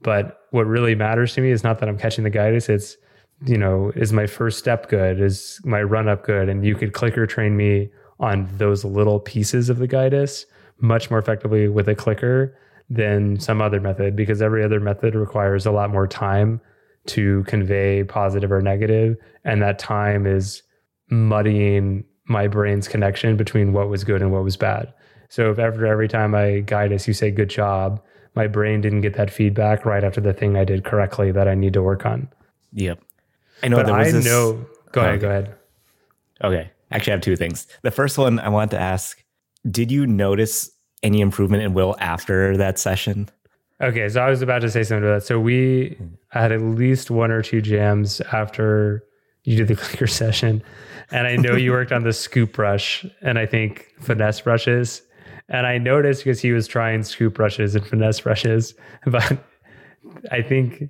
But 0.02 0.40
what 0.52 0.66
really 0.66 0.96
matters 0.96 1.34
to 1.36 1.42
me 1.42 1.52
is 1.52 1.64
not 1.64 1.80
that 1.80 1.90
I'm 1.90 1.98
catching 1.98 2.24
the 2.24 2.32
gitis. 2.32 2.70
It's, 2.70 2.98
you 3.46 3.58
know, 3.58 3.92
is 3.96 4.14
my 4.14 4.28
first 4.28 4.60
step 4.60 4.90
good? 4.90 5.20
Is 5.20 5.60
my 5.64 5.82
run 5.82 6.08
up 6.08 6.24
good? 6.24 6.50
And 6.50 6.66
you 6.66 6.76
could 6.76 6.94
clicker 6.94 7.26
train 7.26 7.58
me 7.58 7.90
on 8.20 8.50
those 8.58 8.86
little 8.86 9.20
pieces 9.20 9.70
of 9.70 9.78
the 9.78 9.88
gitis 9.88 10.46
much 10.80 11.10
more 11.10 11.20
effectively 11.20 11.68
with 11.68 11.88
a 11.88 11.96
clicker 11.96 12.58
than 12.90 13.40
some 13.40 13.62
other 13.62 13.80
method 13.80 14.16
because 14.16 14.42
every 14.42 14.64
other 14.64 14.80
method 14.80 15.16
requires 15.16 15.66
a 15.66 15.72
lot 15.72 15.90
more 15.90 16.08
time 16.08 16.62
to 17.08 17.44
convey 17.44 18.04
positive 18.04 18.52
or 18.52 18.62
negative 18.62 19.16
and 19.44 19.62
that 19.62 19.80
time 19.80 20.26
is 20.26 20.62
muddying 21.10 22.04
my 22.28 22.48
brain's 22.48 22.88
connection 22.88 23.38
between 23.38 23.74
what 23.74 23.90
was 23.90 24.04
good 24.04 24.22
and 24.22 24.32
what 24.32 24.44
was 24.44 24.58
bad 24.58 24.94
so 25.30 25.52
if 25.52 25.60
every 25.60 26.08
time 26.08 26.36
I 26.36 26.60
guide 26.60 26.94
us, 26.94 27.08
you 27.08 27.14
say 27.14 27.32
good 27.32 27.50
job, 27.50 28.02
my 28.36 28.48
brain 28.48 28.82
didn't 28.82 29.02
get 29.02 29.16
that 29.16 29.32
feedback 29.32 29.86
right 29.86 30.04
after 30.04 30.22
the 30.22 30.34
thing 30.34 30.56
I 30.56 30.64
did 30.64 30.84
correctly 30.84 31.32
that 31.32 31.48
I 31.48 31.56
need 31.56 31.74
to 31.74 31.82
work 31.82 32.06
on. 32.06 32.30
Yep. 32.74 33.00
I 33.66 33.68
know 33.68 33.78
but 33.78 33.90
I 33.90 34.12
this... 34.12 34.26
know. 34.26 34.66
Oh, 34.66 34.68
go 34.92 35.02
ahead. 35.02 35.22
Go 35.22 35.30
ahead. 35.30 35.56
Okay. 36.44 36.72
Actually, 36.92 37.14
I 37.14 37.16
have 37.16 37.24
two 37.24 37.36
things. 37.36 37.68
The 37.82 37.92
first 37.92 38.18
one 38.18 38.40
I 38.40 38.50
want 38.50 38.72
to 38.72 38.80
ask: 38.80 39.24
Did 39.70 39.92
you 39.92 40.06
notice 40.06 40.70
any 41.04 41.22
improvement 41.22 41.64
in 41.64 41.74
Will 41.74 41.96
after 42.00 42.56
that 42.58 42.80
session? 42.80 43.30
Okay, 43.82 44.08
so 44.08 44.22
I 44.22 44.30
was 44.30 44.42
about 44.42 44.60
to 44.60 44.72
say 44.72 44.84
something 44.84 45.04
about 45.04 45.16
that. 45.16 45.26
So 45.26 45.40
we 45.40 45.96
hmm. 45.98 46.06
had 46.30 46.52
at 46.52 46.62
least 46.62 47.12
one 47.12 47.32
or 47.32 47.42
two 47.42 47.62
jams 47.62 48.22
after 48.32 49.04
you 49.44 49.58
did 49.58 49.68
the 49.68 49.76
clicker 49.82 50.08
session, 50.08 50.64
and 51.12 51.28
I 51.28 51.36
know 51.36 51.56
you 51.56 51.72
worked 51.72 51.92
on 51.92 52.04
the 52.04 52.14
scoop 52.14 52.54
brush 52.54 53.06
and 53.22 53.38
I 53.38 53.46
think 53.46 53.94
finesse 54.00 54.42
brushes. 54.42 55.02
And 55.48 55.68
I 55.68 55.78
noticed 55.78 56.24
because 56.24 56.42
he 56.42 56.52
was 56.52 56.68
trying 56.68 57.04
scoop 57.04 57.36
brushes 57.36 57.76
and 57.76 57.86
finesse 57.86 58.20
brushes, 58.20 58.74
but 59.06 59.38
I 60.32 60.42
think 60.42 60.90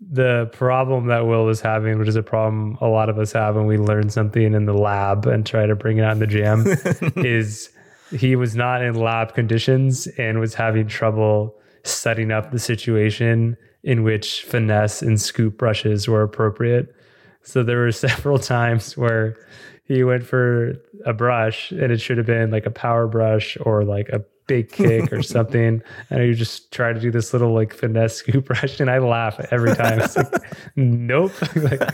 the 0.00 0.48
problem 0.52 1.06
that 1.06 1.26
Will 1.26 1.44
was 1.44 1.60
having, 1.60 1.98
which 1.98 2.08
is 2.08 2.16
a 2.16 2.22
problem 2.22 2.78
a 2.80 2.88
lot 2.88 3.08
of 3.08 3.18
us 3.18 3.32
have 3.32 3.56
when 3.56 3.66
we 3.66 3.76
learn 3.76 4.08
something 4.08 4.54
in 4.54 4.64
the 4.64 4.72
lab 4.72 5.26
and 5.26 5.44
try 5.44 5.66
to 5.66 5.76
bring 5.76 5.98
it 5.98 6.04
out 6.04 6.12
in 6.12 6.18
the 6.20 6.26
jam, 6.26 6.64
is 7.16 7.70
he 8.10 8.34
was 8.34 8.56
not 8.56 8.82
in 8.82 8.94
lab 8.94 9.34
conditions 9.34 10.06
and 10.18 10.40
was 10.40 10.54
having 10.54 10.88
trouble 10.88 11.54
setting 11.84 12.30
up 12.30 12.50
the 12.50 12.58
situation 12.58 13.56
in 13.82 14.02
which 14.02 14.42
finesse 14.42 15.02
and 15.02 15.20
scoop 15.20 15.58
brushes 15.58 16.08
were 16.08 16.22
appropriate. 16.22 16.94
So 17.42 17.62
there 17.62 17.78
were 17.78 17.92
several 17.92 18.38
times 18.38 18.96
where 18.96 19.36
he 19.84 20.04
went 20.04 20.24
for 20.24 20.74
a 21.04 21.12
brush 21.12 21.72
and 21.72 21.92
it 21.92 22.00
should 22.00 22.16
have 22.16 22.26
been 22.26 22.50
like 22.50 22.66
a 22.66 22.70
power 22.70 23.06
brush 23.06 23.56
or 23.60 23.84
like 23.84 24.08
a 24.08 24.20
big 24.50 24.68
kick 24.68 25.12
or 25.12 25.22
something. 25.36 25.80
And 26.10 26.26
you 26.26 26.34
just 26.34 26.72
try 26.72 26.92
to 26.92 26.98
do 26.98 27.12
this 27.12 27.32
little 27.32 27.54
like 27.54 27.72
finesse 27.72 28.16
scoop 28.16 28.46
brush. 28.46 28.80
And 28.80 28.90
I 28.90 28.98
laugh 28.98 29.38
every 29.52 29.74
time. 29.76 30.00
It's 30.00 30.16
like, 30.16 30.34
nope. 30.76 31.32
like, 31.54 31.88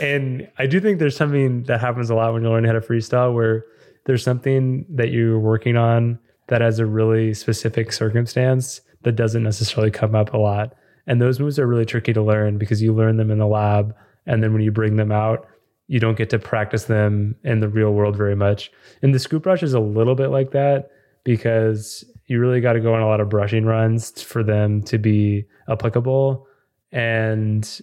and 0.00 0.50
I 0.58 0.66
do 0.66 0.80
think 0.80 0.98
there's 0.98 1.16
something 1.16 1.62
that 1.64 1.80
happens 1.80 2.10
a 2.10 2.16
lot 2.16 2.32
when 2.32 2.42
you 2.42 2.50
learn 2.50 2.64
how 2.64 2.72
to 2.72 2.80
freestyle 2.80 3.32
where 3.32 3.64
there's 4.06 4.24
something 4.24 4.84
that 4.88 5.10
you're 5.12 5.38
working 5.38 5.76
on 5.76 6.18
that 6.48 6.60
has 6.62 6.80
a 6.80 6.86
really 6.86 7.32
specific 7.32 7.92
circumstance 7.92 8.80
that 9.02 9.12
doesn't 9.12 9.44
necessarily 9.44 9.90
come 9.90 10.16
up 10.16 10.34
a 10.34 10.38
lot. 10.38 10.74
And 11.06 11.22
those 11.22 11.38
moves 11.38 11.58
are 11.58 11.66
really 11.66 11.86
tricky 11.86 12.12
to 12.12 12.22
learn 12.22 12.58
because 12.58 12.82
you 12.82 12.92
learn 12.92 13.18
them 13.18 13.30
in 13.30 13.38
the 13.38 13.46
lab. 13.46 13.94
And 14.26 14.42
then 14.42 14.52
when 14.52 14.62
you 14.62 14.72
bring 14.72 14.96
them 14.96 15.12
out, 15.12 15.46
you 15.86 16.00
don't 16.00 16.18
get 16.18 16.28
to 16.30 16.38
practice 16.38 16.84
them 16.84 17.36
in 17.44 17.60
the 17.60 17.68
real 17.68 17.92
world 17.92 18.16
very 18.16 18.36
much. 18.36 18.72
And 19.00 19.14
the 19.14 19.18
scoop 19.18 19.44
brush 19.44 19.62
is 19.62 19.74
a 19.74 19.80
little 19.80 20.14
bit 20.14 20.28
like 20.28 20.50
that 20.50 20.90
because 21.28 22.06
you 22.24 22.40
really 22.40 22.62
got 22.62 22.72
to 22.72 22.80
go 22.80 22.94
on 22.94 23.02
a 23.02 23.06
lot 23.06 23.20
of 23.20 23.28
brushing 23.28 23.66
runs 23.66 24.22
for 24.22 24.42
them 24.42 24.82
to 24.84 24.96
be 24.96 25.44
applicable. 25.68 26.46
And 26.90 27.80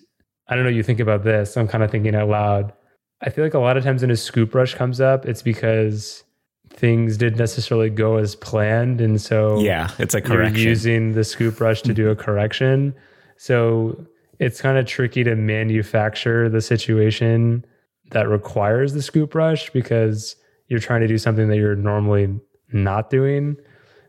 I 0.48 0.56
don't 0.56 0.64
know, 0.64 0.72
you 0.72 0.82
think 0.82 1.00
about 1.00 1.24
this, 1.24 1.56
I'm 1.56 1.68
kind 1.68 1.84
of 1.84 1.92
thinking 1.92 2.16
out 2.16 2.28
loud. 2.28 2.74
I 3.22 3.30
feel 3.30 3.44
like 3.44 3.54
a 3.54 3.60
lot 3.60 3.78
of 3.78 3.84
times 3.84 4.02
when 4.02 4.10
a 4.10 4.18
scoop 4.18 4.50
brush 4.50 4.74
comes 4.74 5.00
up, 5.00 5.28
it's 5.28 5.44
because 5.44 6.24
things 6.72 7.18
didn't 7.18 7.38
necessarily 7.38 7.92
go 7.92 8.18
as 8.18 8.36
planned. 8.36 9.00
And 9.00 9.22
so 9.22 9.60
yeah, 9.60 9.92
it's 10.00 10.16
a 10.16 10.22
correction. 10.22 10.58
You're 10.58 10.70
using 10.70 11.12
the 11.12 11.24
scoop 11.24 11.58
brush 11.58 11.84
to 11.84 11.94
do 11.94 12.10
a 12.10 12.16
mm-hmm. 12.16 12.24
correction. 12.24 12.96
So 13.38 14.08
it's 14.40 14.60
kind 14.60 14.80
of 14.80 14.88
tricky 14.88 15.24
to 15.24 15.36
manufacture 15.36 16.50
the 16.50 16.62
situation 16.62 17.64
that 18.10 18.28
requires 18.28 18.94
the 18.94 19.04
scoop 19.04 19.30
brush 19.30 19.70
because 19.70 20.36
you're 20.68 20.80
trying 20.80 21.02
to 21.02 21.08
do 21.08 21.20
something 21.20 21.48
that 21.50 21.58
you're 21.58 21.76
normally 21.76 22.40
not 22.76 23.10
doing. 23.10 23.58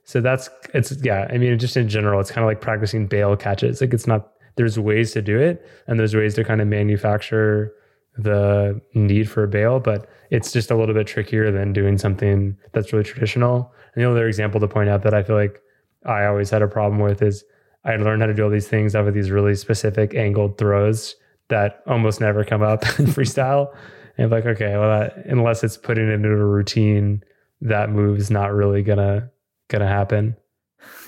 So 0.04 0.20
that's 0.20 0.50
it's 0.74 0.92
yeah. 1.02 1.26
I 1.30 1.38
mean, 1.38 1.58
just 1.58 1.76
in 1.76 1.88
general, 1.88 2.20
it's 2.20 2.30
kind 2.30 2.44
of 2.44 2.48
like 2.48 2.60
practicing 2.60 3.06
bail 3.06 3.36
catches. 3.36 3.80
Like 3.80 3.94
it's 3.94 4.06
not. 4.06 4.32
There's 4.56 4.78
ways 4.78 5.12
to 5.12 5.20
do 5.20 5.38
it, 5.38 5.66
and 5.86 5.98
there's 5.98 6.14
ways 6.14 6.34
to 6.34 6.44
kind 6.44 6.60
of 6.60 6.68
manufacture 6.68 7.74
the 8.16 8.80
need 8.94 9.28
for 9.28 9.44
a 9.44 9.48
bail, 9.48 9.80
but 9.80 10.08
it's 10.30 10.52
just 10.52 10.70
a 10.70 10.76
little 10.76 10.94
bit 10.94 11.06
trickier 11.06 11.50
than 11.50 11.72
doing 11.72 11.98
something 11.98 12.56
that's 12.72 12.92
really 12.92 13.04
traditional. 13.04 13.72
And 13.94 14.04
the 14.04 14.10
other 14.10 14.26
example 14.26 14.60
to 14.60 14.68
point 14.68 14.88
out 14.88 15.02
that 15.02 15.14
I 15.14 15.22
feel 15.22 15.36
like 15.36 15.60
I 16.06 16.24
always 16.24 16.50
had 16.50 16.62
a 16.62 16.68
problem 16.68 17.00
with 17.00 17.20
is 17.20 17.44
I 17.84 17.96
learned 17.96 18.22
how 18.22 18.26
to 18.26 18.34
do 18.34 18.44
all 18.44 18.50
these 18.50 18.68
things 18.68 18.94
out 18.94 19.06
of 19.06 19.14
these 19.14 19.30
really 19.30 19.54
specific 19.54 20.14
angled 20.14 20.58
throws 20.58 21.16
that 21.48 21.82
almost 21.86 22.20
never 22.20 22.44
come 22.44 22.62
up 22.62 22.82
in 22.98 23.06
freestyle. 23.06 23.74
And 24.18 24.30
like, 24.30 24.46
okay, 24.46 24.76
well, 24.76 24.98
that, 24.98 25.26
unless 25.26 25.62
it's 25.62 25.76
putting 25.76 26.08
it 26.08 26.14
into 26.14 26.30
a 26.30 26.36
routine, 26.36 27.22
that 27.60 27.90
move's 27.90 28.30
not 28.30 28.52
really 28.52 28.82
gonna 28.82 29.30
gonna 29.68 29.88
happen. 29.88 30.36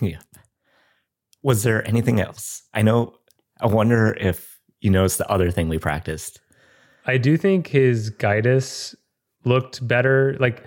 Yeah. 0.01 0.19
Was 1.43 1.63
there 1.63 1.87
anything 1.87 2.21
else? 2.21 2.63
I 2.75 2.83
know. 2.83 3.15
I 3.61 3.67
wonder 3.67 4.17
if 4.19 4.59
you 4.81 4.91
noticed 4.91 5.19
the 5.19 5.31
other 5.31 5.53
thing 5.53 5.69
we 5.69 5.79
practiced. 5.79 6.41
I 7.07 7.17
do 7.17 7.37
think 7.37 7.69
his 7.69 8.11
gitis 8.11 8.95
looked 9.45 9.87
better. 9.87 10.37
Like 10.41 10.65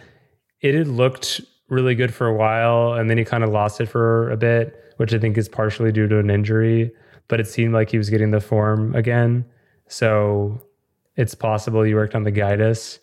it 0.62 0.76
had 0.76 0.88
looked 0.88 1.42
really 1.70 1.96
good 1.96 2.14
for 2.14 2.28
a 2.28 2.34
while, 2.34 2.94
and 2.94 3.10
then 3.10 3.18
he 3.18 3.26
kind 3.26 3.44
of 3.44 3.50
lost 3.50 3.82
it 3.82 3.88
for 3.88 4.30
a 4.32 4.38
bit, 4.38 4.94
which 4.98 5.14
I 5.14 5.20
think 5.20 5.38
is 5.38 5.50
partially 5.50 5.92
due 5.92 6.08
to 6.08 6.20
an 6.20 6.30
injury. 6.30 6.92
But 7.28 7.40
it 7.40 7.48
seemed 7.48 7.74
like 7.74 7.90
he 7.90 7.98
was 7.98 8.10
getting 8.10 8.32
the 8.32 8.42
form 8.42 8.96
again. 8.96 9.46
So 9.88 10.62
it's 11.16 11.36
possible 11.36 11.84
he 11.84 11.94
worked 11.94 12.16
on 12.16 12.24
the 12.24 12.32
gitis. 12.32 13.00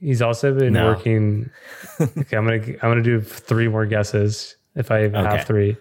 He's 0.00 0.22
also 0.22 0.54
been 0.54 0.72
No. 0.72 0.86
working. 0.86 1.50
okay, 2.00 2.36
I'm 2.36 2.44
gonna 2.44 2.62
I'm 2.82 2.90
gonna 2.90 3.02
do 3.02 3.20
three 3.20 3.68
more 3.68 3.86
guesses 3.86 4.56
if 4.74 4.90
I 4.90 5.02
Okay. 5.04 5.16
have 5.18 5.46
three. 5.46 5.76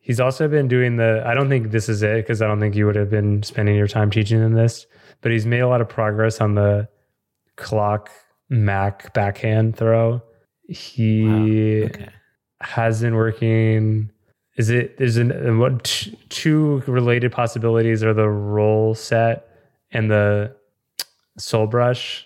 He's 0.00 0.20
also 0.20 0.46
been 0.48 0.68
doing 0.68 0.96
the. 0.96 1.22
I 1.26 1.34
don't 1.34 1.48
think 1.48 1.70
this 1.70 1.88
is 1.88 2.02
it 2.02 2.16
because 2.16 2.42
I 2.42 2.46
don't 2.46 2.60
think 2.60 2.74
you 2.76 2.86
would 2.86 2.96
have 2.96 3.10
been 3.10 3.42
spending 3.42 3.74
your 3.76 3.88
time 3.88 4.10
teaching 4.10 4.40
him 4.40 4.52
this. 4.54 4.86
But 5.20 5.32
he's 5.32 5.46
made 5.46 5.60
a 5.60 5.68
lot 5.68 5.80
of 5.80 5.88
progress 5.88 6.40
on 6.40 6.54
the 6.54 6.88
clock 7.56 8.10
Mac 8.48 9.12
backhand 9.14 9.76
throw. 9.76 10.22
He 10.68 11.84
Okay. 11.84 12.08
has 12.60 13.00
been 13.00 13.14
working. 13.14 14.10
Is 14.56 14.70
it 14.70 14.96
there's 14.98 15.16
an 15.16 15.58
what 15.58 15.84
t- 15.84 16.18
two 16.28 16.82
related 16.86 17.30
possibilities 17.32 18.02
are 18.02 18.14
the 18.14 18.28
roll 18.28 18.94
set 18.94 19.46
and 19.92 20.10
the 20.10 20.54
soul 21.38 21.66
brush, 21.66 22.25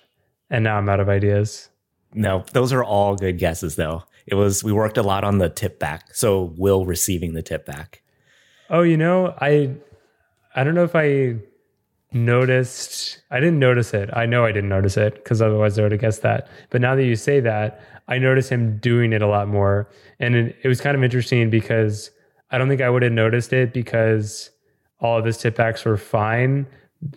and 0.51 0.65
now 0.65 0.77
I'm 0.77 0.89
out 0.89 1.01
of 1.01 1.09
ideas. 1.09 1.71
No, 2.13 2.45
those 2.53 2.73
are 2.73 2.85
all 2.85 3.15
good 3.17 3.39
guesses 3.39 3.77
though. 3.77 4.05
It 4.27 4.35
was 4.35 4.63
we 4.63 4.73
worked 4.73 4.99
a 4.99 5.03
lot 5.03 5.25
on 5.25 5.39
the 5.39 5.49
tip 5.49 5.79
back. 5.79 6.15
So 6.15 6.55
Will 6.57 6.85
receiving 6.85 7.35
the 7.35 7.43
tip 7.43 7.65
back. 7.67 8.03
Oh, 8.69 8.83
you 8.83 8.97
know, 8.97 9.35
I 9.41 9.75
I 10.55 10.65
don't 10.65 10.75
know 10.75 10.85
if 10.85 10.97
I 10.97 11.37
noticed. 12.13 13.23
I 13.31 13.41
didn't 13.41 13.59
notice 13.59 13.95
it. 13.95 14.11
I 14.13 14.27
know 14.27 14.45
I 14.45 14.53
didn't 14.53 14.69
notice 14.69 14.97
it 14.97 15.15
because 15.15 15.41
otherwise 15.41 15.79
I 15.79 15.83
would 15.83 15.93
have 15.93 16.01
guessed 16.01 16.23
that. 16.23 16.49
But 16.71 16.81
now 16.81 16.95
that 16.95 17.05
you 17.05 17.17
say 17.17 17.41
that, 17.41 17.81
I 18.09 18.19
noticed 18.19 18.51
him 18.51 18.79
doing 18.79 19.13
it 19.13 19.23
a 19.23 19.29
lot 19.29 19.49
more, 19.49 19.89
and 20.19 20.35
it, 20.35 20.57
it 20.63 20.69
was 20.69 20.81
kind 20.81 20.97
of 20.97 21.05
interesting 21.05 21.51
because 21.51 22.11
I 22.51 22.59
don't 22.59 22.69
think 22.69 22.81
I 22.81 22.91
would 22.91 23.03
have 23.03 23.13
noticed 23.13 23.53
it 23.53 23.73
because 23.73 24.51
all 25.01 25.19
of 25.19 25.25
his 25.25 25.39
tip 25.39 25.57
backs 25.57 25.85
were 25.85 25.97
fine. 25.97 26.67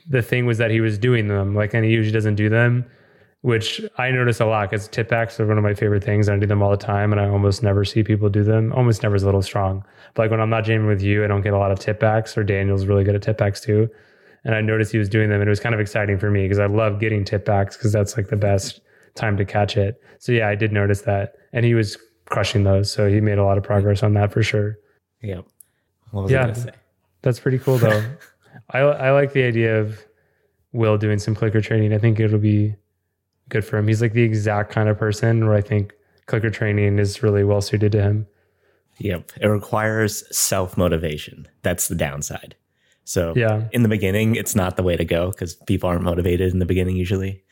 The 0.08 0.22
thing 0.22 0.46
was 0.46 0.60
that 0.60 0.72
he 0.72 0.80
was 0.80 0.98
doing 0.98 1.28
them, 1.28 1.56
like, 1.56 1.74
and 1.74 1.84
he 1.84 1.92
usually 1.92 2.14
doesn't 2.14 2.36
do 2.36 2.48
them, 2.48 2.86
which 3.44 3.82
I 3.98 4.10
notice 4.10 4.40
a 4.40 4.46
lot 4.46 4.70
because 4.72 4.88
tip 4.88 5.10
backs 5.10 5.38
are 5.38 5.46
one 5.46 5.58
of 5.58 5.64
my 5.66 5.74
favorite 5.74 6.02
things. 6.02 6.30
And 6.30 6.38
I 6.38 6.40
do 6.40 6.48
them 6.48 6.64
all 6.64 6.72
the 6.72 6.78
time, 6.78 7.12
and 7.12 7.20
I 7.20 7.28
almost 7.28 7.62
never 7.62 7.84
see 7.84 8.02
people 8.02 8.30
do 8.30 8.42
them. 8.42 8.72
Almost 8.72 9.04
never 9.04 9.16
is 9.16 9.24
a 9.24 9.26
little 9.26 9.42
strong. 9.42 9.84
But 10.14 10.24
like 10.24 10.32
when 10.32 10.40
I'm 10.40 10.50
not 10.50 10.64
jamming 10.64 10.88
with 10.88 11.02
you, 11.02 11.26
I 11.26 11.28
don't 11.28 11.42
get 11.42 11.52
a 11.54 11.58
lot 11.58 11.70
of 11.70 11.78
tip 11.78 12.00
backs, 12.00 12.38
or 12.38 12.44
Daniel's 12.46 12.86
really 12.86 13.04
good 13.04 13.16
at 13.16 13.22
tip 13.22 13.38
backs 13.38 13.60
too. 13.60 13.90
And 14.46 14.56
I 14.56 14.62
noticed 14.62 14.94
he 14.94 14.98
was 14.98 15.10
doing 15.10 15.30
them, 15.30 15.42
and 15.42 15.48
it 15.48 15.50
was 15.50 15.60
kind 15.60 15.76
of 15.76 15.82
exciting 15.82 16.18
for 16.18 16.32
me 16.32 16.44
because 16.44 16.60
I 16.60 16.68
love 16.68 17.02
getting 17.02 17.26
tip 17.26 17.44
backs 17.44 17.76
because 17.76 17.92
that's 17.92 18.16
like 18.16 18.30
the 18.30 18.38
best 18.38 18.80
time 19.16 19.36
to 19.36 19.44
catch 19.44 19.76
it. 19.76 20.02
So 20.20 20.32
yeah, 20.32 20.48
I 20.48 20.56
did 20.56 20.72
notice 20.72 21.02
that, 21.02 21.34
and 21.52 21.66
he 21.66 21.74
was 21.76 21.98
crushing 22.28 22.64
those. 22.64 22.90
So 22.94 23.10
he 23.10 23.20
made 23.20 23.40
a 23.40 23.44
lot 23.44 23.58
of 23.58 23.64
progress 23.66 24.04
on 24.04 24.14
that 24.14 24.32
for 24.32 24.42
sure. 24.42 24.78
Yep. 25.22 25.46
What 26.12 26.24
was 26.24 26.32
Yeah. 26.32 26.40
I 26.40 26.44
gonna 26.44 26.56
say? 26.56 26.72
That's 27.24 27.42
pretty 27.42 27.60
cool 27.60 27.78
though. 27.78 28.04
I 28.70 28.80
I 28.80 29.12
like 29.12 29.34
the 29.34 29.44
idea 29.44 29.82
of 29.82 30.02
Will 30.72 30.98
doing 30.98 31.20
some 31.20 31.36
clicker 31.36 31.60
training. 31.60 31.94
I 31.94 31.98
think 31.98 32.20
it'll 32.22 32.40
be 32.40 32.76
good 33.54 33.64
for 33.64 33.78
him. 33.78 33.88
He's 33.88 34.02
like 34.02 34.14
the 34.14 34.24
exact 34.24 34.72
kind 34.72 34.90
of 34.90 34.98
person 34.98 35.48
where 35.48 35.56
I 35.56 35.62
think 35.62 35.94
clicker 36.26 36.50
training 36.50 37.00
is 37.00 37.24
really 37.24 37.44
well 37.46 37.62
suited 37.62 37.92
to 37.94 38.02
him. 38.02 38.28
Yep. 39.00 39.32
It 39.40 39.48
requires 39.48 40.24
self 40.38 40.76
motivation. 40.78 41.48
That's 41.62 41.88
the 41.88 41.96
downside. 41.96 42.56
So 43.06 43.34
Yeah. 43.36 43.70
in 43.72 43.84
the 43.84 43.90
beginning, 43.90 44.36
it's 44.36 44.56
not 44.56 44.76
the 44.78 44.84
way 44.84 44.96
to 44.98 45.06
go 45.06 45.32
because 45.32 45.56
people 45.56 45.90
aren't 45.90 46.04
motivated 46.04 46.52
in 46.54 46.60
the 46.60 46.66
beginning 46.66 46.96
usually. 46.98 47.44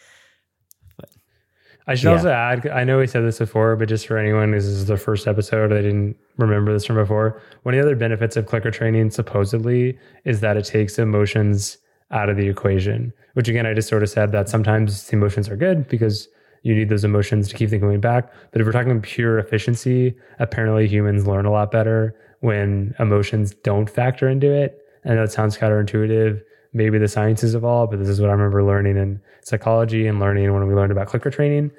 I 1.88 1.96
should 1.96 2.06
Yeah. 2.10 2.12
also 2.12 2.30
add, 2.30 2.68
I 2.68 2.84
know 2.84 3.00
we 3.00 3.08
said 3.08 3.24
this 3.24 3.40
before, 3.40 3.76
but 3.76 3.90
just 3.90 4.06
for 4.08 4.18
anyone, 4.18 4.52
this 4.52 4.66
is 4.66 4.86
the 4.86 4.98
first 4.98 5.28
episode. 5.28 5.74
I 5.74 5.82
didn't 5.82 6.16
remember 6.38 6.72
this 6.72 6.86
from 6.86 6.96
before. 6.96 7.42
One 7.64 7.74
of 7.74 7.82
the 7.82 7.86
other 7.88 7.96
benefits 7.96 8.38
of 8.38 8.46
clicker 8.46 8.70
training, 8.72 9.10
supposedly, 9.10 9.98
is 10.24 10.42
that 10.42 10.58
it 10.58 10.66
takes 10.66 11.00
emotions 11.00 11.80
out 12.12 12.30
of 12.30 12.38
the 12.38 12.48
equation, 12.48 13.14
which 13.34 13.48
again, 13.48 13.66
I 13.66 13.74
just 13.74 13.90
sort 13.90 14.04
of 14.04 14.10
said 14.10 14.32
that 14.32 14.50
sometimes 14.50 15.08
the 15.08 15.16
emotions 15.16 15.50
are 15.50 15.56
good 15.56 15.88
because 15.88 16.28
you 16.64 16.76
need 16.76 16.90
those 16.90 17.04
emotions 17.04 17.48
to 17.50 17.56
keep 17.56 17.70
them 17.70 17.80
coming 17.80 18.02
back. 18.02 18.32
But 18.52 18.62
if 18.62 18.68
we're 18.68 18.74
talking 18.74 19.02
pure 19.02 19.40
efficiency, 19.40 20.16
apparently 20.40 20.88
humans 20.88 21.26
learn 21.26 21.46
a 21.46 21.52
lot 21.52 21.72
better 21.72 22.16
when 22.42 22.94
emotions 23.00 23.54
don't 23.64 23.90
factor 23.90 24.30
into 24.30 24.52
it. 24.52 24.78
I 25.06 25.16
know 25.16 25.24
it 25.24 25.32
sounds 25.32 25.58
counterintuitive. 25.58 26.42
Maybe 26.74 26.98
the 26.98 27.08
sciences 27.08 27.56
evolved, 27.56 27.92
but 27.92 28.00
this 28.00 28.08
is 28.08 28.22
what 28.22 28.30
I 28.30 28.34
remember 28.34 28.64
learning 28.64 28.98
in 28.98 29.22
psychology 29.44 30.08
and 30.08 30.20
learning 30.20 30.54
when 30.54 30.68
we 30.68 30.74
learned 30.74 30.92
about 30.92 31.08
clicker 31.08 31.30
training. 31.30 31.72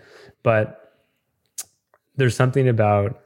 But 0.42 0.78
there's 2.16 2.36
something 2.36 2.68
about 2.68 3.20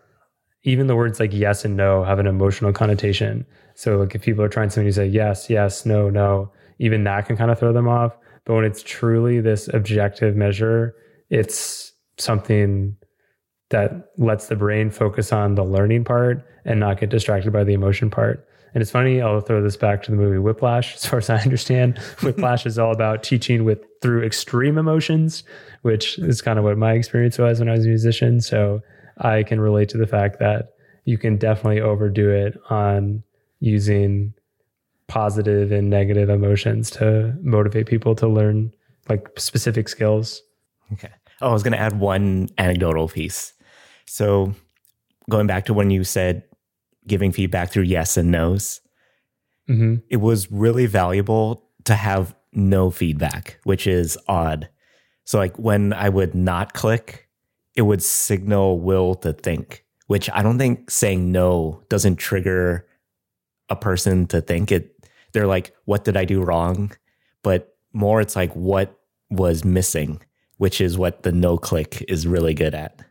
even 0.63 0.87
the 0.87 0.97
words 0.97 1.19
like 1.19 1.33
yes 1.33 1.65
and 1.65 1.77
no 1.77 2.05
have 2.05 2.19
an 2.19 2.27
emotional 2.27 2.73
connotation. 2.73 3.47
So 3.75 3.99
like 3.99 4.15
if 4.15 4.23
people 4.23 4.45
are 4.45 4.49
trying 4.49 4.71
something, 4.71 4.87
you 4.87 4.93
say 4.93 5.07
yes, 5.07 5.49
yes, 5.49 5.87
no, 5.87 6.11
no, 6.11 6.51
even 6.79 7.05
that 7.05 7.27
can 7.27 7.37
kind 7.37 7.51
of 7.51 7.59
throw 7.59 7.73
them 7.73 7.89
off. 7.89 8.17
But 8.45 8.55
when 8.55 8.65
it's 8.65 8.83
truly 8.83 9.41
this 9.41 9.69
objective 9.73 10.37
measure, 10.37 10.95
it's 11.31 11.93
something 12.19 12.97
that 13.71 14.11
lets 14.17 14.47
the 14.47 14.57
brain 14.57 14.91
focus 14.91 15.33
on 15.33 15.55
the 15.55 15.65
learning 15.65 16.05
part 16.05 16.47
and 16.65 16.79
not 16.79 17.01
get 17.01 17.11
distracted 17.11 17.53
by 17.53 17.65
the 17.65 17.75
emotion 17.75 18.11
part. 18.11 18.47
And 18.75 18.83
it's 18.83 18.91
funny, 18.91 19.23
I'll 19.23 19.41
throw 19.41 19.63
this 19.63 19.77
back 19.77 20.03
to 20.03 20.11
the 20.11 20.17
movie 20.17 20.39
Whiplash. 20.39 20.95
As 20.97 21.07
far 21.07 21.19
as 21.19 21.31
I 21.31 21.39
understand, 21.39 21.99
Whiplash 22.23 22.67
is 22.67 22.79
all 22.79 22.93
about 22.93 23.23
teaching 23.23 23.65
with 23.65 23.85
through 24.03 24.23
extreme 24.23 24.79
emotions, 24.79 25.45
which 25.83 26.19
is 26.19 26.43
kind 26.43 26.59
of 26.59 26.65
what 26.65 26.77
my 26.77 26.93
experience 26.93 27.39
was 27.39 27.59
when 27.59 27.69
I 27.69 27.73
was 27.73 27.85
a 27.85 27.89
musician. 27.89 28.41
So 28.41 28.83
I 29.19 29.43
can 29.43 29.61
relate 29.61 29.89
to 29.91 29.99
the 29.99 30.07
fact 30.07 30.39
that 30.41 30.75
you 31.05 31.17
can 31.17 31.37
definitely 31.39 31.81
overdo 31.81 32.31
it 32.31 32.59
on 32.69 33.23
using 33.61 34.35
positive 35.09 35.73
and 35.73 35.89
negative 35.89 36.29
emotions 36.29 36.91
to 36.91 37.35
motivate 37.43 37.87
people 37.87 38.15
to 38.17 38.27
learn 38.27 38.73
like 39.09 39.29
specific 39.39 39.89
skills. 39.89 40.43
Okay. 40.93 41.11
Oh, 41.41 41.51
I 41.51 41.53
was 41.53 41.63
going 41.63 41.73
to 41.73 41.79
add 41.79 41.99
one 41.99 42.49
anecdotal 42.59 43.09
piece. 43.09 43.53
So, 44.07 44.55
going 45.29 45.47
back 45.47 45.67
to 45.67 45.75
when 45.75 45.91
you 45.91 46.05
said 46.05 46.45
giving 47.07 47.33
feedback 47.33 47.71
through 47.71 47.85
yes 47.85 48.17
and 48.17 48.31
no's, 48.31 48.81
hmm 49.67 49.97
it 50.09 50.19
was 50.19 50.51
really 50.51 50.87
valuable 50.87 51.65
to 51.85 51.95
have 51.95 52.35
no 52.53 52.91
feedback, 52.91 53.59
which 53.65 53.87
is 53.87 54.17
odd. 54.29 54.69
So, 55.25 55.39
like 55.39 55.57
when 55.59 55.93
I 55.93 56.09
would 56.09 56.35
not 56.35 56.73
click, 56.73 57.29
it 57.75 57.83
would 57.83 58.03
signal 58.03 58.81
will 58.81 59.15
to 59.17 59.33
think, 59.33 59.85
which 60.07 60.31
I 60.33 60.43
don't 60.43 60.59
think 60.59 60.91
saying 60.91 61.31
no 61.31 61.83
doesn't 61.89 62.17
trigger 62.17 62.87
a 63.69 63.77
person 63.77 64.27
to 64.29 64.41
think 64.41 64.73
it. 64.73 64.96
They're 65.37 65.47
like, 65.47 65.75
what 65.85 66.03
did 66.03 66.17
I 66.17 66.25
do 66.25 66.43
wrong? 66.43 66.93
But 67.43 67.77
more, 67.93 68.23
it's 68.23 68.35
like, 68.35 68.51
what 68.57 68.99
was 69.29 69.67
missing, 69.67 70.23
which 70.57 70.81
is 70.81 70.97
what 70.97 71.25
the 71.25 71.31
no 71.31 71.59
click 71.59 72.03
is 72.09 72.27
really 72.27 72.55
good 72.55 72.75
at. 72.75 73.05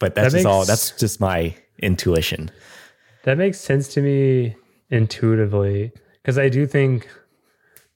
But 0.00 0.14
that's 0.14 0.32
That 0.32 0.38
just 0.38 0.46
all, 0.46 0.64
that's 0.64 0.92
just 0.92 1.20
my 1.20 1.54
intuition. 1.82 2.50
That 3.24 3.36
makes 3.36 3.60
sense 3.60 3.88
to 3.88 4.00
me 4.00 4.56
intuitively 4.88 5.92
because 6.22 6.38
I 6.38 6.48
do 6.48 6.66
think 6.66 7.10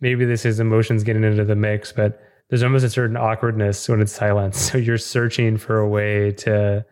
maybe 0.03 0.27
this 0.27 0.45
is 0.45 0.61
emotions 0.61 1.03
getting 1.03 1.25
into 1.25 1.47
the 1.47 1.57
mix, 1.57 1.91
but 1.91 2.21
there's 2.51 2.63
almost 2.63 2.85
a 2.85 2.91
certain 2.91 3.17
awkwardness 3.17 3.89
when 3.89 4.03
it's 4.03 4.13
silence. 4.13 4.59
So 4.73 4.77
you're 4.77 4.99
searching 4.99 5.57
for 5.57 5.79
a 5.79 5.89
way 5.89 6.33
to 6.33 6.85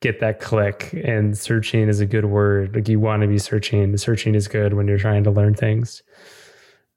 get 0.00 0.20
that 0.20 0.40
click, 0.40 0.92
and 1.04 1.36
searching 1.36 1.88
is 1.88 2.00
a 2.00 2.06
good 2.06 2.26
word. 2.26 2.74
Like 2.74 2.88
you 2.88 3.00
want 3.00 3.22
to 3.22 3.28
be 3.28 3.38
searching. 3.38 3.96
Searching 3.96 4.34
is 4.34 4.48
good 4.48 4.74
when 4.74 4.86
you're 4.88 4.98
trying 4.98 5.24
to 5.24 5.30
learn 5.30 5.54
things. 5.54 6.02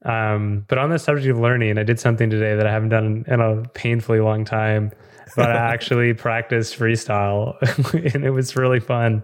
Um, 0.06 0.66
but 0.68 0.78
on 0.78 0.90
the 0.90 1.00
subject 1.00 1.28
of 1.30 1.40
learning, 1.40 1.78
I 1.78 1.84
did 1.84 2.00
something 2.00 2.30
today 2.30 2.56
that 2.56 2.66
I 2.66 2.72
haven't 2.72 2.90
done 2.90 3.26
in 3.28 3.42
a 3.42 3.64
painfully 3.74 4.20
long 4.22 4.46
time. 4.46 4.92
But 5.36 5.52
I 5.52 5.74
actually 5.74 6.14
practiced 6.16 6.78
freestyle, 6.80 7.56
and 8.14 8.24
it 8.26 8.32
was 8.32 8.56
really 8.56 8.80
fun. 8.80 9.24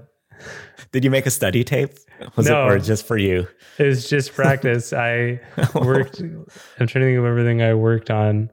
Did 0.91 1.03
you 1.03 1.09
make 1.09 1.25
a 1.25 1.31
study 1.31 1.63
tape? 1.63 1.91
Was 2.35 2.47
No. 2.47 2.67
it 2.67 2.71
or 2.71 2.79
just 2.79 3.05
for 3.07 3.17
you? 3.17 3.47
It 3.77 3.85
was 3.87 4.07
just 4.09 4.33
practice. 4.33 4.93
I 4.93 5.39
worked. 5.75 6.19
I'm 6.19 6.45
trying 6.87 6.87
to 6.87 7.07
think 7.07 7.17
of 7.17 7.25
everything 7.25 7.61
I 7.61 7.73
worked 7.73 8.11
on. 8.11 8.51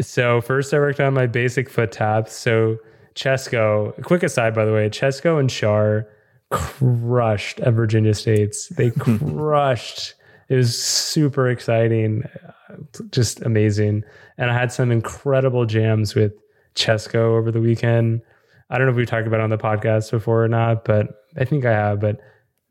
So 0.00 0.40
first, 0.40 0.72
I 0.72 0.78
worked 0.78 1.00
on 1.00 1.12
my 1.14 1.26
basic 1.26 1.68
foot 1.68 1.92
taps. 1.92 2.32
So 2.34 2.76
Chesco. 3.16 4.00
Quick 4.04 4.22
aside, 4.22 4.54
by 4.54 4.64
the 4.64 4.72
way, 4.72 4.88
Chesco 4.88 5.40
and 5.40 5.50
Shar 5.50 6.06
crushed 6.50 7.58
at 7.60 7.72
Virginia 7.72 8.14
State's. 8.14 8.68
They 8.68 8.90
crushed. 8.98 10.14
It 10.48 10.54
was 10.54 10.80
super 10.80 11.48
exciting, 11.48 12.28
just 13.10 13.42
amazing. 13.42 14.04
And 14.38 14.50
I 14.50 14.54
had 14.54 14.70
some 14.70 14.92
incredible 14.92 15.64
jams 15.64 16.14
with 16.14 16.32
Chesco 16.76 17.36
over 17.36 17.50
the 17.50 17.60
weekend. 17.60 18.20
I 18.70 18.78
don't 18.78 18.86
know 18.86 18.92
if 18.92 18.96
we've 18.96 19.08
talked 19.08 19.26
about 19.26 19.40
it 19.40 19.44
on 19.44 19.50
the 19.50 19.58
podcast 19.58 20.10
before 20.10 20.44
or 20.44 20.48
not, 20.48 20.84
but 20.84 21.08
I 21.36 21.44
think 21.44 21.64
I 21.64 21.72
have. 21.72 22.00
But 22.00 22.20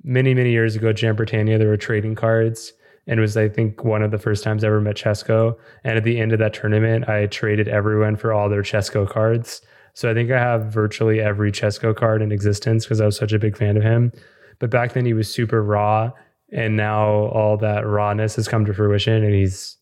many, 0.03 0.33
many 0.33 0.51
years 0.51 0.75
ago, 0.75 0.93
Jam 0.93 1.15
Britannia, 1.15 1.57
there 1.57 1.67
were 1.67 1.77
trading 1.77 2.15
cards. 2.15 2.71
And 3.07 3.19
it 3.19 3.21
was, 3.21 3.37
I 3.37 3.49
think, 3.49 3.83
one 3.83 4.01
of 4.01 4.11
the 4.11 4.17
first 4.17 4.43
times 4.43 4.63
I 4.63 4.67
ever 4.67 4.81
met 4.81 4.95
Chesco. 4.95 5.57
And 5.83 5.97
at 5.97 6.03
the 6.03 6.19
end 6.19 6.33
of 6.33 6.39
that 6.39 6.53
tournament, 6.53 7.07
I 7.07 7.27
traded 7.27 7.67
everyone 7.67 8.15
for 8.15 8.33
all 8.33 8.49
their 8.49 8.63
Chesco 8.63 9.07
cards. 9.07 9.61
So 9.95 10.11
I 10.11 10.13
think 10.13 10.29
I 10.29 10.37
have 10.37 10.65
virtually 10.65 11.21
every 11.21 11.53
Chesco 11.53 11.95
card 11.95 12.21
in 12.21 12.31
existence 12.31 12.83
because 12.85 12.99
I 12.99 13.05
was 13.05 13.15
such 13.15 13.31
a 13.31 13.39
big 13.39 13.57
fan 13.57 13.77
of 13.77 13.83
him. 13.83 14.11
But 14.59 14.69
back 14.69 14.93
then 14.93 15.05
he 15.05 15.13
was 15.13 15.33
super 15.33 15.63
raw. 15.63 16.11
And 16.51 16.75
now 16.75 17.07
all 17.07 17.57
that 17.57 17.87
rawness 17.87 18.35
has 18.35 18.47
come 18.47 18.65
to 18.65 18.73
fruition 18.73 19.23
and 19.23 19.33
he's 19.33 19.77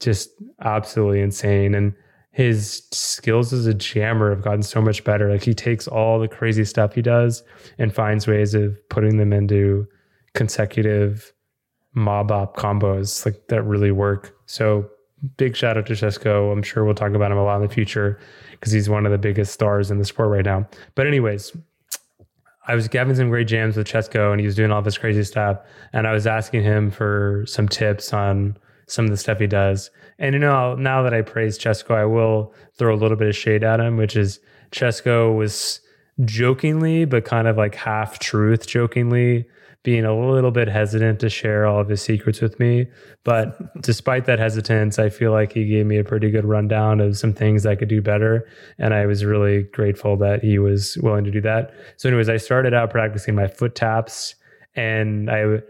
just 0.00 0.30
absolutely 0.62 1.20
insane. 1.20 1.74
And 1.74 1.94
his 2.30 2.82
skills 2.92 3.52
as 3.52 3.66
a 3.66 3.74
jammer 3.74 4.30
have 4.30 4.42
gotten 4.42 4.62
so 4.62 4.80
much 4.80 5.04
better. 5.04 5.30
Like 5.30 5.42
he 5.42 5.54
takes 5.54 5.86
all 5.86 6.18
the 6.18 6.28
crazy 6.28 6.64
stuff 6.64 6.94
he 6.94 7.02
does 7.02 7.42
and 7.76 7.94
finds 7.94 8.26
ways 8.26 8.54
of 8.54 8.76
putting 8.88 9.18
them 9.18 9.34
into 9.34 9.86
consecutive 10.34 11.32
mob 11.92 12.32
op 12.32 12.56
combos 12.56 13.26
like 13.26 13.48
that 13.48 13.62
really 13.64 13.90
work. 13.92 14.34
So 14.46 14.88
big 15.36 15.56
shout 15.56 15.76
out 15.76 15.86
to 15.86 15.92
Chesco. 15.92 16.52
I'm 16.52 16.62
sure 16.62 16.84
we'll 16.84 16.94
talk 16.94 17.12
about 17.12 17.32
him 17.32 17.38
a 17.38 17.44
lot 17.44 17.56
in 17.56 17.68
the 17.68 17.74
future 17.74 18.18
because 18.58 18.72
he's 18.72 18.88
one 18.88 19.06
of 19.06 19.12
the 19.12 19.18
biggest 19.18 19.52
stars 19.52 19.90
in 19.90 19.98
the 19.98 20.04
sport 20.04 20.30
right 20.30 20.44
now. 20.44 20.68
But 20.94 21.06
anyways, 21.06 21.56
I 22.66 22.74
was 22.74 22.88
having 22.92 23.14
some 23.14 23.30
great 23.30 23.48
jams 23.48 23.76
with 23.76 23.86
Chesco 23.86 24.30
and 24.30 24.40
he 24.40 24.46
was 24.46 24.54
doing 24.54 24.70
all 24.70 24.82
this 24.82 24.98
crazy 24.98 25.24
stuff. 25.24 25.58
And 25.92 26.06
I 26.06 26.12
was 26.12 26.26
asking 26.26 26.62
him 26.62 26.90
for 26.90 27.44
some 27.46 27.68
tips 27.68 28.12
on 28.12 28.56
some 28.86 29.04
of 29.04 29.10
the 29.10 29.16
stuff 29.16 29.38
he 29.38 29.46
does. 29.46 29.90
And 30.18 30.34
you 30.34 30.38
know, 30.38 30.74
now 30.74 31.02
that 31.02 31.14
I 31.14 31.22
praise 31.22 31.58
Chesco, 31.58 31.94
I 31.94 32.04
will 32.04 32.52
throw 32.76 32.94
a 32.94 32.96
little 32.96 33.16
bit 33.16 33.28
of 33.28 33.36
shade 33.36 33.64
at 33.64 33.80
him, 33.80 33.96
which 33.96 34.16
is 34.16 34.40
Chesco 34.72 35.34
was 35.36 35.80
jokingly, 36.24 37.04
but 37.04 37.24
kind 37.24 37.46
of 37.46 37.56
like 37.56 37.74
half 37.74 38.18
truth 38.18 38.66
jokingly 38.66 39.46
being 39.88 40.04
a 40.04 40.14
little 40.14 40.50
bit 40.50 40.68
hesitant 40.68 41.18
to 41.18 41.30
share 41.30 41.64
all 41.64 41.80
of 41.80 41.88
his 41.88 42.02
secrets 42.02 42.42
with 42.42 42.60
me. 42.60 42.86
But 43.24 43.56
despite 43.82 44.26
that 44.26 44.38
hesitance, 44.38 44.98
I 44.98 45.08
feel 45.08 45.32
like 45.32 45.50
he 45.50 45.64
gave 45.64 45.86
me 45.86 45.96
a 45.96 46.04
pretty 46.04 46.30
good 46.30 46.44
rundown 46.44 47.00
of 47.00 47.16
some 47.16 47.32
things 47.32 47.64
I 47.64 47.74
could 47.74 47.88
do 47.88 48.02
better. 48.02 48.46
And 48.76 48.92
I 48.92 49.06
was 49.06 49.24
really 49.24 49.62
grateful 49.62 50.18
that 50.18 50.44
he 50.44 50.58
was 50.58 50.98
willing 50.98 51.24
to 51.24 51.30
do 51.30 51.40
that. 51.40 51.72
So, 51.96 52.06
anyways, 52.06 52.28
I 52.28 52.36
started 52.36 52.74
out 52.74 52.90
practicing 52.90 53.34
my 53.34 53.48
foot 53.48 53.74
taps 53.74 54.34
and 54.74 55.30
I 55.30 55.60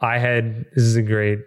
I 0.00 0.18
had 0.18 0.64
this 0.74 0.82
is 0.82 0.96
a 0.96 1.02
great 1.02 1.38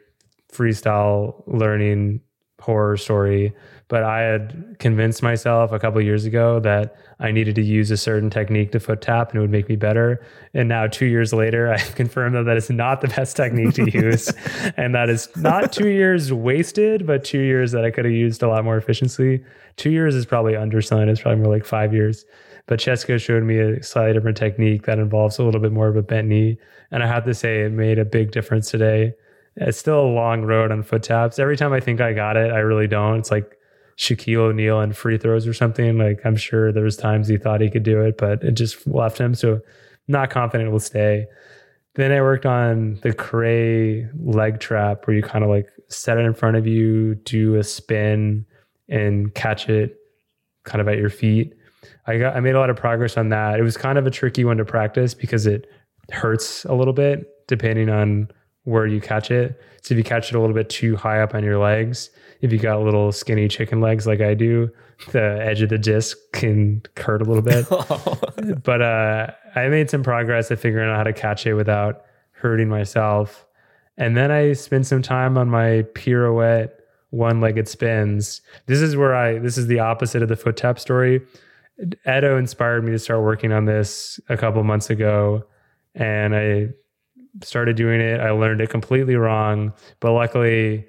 freestyle 0.53 1.43
learning 1.47 2.21
horror 2.62 2.95
story 2.95 3.53
but 3.88 4.03
i 4.03 4.20
had 4.20 4.76
convinced 4.80 5.22
myself 5.22 5.72
a 5.72 5.80
couple 5.80 6.01
years 6.01 6.26
ago 6.26 6.59
that 6.59 6.95
i 7.20 7.32
needed 7.32 7.55
to 7.55 7.62
use 7.62 7.91
a 7.91 7.97
certain 7.97 8.30
technique 8.30 8.72
to 8.72 8.80
foot 8.80 9.01
tap 9.01 9.32
and 9.32 9.38
it 9.38 9.41
would 9.41 9.51
make 9.51 9.68
me 9.68 9.76
better. 9.76 10.26
And 10.53 10.68
now 10.68 10.88
two 10.88 11.05
years 11.05 11.34
later 11.34 11.72
i've 11.74 11.95
confirmed 11.95 12.36
that 12.36 12.43
that 12.43 12.57
is 12.57 12.70
not 12.70 13.01
the 13.01 13.07
best 13.07 13.36
technique 13.36 13.74
to 13.76 13.89
use 13.91 14.32
and 14.78 14.95
that 14.95 15.09
is 15.09 15.28
not 15.36 15.74
two 15.74 15.89
years 15.89 16.32
wasted 16.32 17.05
but 17.05 17.24
two 17.24 17.41
years 17.41 17.72
that 17.72 17.84
i 17.84 17.91
could 17.91 18.05
have 18.05 18.14
used 18.14 18.43
a 18.43 18.47
lot 18.47 18.64
more 18.64 18.78
efficiently 18.78 19.43
two 19.78 19.89
years 19.89 20.16
is 20.16 20.26
probably 20.26 20.55
underselling 20.55 21.09
it's 21.09 21.22
probably 21.22 21.41
more 21.41 21.53
like 21.53 21.66
five 21.66 21.93
years. 21.93 22.26
But 22.68 22.80
Chesco 22.80 23.20
showed 23.20 23.43
me 23.43 23.59
a 23.59 23.84
slightly 23.84 24.14
different 24.14 24.38
technique 24.38 24.86
that 24.86 24.99
involves 24.99 25.39
a 25.39 25.43
little 25.43 25.59
bit 25.59 25.72
more 25.72 25.88
of 25.88 25.95
a 25.95 26.01
bent 26.01 26.28
knee. 26.28 26.57
And 26.91 27.03
i 27.03 27.07
have 27.07 27.26
to 27.26 27.34
say 27.34 27.64
it 27.64 27.72
made 27.72 27.99
a 27.99 28.05
big 28.05 28.32
difference 28.32 28.70
today 28.70 29.14
it's 29.56 29.78
still 29.78 29.99
a 29.99 30.08
long 30.08 30.43
road 30.43 30.72
on 30.72 30.84
foot 30.84 31.04
taps. 31.04 31.39
Every 31.39 31.58
time 31.58 31.74
I 31.74 31.80
think 31.80 32.02
I 32.02 32.14
got 32.14 32.38
it, 32.38 32.52
I 32.52 32.60
really 32.60 32.88
don't. 32.88 33.20
It's 33.20 33.32
like 33.32 33.58
Shaquille 33.97 34.38
O'Neal 34.38 34.80
and 34.80 34.95
free 34.95 35.18
throws 35.18 35.45
or 35.45 35.54
something. 35.54 35.97
Like 35.97 36.22
I'm 36.26 36.36
sure 36.36 36.72
there 36.72 36.84
was 36.84 36.97
times 36.97 37.28
he 37.28 37.38
thought 37.38 37.62
he 37.62 37.70
could 37.70 37.84
do 37.84 38.02
it, 38.02 38.18
but 38.18 38.43
it 38.43 38.54
just 38.54 38.88
left 38.88 39.18
him. 39.20 39.36
So 39.36 39.60
not 40.08 40.30
confident 40.30 40.70
it 40.70 40.72
will 40.72 40.80
stay. 40.80 41.28
Then 41.95 42.12
I 42.12 42.22
worked 42.22 42.45
on 42.45 42.99
the 43.02 43.14
Cray 43.14 44.08
leg 44.24 44.60
trap 44.60 45.06
where 45.06 45.16
you 45.16 45.22
kind 45.22 45.43
of 45.43 45.49
like 45.49 45.68
set 45.89 46.18
it 46.18 46.22
in 46.22 46.34
front 46.34 46.56
of 46.56 46.66
you, 46.66 47.16
do 47.16 47.56
a 47.56 47.64
spin 47.64 48.45
and 48.88 49.34
catch 49.36 49.68
it 49.68 49.97
kind 50.64 50.82
of 50.82 50.88
at 50.88 50.97
your 50.97 51.10
feet. 51.10 51.54
I 52.08 52.18
got 52.18 52.36
I 52.36 52.39
made 52.39 52.56
a 52.56 52.60
lot 52.60 52.70
of 52.70 52.78
progress 52.78 53.18
on 53.18 53.30
that. 53.30 53.60
It 53.60 53.64
was 53.64 53.76
kind 53.76 53.97
of 53.97 54.08
a 54.08 54.12
tricky 54.12 54.45
one 54.45 54.58
to 54.58 54.66
practice 54.66 55.14
because 55.14 55.45
it 55.45 55.68
hurts 56.12 56.66
a 56.66 56.74
little 56.74 56.93
bit 56.93 57.26
depending 57.47 57.89
on 57.89 58.30
where 58.64 58.86
you 58.86 59.01
catch 59.01 59.32
it. 59.32 59.59
So 59.82 59.93
if 59.93 59.97
you 59.97 60.03
catch 60.03 60.32
it 60.32 60.36
a 60.36 60.39
little 60.39 60.55
bit 60.55 60.70
too 60.70 60.95
high 60.95 61.22
up 61.22 61.34
on 61.34 61.43
your 61.43 61.57
legs, 61.57 62.09
if 62.41 62.51
you 62.51 62.59
got 62.59 62.82
little 62.82 63.12
skinny 63.12 63.47
chicken 63.47 63.82
legs 63.82 64.05
like 64.05 64.22
I 64.22 64.34
do, 64.34 64.70
the 65.12 65.39
edge 65.41 65.62
of 65.62 65.70
the 65.70 65.78
disc 65.78 66.18
can 66.34 66.84
hurt 66.97 67.22
a 67.22 67.26
little 67.26 67.41
bit. 67.41 67.68
but 68.64 68.82
uh, 68.82 69.28
I 69.55 69.68
made 69.70 69.89
some 69.89 70.03
progress 70.03 70.51
at 70.51 70.59
figuring 70.59 70.89
out 70.89 70.97
how 70.97 71.03
to 71.03 71.14
catch 71.14 71.45
it 71.47 71.55
without 71.55 72.03
hurting 72.32 72.70
myself. 72.70 73.45
And 73.97 74.16
then 74.16 74.32
I 74.32 74.53
spent 74.53 74.86
some 74.86 75.01
time 75.01 75.38
on 75.38 75.49
my 75.49 75.84
pirouette 75.93 76.78
one-legged 77.12 77.68
spins. 77.68 78.41
This 78.68 78.80
is 78.80 78.95
where 78.95 79.14
I 79.14 79.38
this 79.38 79.57
is 79.57 79.68
the 79.68 79.80
opposite 79.80 80.24
of 80.24 80.30
the 80.30 80.36
foot 80.36 80.57
tap 80.57 80.80
story. 80.80 81.22
Edo 82.07 82.38
inspired 82.38 82.84
me 82.84 82.91
to 82.91 82.99
start 82.99 83.22
working 83.22 83.51
on 83.51 83.66
this 83.66 84.20
a 84.30 84.38
couple 84.38 84.64
months 84.64 84.89
ago 84.89 85.43
and 85.95 86.36
I 86.36 86.70
started 87.43 87.75
doing 87.75 88.01
it. 88.01 88.19
I 88.19 88.32
learned 88.32 88.61
it 88.61 88.69
completely 88.69 89.15
wrong, 89.15 89.73
but 89.99 90.11
luckily 90.11 90.86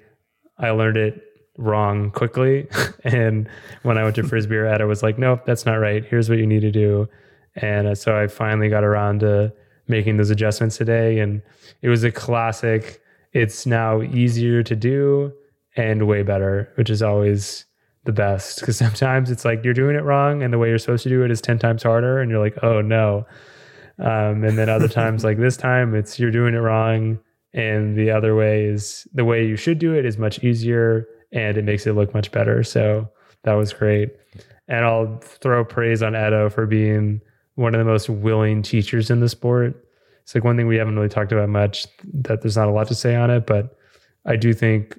I 0.57 0.71
learned 0.71 0.97
it 0.97 1.21
wrong 1.57 2.11
quickly. 2.11 2.67
and 3.03 3.47
when 3.83 3.97
I 3.97 4.03
went 4.03 4.15
to 4.15 4.23
Frisbee 4.27 4.55
or 4.55 4.65
Etta 4.65 4.87
was 4.87 5.03
like, 5.03 5.17
nope, 5.17 5.45
that's 5.45 5.65
not 5.65 5.75
right. 5.75 6.03
Here's 6.03 6.29
what 6.29 6.39
you 6.39 6.47
need 6.47 6.61
to 6.61 6.71
do. 6.71 7.07
And 7.55 7.87
uh, 7.87 7.95
so 7.95 8.19
I 8.19 8.27
finally 8.27 8.69
got 8.69 8.83
around 8.83 9.19
to 9.19 9.53
making 9.87 10.17
those 10.17 10.29
adjustments 10.29 10.77
today. 10.77 11.19
And 11.19 11.41
it 11.81 11.89
was 11.89 12.03
a 12.03 12.11
classic. 12.11 13.01
It's 13.33 13.65
now 13.65 14.01
easier 14.01 14.63
to 14.63 14.75
do 14.75 15.33
and 15.75 16.07
way 16.07 16.23
better, 16.23 16.71
which 16.75 16.89
is 16.89 17.01
always 17.01 17.65
the 18.05 18.11
best. 18.11 18.59
Because 18.59 18.77
sometimes 18.77 19.29
it's 19.29 19.45
like 19.45 19.63
you're 19.63 19.73
doing 19.73 19.95
it 19.95 20.03
wrong 20.03 20.43
and 20.43 20.53
the 20.53 20.57
way 20.57 20.69
you're 20.69 20.77
supposed 20.77 21.03
to 21.03 21.09
do 21.09 21.23
it 21.23 21.31
is 21.31 21.41
10 21.41 21.59
times 21.59 21.83
harder. 21.83 22.19
And 22.19 22.29
you're 22.31 22.43
like, 22.43 22.57
oh 22.63 22.81
no. 22.81 23.25
Um, 23.99 24.43
and 24.43 24.57
then 24.57 24.69
other 24.69 24.87
times, 24.87 25.23
like 25.23 25.37
this 25.37 25.57
time, 25.57 25.93
it's 25.93 26.19
you're 26.19 26.31
doing 26.31 26.55
it 26.55 26.59
wrong, 26.59 27.19
and 27.53 27.95
the 27.95 28.11
other 28.11 28.35
way 28.35 28.65
is 28.65 29.07
the 29.13 29.25
way 29.25 29.45
you 29.45 29.55
should 29.55 29.79
do 29.79 29.93
it 29.93 30.05
is 30.05 30.17
much 30.17 30.43
easier, 30.43 31.07
and 31.31 31.57
it 31.57 31.63
makes 31.63 31.85
it 31.85 31.93
look 31.93 32.13
much 32.13 32.31
better. 32.31 32.63
So 32.63 33.07
that 33.43 33.53
was 33.53 33.73
great. 33.73 34.09
And 34.67 34.85
I'll 34.85 35.17
throw 35.19 35.63
praise 35.63 36.01
on 36.01 36.15
Edo 36.15 36.49
for 36.49 36.65
being 36.65 37.21
one 37.55 37.75
of 37.75 37.79
the 37.79 37.85
most 37.85 38.09
willing 38.09 38.61
teachers 38.61 39.11
in 39.11 39.19
the 39.19 39.29
sport. 39.29 39.85
It's 40.23 40.33
like 40.33 40.43
one 40.43 40.57
thing 40.57 40.67
we 40.67 40.77
haven't 40.77 40.95
really 40.95 41.09
talked 41.09 41.31
about 41.31 41.49
much. 41.49 41.85
That 42.13 42.41
there's 42.41 42.57
not 42.57 42.69
a 42.69 42.71
lot 42.71 42.87
to 42.87 42.95
say 42.95 43.15
on 43.15 43.29
it, 43.29 43.45
but 43.45 43.77
I 44.25 44.37
do 44.37 44.53
think 44.53 44.97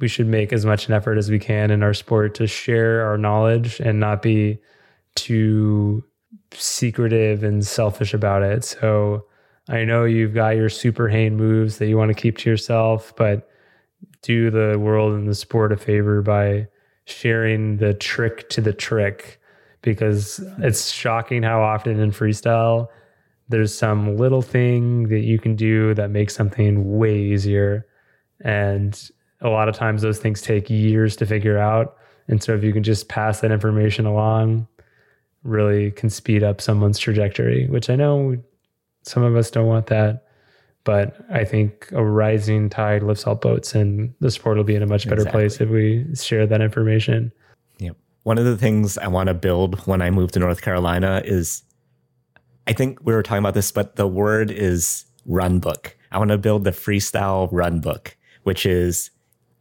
we 0.00 0.08
should 0.08 0.26
make 0.26 0.52
as 0.52 0.64
much 0.64 0.88
an 0.88 0.94
effort 0.94 1.16
as 1.16 1.30
we 1.30 1.38
can 1.38 1.70
in 1.70 1.82
our 1.82 1.94
sport 1.94 2.34
to 2.34 2.46
share 2.46 3.06
our 3.06 3.16
knowledge 3.16 3.78
and 3.78 4.00
not 4.00 4.22
be 4.22 4.58
too 5.14 6.02
secretive 6.60 7.42
and 7.42 7.66
selfish 7.66 8.14
about 8.14 8.42
it. 8.42 8.64
So 8.64 9.26
I 9.68 9.84
know 9.84 10.04
you've 10.04 10.34
got 10.34 10.56
your 10.56 10.68
super 10.68 11.08
hane 11.08 11.36
moves 11.36 11.78
that 11.78 11.86
you 11.86 11.96
want 11.96 12.08
to 12.08 12.20
keep 12.20 12.38
to 12.38 12.50
yourself, 12.50 13.14
but 13.16 13.48
do 14.22 14.50
the 14.50 14.78
world 14.78 15.14
and 15.14 15.28
the 15.28 15.34
sport 15.34 15.72
a 15.72 15.76
favor 15.76 16.22
by 16.22 16.66
sharing 17.04 17.76
the 17.76 17.94
trick 17.94 18.48
to 18.50 18.60
the 18.60 18.72
trick 18.72 19.40
because 19.82 20.40
it's 20.58 20.90
shocking 20.90 21.42
how 21.42 21.60
often 21.60 21.98
in 21.98 22.10
freestyle 22.10 22.88
there's 23.48 23.76
some 23.76 24.16
little 24.16 24.42
thing 24.42 25.08
that 25.08 25.20
you 25.20 25.38
can 25.38 25.54
do 25.54 25.94
that 25.94 26.10
makes 26.10 26.34
something 26.34 26.96
way 26.96 27.18
easier. 27.18 27.86
And 28.40 29.10
a 29.40 29.48
lot 29.48 29.68
of 29.68 29.74
times 29.74 30.02
those 30.02 30.18
things 30.18 30.40
take 30.40 30.70
years 30.70 31.16
to 31.16 31.26
figure 31.26 31.58
out. 31.58 31.96
And 32.28 32.42
so 32.42 32.54
if 32.54 32.64
you 32.64 32.72
can 32.72 32.82
just 32.82 33.08
pass 33.08 33.40
that 33.40 33.50
information 33.50 34.06
along, 34.06 34.66
really 35.44 35.90
can 35.90 36.10
speed 36.10 36.42
up 36.42 36.60
someone's 36.60 36.98
trajectory, 36.98 37.66
which 37.66 37.90
I 37.90 37.96
know 37.96 38.36
some 39.02 39.22
of 39.22 39.36
us 39.36 39.50
don't 39.50 39.66
want 39.66 39.86
that. 39.86 40.24
But 40.84 41.16
I 41.30 41.44
think 41.44 41.88
a 41.92 42.04
rising 42.04 42.68
tide 42.68 43.04
lifts 43.04 43.24
all 43.26 43.36
boats, 43.36 43.74
and 43.74 44.12
the 44.18 44.30
sport 44.32 44.56
will 44.56 44.64
be 44.64 44.74
in 44.74 44.82
a 44.82 44.86
much 44.86 45.08
better 45.08 45.24
place 45.24 45.60
if 45.60 45.68
we 45.68 46.04
share 46.16 46.44
that 46.46 46.60
information. 46.60 47.30
Yep. 47.78 47.96
One 48.24 48.36
of 48.36 48.44
the 48.44 48.56
things 48.56 48.98
I 48.98 49.06
want 49.06 49.28
to 49.28 49.34
build 49.34 49.78
when 49.86 50.02
I 50.02 50.10
move 50.10 50.32
to 50.32 50.40
North 50.40 50.60
Carolina 50.60 51.22
is 51.24 51.62
I 52.66 52.72
think 52.72 52.98
we 53.04 53.12
were 53.12 53.22
talking 53.22 53.38
about 53.38 53.54
this, 53.54 53.72
but 53.72 53.96
the 53.96 54.06
word 54.06 54.50
is 54.50 55.04
run 55.26 55.58
book. 55.58 55.96
I 56.10 56.18
want 56.18 56.30
to 56.30 56.38
build 56.38 56.64
the 56.64 56.70
freestyle 56.70 57.48
run 57.50 57.80
book, 57.80 58.16
which 58.42 58.66
is 58.66 59.10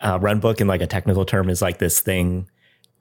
uh, 0.02 0.20
run 0.22 0.40
book 0.40 0.62
in 0.62 0.68
like 0.68 0.82
a 0.82 0.88
technical 0.88 1.26
term 1.26 1.50
is 1.50 1.62
like 1.62 1.78
this 1.78 2.00
thing. 2.00 2.50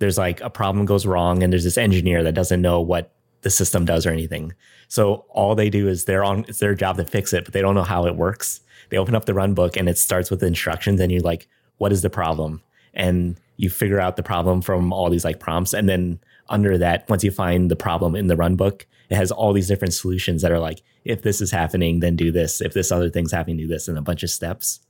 There's 0.00 0.18
like 0.18 0.40
a 0.40 0.50
problem 0.50 0.84
goes 0.86 1.06
wrong, 1.06 1.42
and 1.42 1.52
there's 1.52 1.64
this 1.64 1.78
engineer 1.78 2.24
that 2.24 2.34
doesn't 2.34 2.60
know 2.60 2.80
what 2.80 3.12
the 3.42 3.50
system 3.50 3.84
does 3.84 4.04
or 4.04 4.10
anything. 4.10 4.52
So 4.88 5.24
all 5.30 5.54
they 5.54 5.70
do 5.70 5.88
is 5.88 6.04
they're 6.04 6.24
on 6.24 6.44
it's 6.48 6.58
their 6.58 6.74
job 6.74 6.96
to 6.96 7.04
fix 7.04 7.32
it, 7.32 7.44
but 7.44 7.54
they 7.54 7.62
don't 7.62 7.76
know 7.76 7.84
how 7.84 8.06
it 8.06 8.16
works. 8.16 8.60
They 8.88 8.98
open 8.98 9.14
up 9.14 9.26
the 9.26 9.34
run 9.34 9.54
book 9.54 9.76
and 9.76 9.88
it 9.88 9.96
starts 9.96 10.30
with 10.30 10.42
instructions, 10.42 11.00
and 11.00 11.12
you're 11.12 11.22
like, 11.22 11.46
what 11.78 11.92
is 11.92 12.02
the 12.02 12.10
problem? 12.10 12.60
And 12.92 13.38
you 13.56 13.70
figure 13.70 14.00
out 14.00 14.16
the 14.16 14.22
problem 14.22 14.62
from 14.62 14.92
all 14.92 15.08
these 15.10 15.24
like 15.24 15.38
prompts, 15.38 15.72
and 15.72 15.88
then 15.88 16.18
under 16.48 16.76
that, 16.78 17.08
once 17.08 17.22
you 17.22 17.30
find 17.30 17.70
the 17.70 17.76
problem 17.76 18.16
in 18.16 18.26
the 18.26 18.36
run 18.36 18.56
book, 18.56 18.86
it 19.08 19.16
has 19.16 19.30
all 19.30 19.52
these 19.52 19.68
different 19.68 19.94
solutions 19.94 20.42
that 20.42 20.50
are 20.50 20.58
like, 20.58 20.82
if 21.04 21.22
this 21.22 21.40
is 21.40 21.50
happening, 21.50 22.00
then 22.00 22.16
do 22.16 22.32
this. 22.32 22.60
If 22.60 22.72
this 22.72 22.90
other 22.90 23.08
thing's 23.08 23.32
happening, 23.32 23.56
do 23.56 23.66
this, 23.66 23.86
and 23.86 23.96
a 23.96 24.02
bunch 24.02 24.22
of 24.22 24.30
steps. 24.30 24.80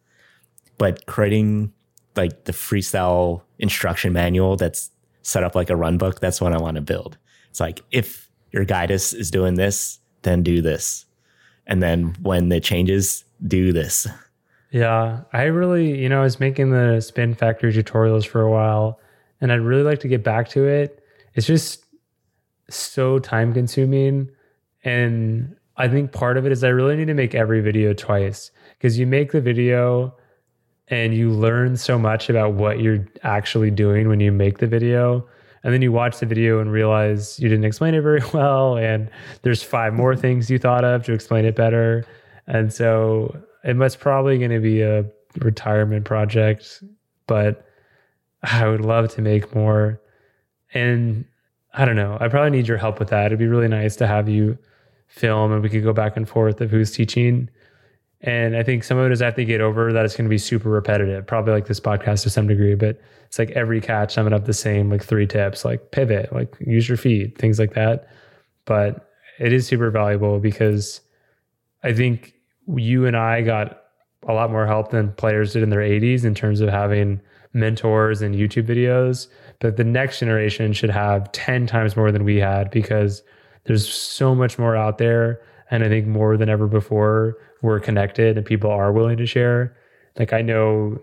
But 0.79 1.07
creating 1.07 1.73
like 2.17 2.45
the 2.45 2.53
freestyle 2.53 3.43
instruction 3.59 4.13
manual 4.13 4.57
that's 4.57 4.91
set 5.23 5.45
up 5.45 5.55
like 5.55 5.71
a 5.71 5.77
run 5.77 5.99
book, 5.99 6.21
that's 6.21 6.41
what 6.41 6.53
I 6.53 6.59
want 6.59 6.77
to 6.77 6.81
build. 6.81 7.19
It's 7.51 7.61
like 7.61 7.83
if 7.91 8.31
your 8.53 8.65
guidance 8.65 9.13
is 9.13 9.31
doing 9.31 9.55
this, 9.55 9.99
then 10.23 10.43
do 10.43 10.61
this. 10.63 11.07
And 11.67 11.83
then 11.83 12.17
when 12.23 12.51
it 12.51 12.65
changes, 12.65 13.25
do 13.47 13.73
this. 13.73 14.07
Yeah, 14.71 15.23
I 15.33 15.45
really, 15.45 16.01
you 16.01 16.09
know, 16.09 16.21
I 16.21 16.25
was 16.25 16.41
making 16.41 16.71
the 16.71 17.01
spin 17.01 17.35
factory 17.35 17.73
tutorials 17.73 18.27
for 18.27 18.41
a 18.41 18.51
while 18.51 19.01
and 19.41 19.53
I'd 19.53 19.61
really 19.61 19.83
like 19.83 20.01
to 20.01 20.09
get 20.09 20.23
back 20.23 20.49
to 20.51 20.67
it 20.67 21.01
it's 21.35 21.47
just 21.47 21.85
so 22.69 23.19
time 23.19 23.53
consuming. 23.53 24.31
And 24.85 25.57
I 25.77 25.89
think 25.89 26.13
part 26.13 26.37
of 26.37 26.47
it 26.47 26.53
is 26.53 26.65
I 26.65 26.69
really 26.69 26.97
need 26.97 27.07
to 27.07 27.15
make 27.15 27.35
every 27.35 27.61
video 27.61 27.93
twice 27.93 28.51
because 28.77 28.99
you 28.99 29.07
make 29.07 29.33
the 29.33 29.41
video 29.41 30.15
and 30.91 31.15
you 31.15 31.31
learn 31.31 31.77
so 31.77 31.99
much 31.99 32.29
about 32.29 32.55
what 32.55 32.81
you're 32.81 33.07
actually 33.23 33.71
doing 33.71 34.09
when 34.09 34.21
you 34.21 34.33
make 34.33 34.59
the 34.59 34.67
video. 34.67 35.27
And 35.63 35.73
then 35.73 35.83
you 35.83 35.93
watch 35.93 36.19
the 36.19 36.27
video 36.27 36.59
and 36.59 36.73
realize 36.73 37.39
you 37.39 37.49
didn't 37.49 37.65
explain 37.65 37.95
it 37.95 38.01
very 38.01 38.23
well. 38.35 38.77
And 38.77 39.09
there's 39.43 39.63
five 39.63 39.95
more 39.95 40.17
things 40.17 40.51
you 40.51 40.59
thought 40.59 40.85
of 40.85 41.05
to 41.05 41.13
explain 41.13 41.45
it 41.45 41.55
better. 41.55 42.05
And 42.47 42.73
so 42.73 43.37
it 43.63 43.77
must 43.77 44.01
probably 44.01 44.39
going 44.39 44.51
to 44.51 44.61
be 44.61 44.83
a 44.83 45.05
retirement 45.39 46.05
project, 46.05 46.83
but 47.27 47.65
I 48.43 48.67
would 48.67 48.81
love 48.81 49.11
to 49.15 49.23
make 49.23 49.55
more. 49.55 50.01
And 50.75 51.25
I 51.75 51.85
don't 51.85 51.97
know. 51.97 52.17
I 52.21 52.29
probably 52.29 52.51
need 52.51 52.67
your 52.67 52.79
help 52.79 52.99
with 52.99 53.11
that. 53.11 53.27
It'd 53.27 53.39
be 53.39 53.47
really 53.47 53.69
nice 53.69 53.95
to 53.97 54.07
have 54.07 54.29
you 54.29 54.59
film 55.07 55.53
and 55.53 55.63
we 55.63 55.69
could 55.69 55.85
go 55.85 55.93
back 55.93 56.17
and 56.17 56.29
forth 56.29 56.61
of 56.61 56.71
who's 56.71 56.91
teaching. 56.91 57.49
And 58.23 58.57
I 58.57 58.63
think 58.63 58.85
some 58.85 58.99
of 58.99 59.07
it 59.07 59.13
is 59.13 59.23
I 59.23 59.27
have 59.27 59.35
to 59.37 59.45
get 59.45 59.61
over 59.61 59.93
that 59.93 60.05
it's 60.05 60.15
going 60.15 60.27
to 60.27 60.31
be 60.31 60.39
super 60.39 60.69
repetitive, 60.69 61.27
probably 61.27 61.55
like 61.55 61.67
this 61.67 61.81
podcast 61.81 62.23
to 62.25 62.31
some 62.31 62.47
degree, 62.47 62.75
but 62.75 63.01
it's 63.27 63.39
like 63.39 63.51
every 63.53 63.81
catch 63.81 64.15
summing 64.15 64.35
up 64.35 64.45
the 64.45 64.53
same, 64.53 64.91
like 64.91 65.03
three 65.03 65.27
tips, 65.27 65.65
like 65.65 65.91
pivot, 65.91 66.33
like 66.33 66.55
use 66.61 66.89
your 66.89 66.99
feet, 66.99 67.39
things 67.39 67.59
like 67.59 67.73
that. 67.75 68.09
But 68.67 69.09
it 69.39 69.53
is 69.53 69.67
super 69.67 69.91
valuable 69.91 70.39
because 70.39 71.01
I 71.83 71.95
think 71.95 72.35
you 72.77 73.07
and 73.07 73.17
I 73.17 73.41
got 73.41 73.85
a 74.29 74.35
lot 74.35 74.51
more 74.51 74.67
help 74.67 74.91
than 74.91 75.13
players 75.13 75.55
did 75.55 75.63
in 75.63 75.71
their 75.71 75.81
80s 75.81 76.25
in 76.25 76.35
terms 76.35 76.61
of 76.61 76.69
having 76.69 77.23
mentors 77.55 78.21
and 78.21 78.35
YouTube 78.35 78.67
videos 78.67 79.29
but 79.61 79.77
the 79.77 79.85
next 79.85 80.19
generation 80.19 80.73
should 80.73 80.91
have 80.91 81.31
10 81.33 81.67
times 81.67 81.97
more 81.97 82.11
than 82.11 82.25
we 82.25 82.37
had 82.37 82.71
because 82.71 83.23
there's 83.65 83.89
so 83.89 84.35
much 84.35 84.59
more 84.59 84.75
out 84.75 84.99
there. 84.99 85.41
And 85.71 85.85
I 85.85 85.89
think 85.89 86.07
more 86.07 86.37
than 86.37 86.49
ever 86.49 86.67
before, 86.67 87.37
we're 87.63 87.81
connected 87.81 88.37
and 88.37 88.47
people 88.47 88.71
are 88.71 88.93
willing 88.93 89.17
to 89.17 89.27
share. 89.27 89.77
Like, 90.19 90.33
I 90.33 90.43
know 90.43 91.01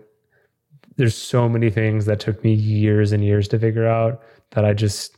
there's 0.96 1.16
so 1.16 1.48
many 1.48 1.70
things 1.70 2.06
that 2.06 2.20
took 2.20 2.42
me 2.42 2.52
years 2.52 3.12
and 3.12 3.24
years 3.24 3.48
to 3.48 3.58
figure 3.58 3.86
out 3.86 4.20
that 4.50 4.64
I 4.64 4.74
just 4.74 5.16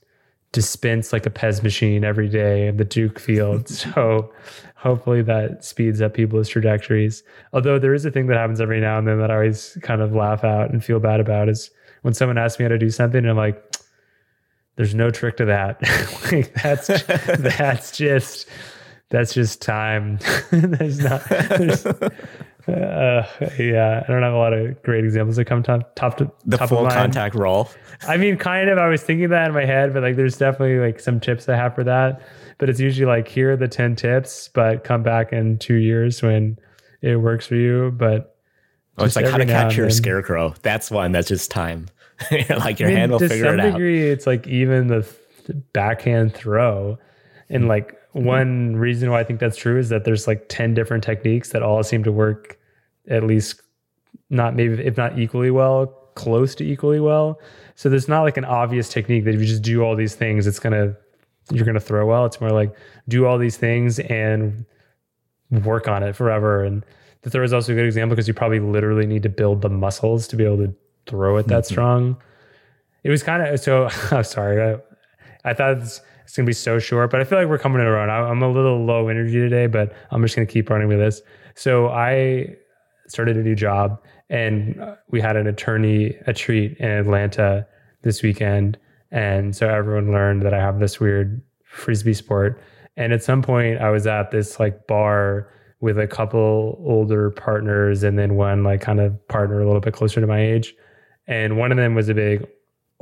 dispense 0.53 1.12
like 1.12 1.26
a 1.26 1.30
Pez 1.30 1.62
machine 1.62 2.05
every 2.05 2.28
day 2.28 2.66
in 2.66 2.76
the 2.76 2.84
Duke 2.84 3.18
field. 3.18 3.68
so 3.68 4.32
hopefully 4.74 5.22
that 5.22 5.64
speeds 5.64 6.01
up 6.01 6.14
people's 6.14 6.49
trajectories. 6.49 7.22
Although 7.53 7.78
there 7.78 7.95
is 7.95 8.05
a 8.05 8.11
thing 8.11 8.26
that 8.26 8.36
happens 8.36 8.61
every 8.61 8.80
now 8.80 8.99
and 8.99 9.07
then 9.07 9.18
that 9.18 9.30
I 9.30 9.34
always 9.34 9.78
kind 9.82 10.03
of 10.03 10.14
laugh 10.14 10.45
out 10.45 10.70
and 10.70 10.84
feel 10.84 11.01
bad 11.01 11.20
about 11.20 11.49
is 11.49 11.70
when 12.03 12.14
someone 12.14 12.38
asks 12.38 12.59
me 12.59 12.64
how 12.64 12.70
to 12.70 12.78
do 12.78 12.91
something, 12.91 13.18
and 13.18 13.28
I'm 13.28 13.36
like, 13.36 13.62
there's 14.76 14.95
no 14.95 15.11
trick 15.11 15.36
to 15.36 15.45
that. 15.45 15.78
like 16.32 16.55
that's 16.55 16.86
that's 17.38 17.97
just 17.97 18.49
that's 19.11 19.35
just 19.35 19.61
time. 19.61 20.19
there's 20.51 20.99
not. 20.99 21.23
There's, 21.29 21.85
uh, 21.87 23.27
yeah, 23.59 24.05
I 24.07 24.13
don't 24.13 24.23
have 24.23 24.33
a 24.33 24.39
lot 24.39 24.53
of 24.53 24.83
great 24.83 25.05
examples 25.05 25.37
that 25.37 25.45
come 25.47 25.63
top 25.63 25.95
top 25.97 26.17
to 26.19 26.31
the 26.47 26.57
top 26.57 26.69
full 26.69 26.89
contact 26.89 27.35
roll. 27.35 27.69
I 28.07 28.17
mean, 28.17 28.37
kind 28.37 28.71
of. 28.71 28.79
I 28.79 28.89
was 28.89 29.03
thinking 29.03 29.29
that 29.31 29.49
in 29.49 29.55
my 29.55 29.65
head, 29.65 29.93
but 29.93 30.03
like, 30.03 30.17
there's 30.17 30.37
definitely 30.37 30.79
like 30.79 31.01
some 31.01 31.21
tips 31.21 31.49
I 31.49 31.57
have 31.57 31.75
for 31.75 31.85
that. 31.85 32.23
But 32.59 32.71
it's 32.71 32.81
usually 32.81 33.07
like 33.07 33.29
here 33.29 33.53
are 33.53 33.57
the 33.57 33.69
ten 33.69 33.97
tips, 33.97 34.49
but 34.55 34.85
come 34.85 35.03
back 35.03 35.33
in 35.33 35.59
two 35.59 35.75
years 35.75 36.23
when 36.23 36.59
it 37.03 37.17
works 37.17 37.47
for 37.47 37.57
you. 37.57 37.91
But 37.91 38.37
Oh, 38.99 39.05
it's 39.05 39.17
like 39.17 39.27
how 39.27 39.39
to 39.39 39.47
catch 39.47 39.77
your 39.77 39.91
scarecrow. 39.91 40.55
That's 40.63 40.91
one 40.91 41.13
that's 41.13 41.29
just 41.29 41.51
time. 41.51 41.87
like 42.31 42.79
your 42.79 42.89
I 42.89 42.93
mean, 42.93 42.99
hand 42.99 43.13
will 43.13 43.19
figure 43.19 43.47
it 43.47 43.49
out. 43.49 43.57
To 43.57 43.63
some 43.63 43.73
degree, 43.73 44.11
it's 44.11 44.27
like 44.27 44.47
even 44.47 44.89
the 44.89 45.09
backhand 45.73 46.35
throw. 46.35 46.99
And 47.49 47.67
like 47.67 47.97
mm-hmm. 48.15 48.25
one 48.25 48.77
reason 48.77 49.11
why 49.11 49.21
I 49.21 49.25
think 49.25 49.41
that's 49.41 49.57
true 49.57 49.79
is 49.79 49.89
that 49.89 50.05
there's 50.05 50.27
like 50.27 50.49
10 50.49 50.75
different 50.75 51.05
techniques 51.05 51.51
that 51.51 51.63
all 51.63 51.83
seem 51.83 52.05
to 52.05 52.13
work 52.13 52.59
at 53.09 53.25
least 53.25 53.61
not 54.31 54.55
maybe 54.55 54.83
if 54.85 54.97
not 54.97 55.19
equally 55.19 55.51
well, 55.51 55.87
close 56.15 56.55
to 56.57 56.65
equally 56.65 57.01
well. 57.01 57.41
So 57.75 57.89
there's 57.89 58.09
not 58.09 58.23
like 58.23 58.37
an 58.37 58.45
obvious 58.45 58.89
technique 58.89 59.25
that 59.25 59.35
if 59.35 59.41
you 59.41 59.47
just 59.47 59.63
do 59.63 59.83
all 59.83 59.97
these 59.97 60.15
things, 60.15 60.47
it's 60.47 60.59
gonna 60.59 60.97
you're 61.51 61.65
gonna 61.65 61.81
throw 61.81 62.07
well. 62.07 62.27
It's 62.27 62.41
more 62.41 62.51
like 62.51 62.75
do 63.09 63.27
all 63.27 63.39
these 63.39 63.57
things 63.57 63.99
and 63.99 64.65
work 65.51 65.89
on 65.89 66.03
it 66.03 66.15
forever. 66.15 66.65
And 66.65 66.85
the 67.23 67.31
throw 67.31 67.43
is 67.43 67.53
also 67.53 67.73
a 67.73 67.75
good 67.75 67.87
example 67.87 68.15
because 68.15 68.29
you 68.29 68.35
probably 68.35 68.61
literally 68.61 69.07
need 69.07 69.23
to 69.25 69.29
build 69.29 69.63
the 69.63 69.69
muscles 69.69 70.29
to 70.29 70.37
be 70.37 70.45
able 70.45 70.59
to 70.59 70.75
throw 71.07 71.37
it 71.37 71.49
that 71.49 71.65
mm-hmm. 71.65 71.73
strong. 71.73 72.17
It 73.03 73.11
was 73.11 73.23
kind 73.23 73.43
of 73.43 73.59
so. 73.61 73.89
I'm 74.11 74.25
sorry. 74.25 74.75
I, 74.75 75.51
I 75.51 75.55
thought 75.55 76.01
it's, 76.31 76.37
gonna 76.37 76.47
be 76.47 76.53
so 76.53 76.78
short, 76.78 77.11
but 77.11 77.20
I 77.20 77.24
feel 77.24 77.39
like 77.39 77.49
we're 77.49 77.59
coming 77.59 77.81
around. 77.81 78.11
I, 78.11 78.20
I'm 78.20 78.41
a 78.41 78.51
little 78.51 78.85
low 78.85 79.09
energy 79.09 79.39
today, 79.41 79.66
but 79.66 79.93
I'm 80.12 80.22
just 80.22 80.37
gonna 80.37 80.47
keep 80.47 80.70
running 80.70 80.87
with 80.87 80.99
this. 80.99 81.22
So 81.57 81.89
I 81.89 82.55
started 83.09 83.37
a 83.37 83.43
new 83.43 83.57
job, 83.57 84.01
and 84.28 84.81
uh, 84.81 84.95
we 85.09 85.20
had 85.20 85.37
an 85.37 85.49
attorney 85.49 86.16
a 86.28 86.33
treat 86.33 86.76
in 86.78 86.89
Atlanta 86.89 87.66
this 88.03 88.22
weekend, 88.22 88.78
and 89.11 89.57
so 89.57 89.68
everyone 89.68 90.12
learned 90.12 90.43
that 90.43 90.55
I 90.55 90.61
have 90.61 90.78
this 90.78 91.01
weird 91.01 91.43
frisbee 91.64 92.14
sport. 92.14 92.62
And 92.97 93.12
at 93.12 93.24
some 93.24 93.43
point, 93.43 93.81
I 93.81 93.91
was 93.91 94.07
at 94.07 94.31
this 94.31 94.61
like 94.61 94.87
bar 94.87 95.49
with 95.81 95.99
a 95.99 96.07
couple 96.07 96.81
older 96.87 97.31
partners 97.31 98.03
and 98.03 98.18
then 98.18 98.37
one 98.37 98.62
like 98.62 98.83
kind 98.83 99.01
of 99.01 99.26
partner 99.28 99.61
a 99.61 99.66
little 99.66 99.81
bit 99.81 99.95
closer 99.95 100.20
to 100.20 100.26
my 100.26 100.41
age. 100.41 100.74
And 101.26 101.57
one 101.57 101.72
of 101.72 101.78
them 101.78 101.95
was 101.95 102.09
a 102.09 102.14
big 102.14 102.47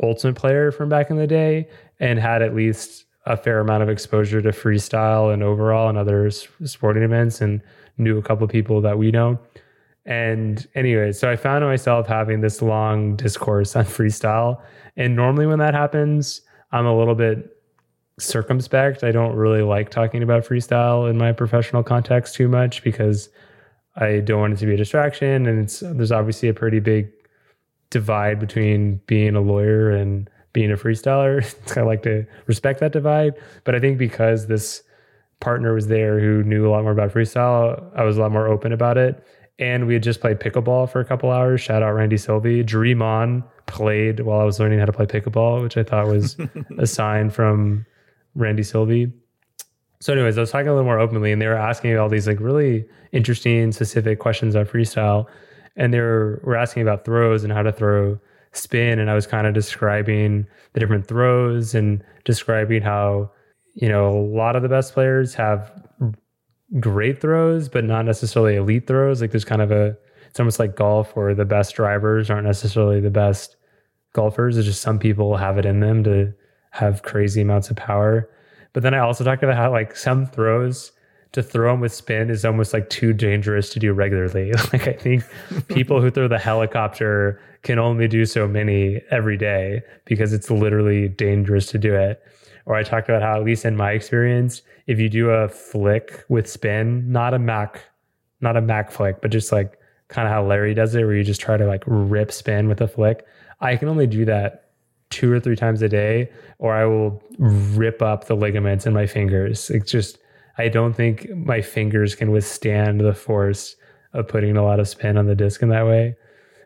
ultimate 0.03 0.37
player 0.37 0.71
from 0.71 0.89
back 0.89 1.11
in 1.11 1.17
the 1.17 1.27
day 1.27 1.69
and 1.99 2.19
had 2.19 2.41
at 2.41 2.55
least 2.55 3.05
a 3.29 3.37
fair 3.37 3.61
amount 3.61 3.83
of 3.83 3.91
exposure 3.91 4.41
to 4.41 4.49
freestyle 4.51 5.33
and 5.33 5.43
overall 5.43 5.89
and 5.89 5.99
other 5.99 6.31
sporting 6.31 7.03
events 7.03 7.41
and 7.43 7.61
knew 7.99 8.17
a 8.17 8.23
couple 8.23 8.45
of 8.45 8.51
people 8.51 8.81
that 8.81 8.99
we 8.99 9.11
know. 9.11 9.39
And 10.07 10.67
anyway, 10.75 11.13
so 11.13 11.31
I 11.31 11.37
found 11.37 11.63
myself 11.63 12.07
having 12.07 12.41
this 12.41 12.63
long 12.63 13.17
discourse 13.17 13.77
on 13.77 13.85
freestyle. 13.97 14.61
And 14.97 15.15
normally 15.15 15.47
when 15.47 15.59
that 15.59 15.75
happens, 15.75 16.41
I'm 16.73 16.87
a 16.87 16.97
little 16.97 17.15
bit 17.15 17.55
circumspect. 18.19 19.05
I 19.05 19.13
don't 19.13 19.37
really 19.37 19.63
like 19.63 19.91
talking 19.91 20.23
about 20.23 20.45
freestyle 20.45 21.09
in 21.09 21.19
my 21.19 21.33
professional 21.33 21.83
context 21.83 22.35
too 22.35 22.49
much 22.49 22.83
because 22.83 23.29
I 23.97 24.21
don't 24.21 24.41
want 24.41 24.55
it 24.55 24.59
to 24.61 24.67
be 24.67 24.75
a 24.75 24.79
distraction. 24.79 25.47
And 25.47 25.61
it's 25.61 25.81
there's 25.81 26.13
obviously 26.13 26.49
a 26.49 26.55
pretty 26.55 26.81
big 26.81 27.11
divide 27.91 28.41
between 28.41 29.03
being 29.07 29.37
a 29.37 29.41
lawyer 29.41 29.91
and 29.91 30.31
being 30.53 30.71
a 30.71 30.77
freestyler. 30.77 31.45
I 31.77 31.83
like 31.83 32.03
to 32.03 32.27
respect 32.47 32.81
that 32.81 32.93
divide. 32.93 33.35
But 33.65 33.75
I 33.75 33.81
think 33.81 33.99
because 33.99 34.47
this 34.47 34.83
partner 35.41 35.75
was 35.75 35.87
there 35.87 36.19
who 36.19 36.43
knew 36.43 36.69
a 36.69 36.71
lot 36.71 36.83
more 36.83 36.93
about 36.93 37.13
freestyle, 37.13 37.91
I 37.97 38.03
was 38.05 38.17
a 38.17 38.21
lot 38.21 38.33
more 38.33 38.49
open 38.49 38.73
about 38.73 38.99
it. 38.99 39.25
And 39.59 39.87
we 39.87 39.95
had 39.95 40.03
just 40.03 40.21
played 40.21 40.39
pickleball 40.39 40.91
for 40.91 41.01
a 41.01 41.05
couple 41.05 41.31
hours. 41.31 41.61
Shout 41.61 41.83
out 41.83 41.93
Randy 41.93 42.17
Silvey. 42.17 42.65
Dream 42.65 43.03
on 43.03 43.43
played 43.67 44.21
while 44.21 44.41
I 44.41 44.45
was 44.45 44.61
learning 44.61 44.79
how 44.79 44.87
to 44.87 44.93
play 44.93 45.07
pickleball, 45.07 45.63
which 45.63 45.77
I 45.77 45.83
thought 45.83 46.07
was 46.07 46.37
a 46.79 46.87
sign 46.87 47.31
from 47.31 47.85
Randy 48.35 48.63
Silvey. 48.63 49.13
So, 50.01 50.13
anyways, 50.13 50.39
I 50.39 50.43
was 50.43 50.53
talking 50.53 50.69
a 50.69 50.73
little 50.73 50.85
more 50.85 51.01
openly, 51.01 51.33
and 51.33 51.43
they 51.43 51.49
were 51.49 51.55
asking 51.55 51.91
me 51.91 51.97
all 51.97 52.09
these 52.09 52.29
like 52.29 52.39
really 52.39 52.87
interesting, 53.11 53.73
specific 53.73 54.21
questions 54.21 54.55
on 54.55 54.65
freestyle, 54.65 55.27
and 55.75 55.93
they 55.93 55.99
were, 55.99 56.41
were 56.45 56.55
asking 56.55 56.83
about 56.83 57.05
throws 57.05 57.43
and 57.43 57.53
how 57.53 57.63
to 57.63 57.73
throw 57.73 58.19
spin, 58.53 58.99
and 58.99 59.11
I 59.11 59.15
was 59.15 59.27
kind 59.27 59.47
of 59.47 59.55
describing 59.55 60.47
the 60.73 60.81
different 60.81 61.07
throws 61.07 61.75
and 61.75 62.03
describing 62.25 62.83
how 62.83 63.31
you 63.81 63.89
know, 63.89 64.09
a 64.09 64.19
lot 64.37 64.57
of 64.57 64.63
the 64.63 64.69
best 64.69 64.93
players 64.93 65.35
have 65.35 65.71
great 66.81 67.21
throws, 67.21 67.69
but 67.69 67.85
not 67.85 68.05
necessarily 68.05 68.57
elite 68.57 68.89
throws. 68.89 69.21
Like 69.21 69.31
there's 69.31 69.45
kind 69.45 69.63
of 69.63 69.71
a, 69.71 69.97
it's 70.29 70.41
almost 70.41 70.59
like 70.59 70.75
golf 70.75 71.15
where 71.15 71.33
the 71.33 71.45
best 71.45 71.77
drivers 71.77 72.29
aren't 72.29 72.47
necessarily 72.47 73.01
the 73.01 73.11
best 73.11 73.55
golfers. 74.15 74.57
It's 74.57 74.67
just 74.67 74.83
some 74.83 74.99
people 74.99 75.37
have 75.37 75.59
it 75.59 75.65
in 75.65 75.79
them 75.79 76.03
to 76.05 76.33
have 76.73 77.05
crazy 77.05 77.41
amounts 77.41 77.71
of 77.71 77.77
power. 77.77 78.29
But 78.73 78.83
then 78.83 78.95
I 78.95 78.99
also 78.99 79.23
talked 79.23 79.45
about 79.45 79.57
how 79.57 79.71
like 79.71 79.95
some 79.95 80.27
throws 80.27 80.91
to 81.33 81.43
throw 81.43 81.73
them 81.73 81.81
with 81.81 81.93
spin 81.93 82.31
is 82.31 82.45
almost 82.45 82.73
like 82.73 82.89
too 82.89 83.13
dangerous 83.13 83.71
to 83.71 83.79
do 83.79 83.93
regularly. 83.93 84.53
like 84.73 84.89
I 84.89 84.93
think 84.93 85.25
people 85.69 86.01
who 86.01 86.11
throw 86.11 86.29
the 86.29 86.39
helicopter 86.39 87.41
can 87.63 87.79
only 87.79 88.09
do 88.09 88.25
so 88.25 88.47
many 88.49 89.01
every 89.11 89.37
day 89.37 89.83
because 90.05 90.33
it's 90.33 90.51
literally 90.51 91.09
dangerous 91.09 91.67
to 91.67 91.79
do 91.79 91.95
it. 91.95 92.23
Or 92.67 92.75
I 92.75 92.83
talked 92.83 93.09
about 93.09 93.23
how 93.23 93.37
at 93.37 93.45
least 93.45 93.65
in 93.65 93.77
my 93.77 93.93
experience, 93.93 94.63
if 94.87 94.99
you 94.99 95.09
do 95.09 95.31
a 95.31 95.49
flick 95.49 96.25
with 96.29 96.49
spin, 96.49 97.11
not 97.11 97.35
a 97.35 97.39
Mac, 97.39 97.83
not 98.41 98.57
a 98.57 98.61
Mac 98.61 98.91
flick, 98.91 99.21
but 99.21 99.31
just 99.31 99.53
like 99.53 99.79
kind 100.09 100.27
of 100.27 100.33
how 100.33 100.45
Larry 100.45 100.75
does 100.75 100.95
it, 100.95 101.05
where 101.05 101.15
you 101.15 101.25
just 101.25 101.41
try 101.41 101.57
to 101.57 101.67
like 101.67 101.83
rip 101.87 102.33
spin 102.33 102.69
with 102.69 102.81
a 102.81 102.89
flick. 102.89 103.27
I 103.61 103.77
can 103.77 103.89
only 103.89 104.07
do 104.07 104.25
that 104.27 104.71
two 105.11 105.33
or 105.33 105.41
three 105.41 105.57
times 105.57 105.83
a 105.83 105.89
day, 105.89 106.31
or 106.59 106.75
I 106.75 106.85
will 106.85 107.23
rip 107.39 108.03
up 108.03 108.27
the 108.27 108.37
ligaments 108.37 108.87
in 108.87 108.93
my 108.93 109.07
fingers. 109.07 109.71
It's 109.71 109.91
just, 109.91 110.19
I 110.59 110.69
don't 110.69 110.95
think 110.95 111.31
my 111.31 111.63
fingers 111.63 112.15
can 112.15 112.31
withstand 112.33 113.01
the 113.01 113.15
force 113.15 113.77
of 114.13 114.29
putting 114.29 114.57
a 114.57 114.65
lot 114.65 114.81
of 114.81 114.89
spin 114.89 115.17
on 115.17 115.27
the 115.27 115.35
disc 115.35 115.63
in 115.63 115.69
that 115.69 115.87
way. 115.87 116.17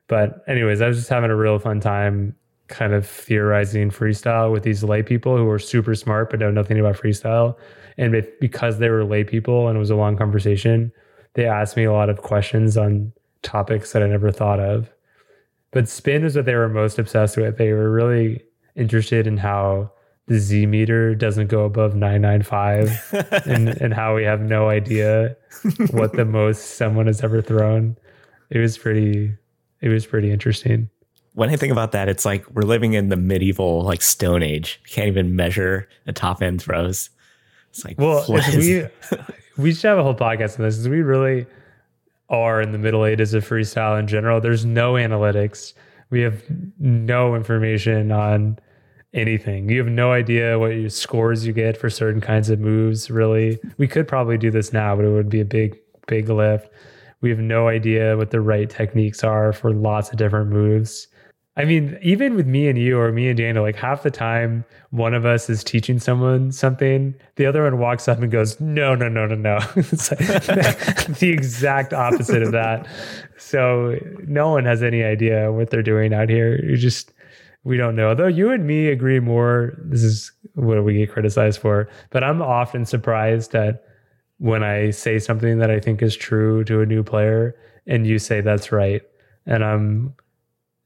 But, 0.08 0.42
anyways, 0.48 0.80
I 0.80 0.88
was 0.88 0.96
just 0.96 1.10
having 1.10 1.30
a 1.30 1.36
real 1.36 1.58
fun 1.58 1.80
time 1.80 2.34
kind 2.68 2.94
of 2.94 3.06
theorizing 3.06 3.90
freestyle 3.90 4.50
with 4.50 4.62
these 4.62 4.82
lay 4.82 5.02
people 5.02 5.36
who 5.36 5.48
are 5.48 5.58
super 5.58 5.94
smart 5.94 6.30
but 6.30 6.40
know 6.40 6.50
nothing 6.50 6.80
about 6.80 6.96
freestyle. 6.96 7.56
And 7.98 8.14
if, 8.14 8.28
because 8.40 8.78
they 8.78 8.88
were 8.88 9.04
lay 9.04 9.24
people 9.24 9.68
and 9.68 9.76
it 9.76 9.80
was 9.80 9.90
a 9.90 9.96
long 9.96 10.16
conversation, 10.16 10.90
they 11.34 11.44
asked 11.44 11.76
me 11.76 11.84
a 11.84 11.92
lot 11.92 12.08
of 12.08 12.22
questions 12.22 12.76
on 12.76 13.12
topics 13.42 13.92
that 13.92 14.02
I 14.02 14.06
never 14.06 14.30
thought 14.30 14.60
of. 14.60 14.90
But 15.70 15.88
spin 15.88 16.24
is 16.24 16.36
what 16.36 16.46
they 16.46 16.54
were 16.54 16.68
most 16.68 16.98
obsessed 16.98 17.36
with. 17.36 17.58
They 17.58 17.72
were 17.72 17.90
really 17.90 18.42
interested 18.76 19.26
in 19.26 19.36
how 19.36 19.90
the 20.26 20.38
Z 20.38 20.66
meter 20.66 21.14
doesn't 21.14 21.48
go 21.48 21.64
above 21.64 21.94
995 21.94 23.42
and, 23.46 23.68
and 23.80 23.92
how 23.92 24.14
we 24.14 24.24
have 24.24 24.40
no 24.40 24.68
idea 24.68 25.36
what 25.90 26.12
the 26.12 26.24
most 26.26 26.76
someone 26.76 27.06
has 27.06 27.22
ever 27.22 27.42
thrown. 27.42 27.96
It 28.50 28.58
was 28.58 28.78
pretty 28.78 29.34
it 29.80 29.88
was 29.88 30.06
pretty 30.06 30.30
interesting. 30.30 30.88
When 31.34 31.48
I 31.48 31.56
think 31.56 31.72
about 31.72 31.92
that, 31.92 32.08
it's 32.08 32.24
like 32.24 32.48
we're 32.50 32.62
living 32.62 32.92
in 32.92 33.08
the 33.08 33.16
medieval 33.16 33.82
like 33.82 34.02
stone 34.02 34.42
age. 34.42 34.80
can't 34.88 35.08
even 35.08 35.34
measure 35.34 35.88
the 36.04 36.12
top 36.12 36.42
end 36.42 36.62
throws. 36.62 37.10
It's 37.70 37.84
like 37.84 37.98
well, 37.98 38.24
we 38.28 38.86
we 39.56 39.74
should 39.74 39.88
have 39.88 39.98
a 39.98 40.02
whole 40.02 40.14
podcast 40.14 40.58
on 40.58 40.64
this. 40.64 40.86
We 40.86 41.02
really 41.02 41.46
are 42.28 42.60
in 42.60 42.72
the 42.72 42.78
middle 42.78 43.04
ages 43.04 43.34
of 43.34 43.46
freestyle 43.46 43.98
in 43.98 44.06
general. 44.06 44.40
There's 44.40 44.64
no 44.64 44.94
analytics. 44.94 45.74
We 46.10 46.20
have 46.20 46.42
no 46.78 47.34
information 47.34 48.12
on 48.12 48.58
anything. 49.14 49.68
You 49.68 49.78
have 49.78 49.92
no 49.92 50.12
idea 50.12 50.58
what 50.58 50.68
your 50.68 50.90
scores 50.90 51.46
you 51.46 51.52
get 51.52 51.76
for 51.76 51.90
certain 51.90 52.20
kinds 52.20 52.48
of 52.50 52.60
moves, 52.60 53.10
really. 53.10 53.58
We 53.78 53.88
could 53.88 54.08
probably 54.08 54.38
do 54.38 54.50
this 54.50 54.72
now, 54.72 54.96
but 54.96 55.04
it 55.04 55.10
would 55.10 55.28
be 55.28 55.40
a 55.40 55.44
big, 55.44 55.78
big 56.06 56.28
lift. 56.28 56.68
We 57.20 57.30
have 57.30 57.38
no 57.38 57.68
idea 57.68 58.16
what 58.16 58.30
the 58.30 58.40
right 58.40 58.68
techniques 58.68 59.22
are 59.22 59.52
for 59.52 59.72
lots 59.72 60.10
of 60.10 60.16
different 60.16 60.50
moves. 60.50 61.08
I 61.54 61.66
mean, 61.66 61.98
even 62.00 62.34
with 62.34 62.46
me 62.46 62.66
and 62.68 62.78
you 62.78 62.98
or 62.98 63.12
me 63.12 63.28
and 63.28 63.36
Daniel, 63.36 63.62
like 63.62 63.76
half 63.76 64.02
the 64.02 64.10
time 64.10 64.64
one 64.90 65.12
of 65.12 65.26
us 65.26 65.50
is 65.50 65.62
teaching 65.62 65.98
someone 65.98 66.50
something, 66.50 67.14
the 67.36 67.44
other 67.44 67.64
one 67.64 67.78
walks 67.78 68.08
up 68.08 68.20
and 68.20 68.32
goes, 68.32 68.58
No, 68.58 68.94
no, 68.94 69.08
no, 69.08 69.26
no, 69.26 69.34
no. 69.34 69.58
it's 69.76 70.10
like 70.10 70.18
the 71.18 71.30
exact 71.30 71.92
opposite 71.92 72.42
of 72.42 72.52
that. 72.52 72.86
So 73.36 73.98
no 74.26 74.50
one 74.50 74.64
has 74.64 74.82
any 74.82 75.02
idea 75.02 75.52
what 75.52 75.68
they're 75.68 75.82
doing 75.82 76.14
out 76.14 76.30
here. 76.30 76.58
You 76.64 76.78
just 76.78 77.12
we 77.64 77.76
don't 77.76 77.94
know. 77.94 78.14
Though 78.14 78.26
you 78.26 78.50
and 78.50 78.66
me 78.66 78.88
agree 78.88 79.20
more. 79.20 79.74
This 79.78 80.02
is 80.02 80.32
what 80.54 80.82
we 80.84 80.94
get 80.94 81.12
criticized 81.12 81.60
for. 81.60 81.88
But 82.10 82.24
I'm 82.24 82.42
often 82.42 82.84
surprised 82.84 83.52
that 83.52 83.84
when 84.38 84.64
I 84.64 84.90
say 84.90 85.18
something 85.18 85.58
that 85.58 85.70
I 85.70 85.78
think 85.78 86.02
is 86.02 86.16
true 86.16 86.64
to 86.64 86.80
a 86.80 86.86
new 86.86 87.04
player 87.04 87.54
and 87.86 88.06
you 88.06 88.18
say 88.18 88.40
that's 88.40 88.72
right. 88.72 89.02
And 89.46 89.64
I'm 89.64 90.14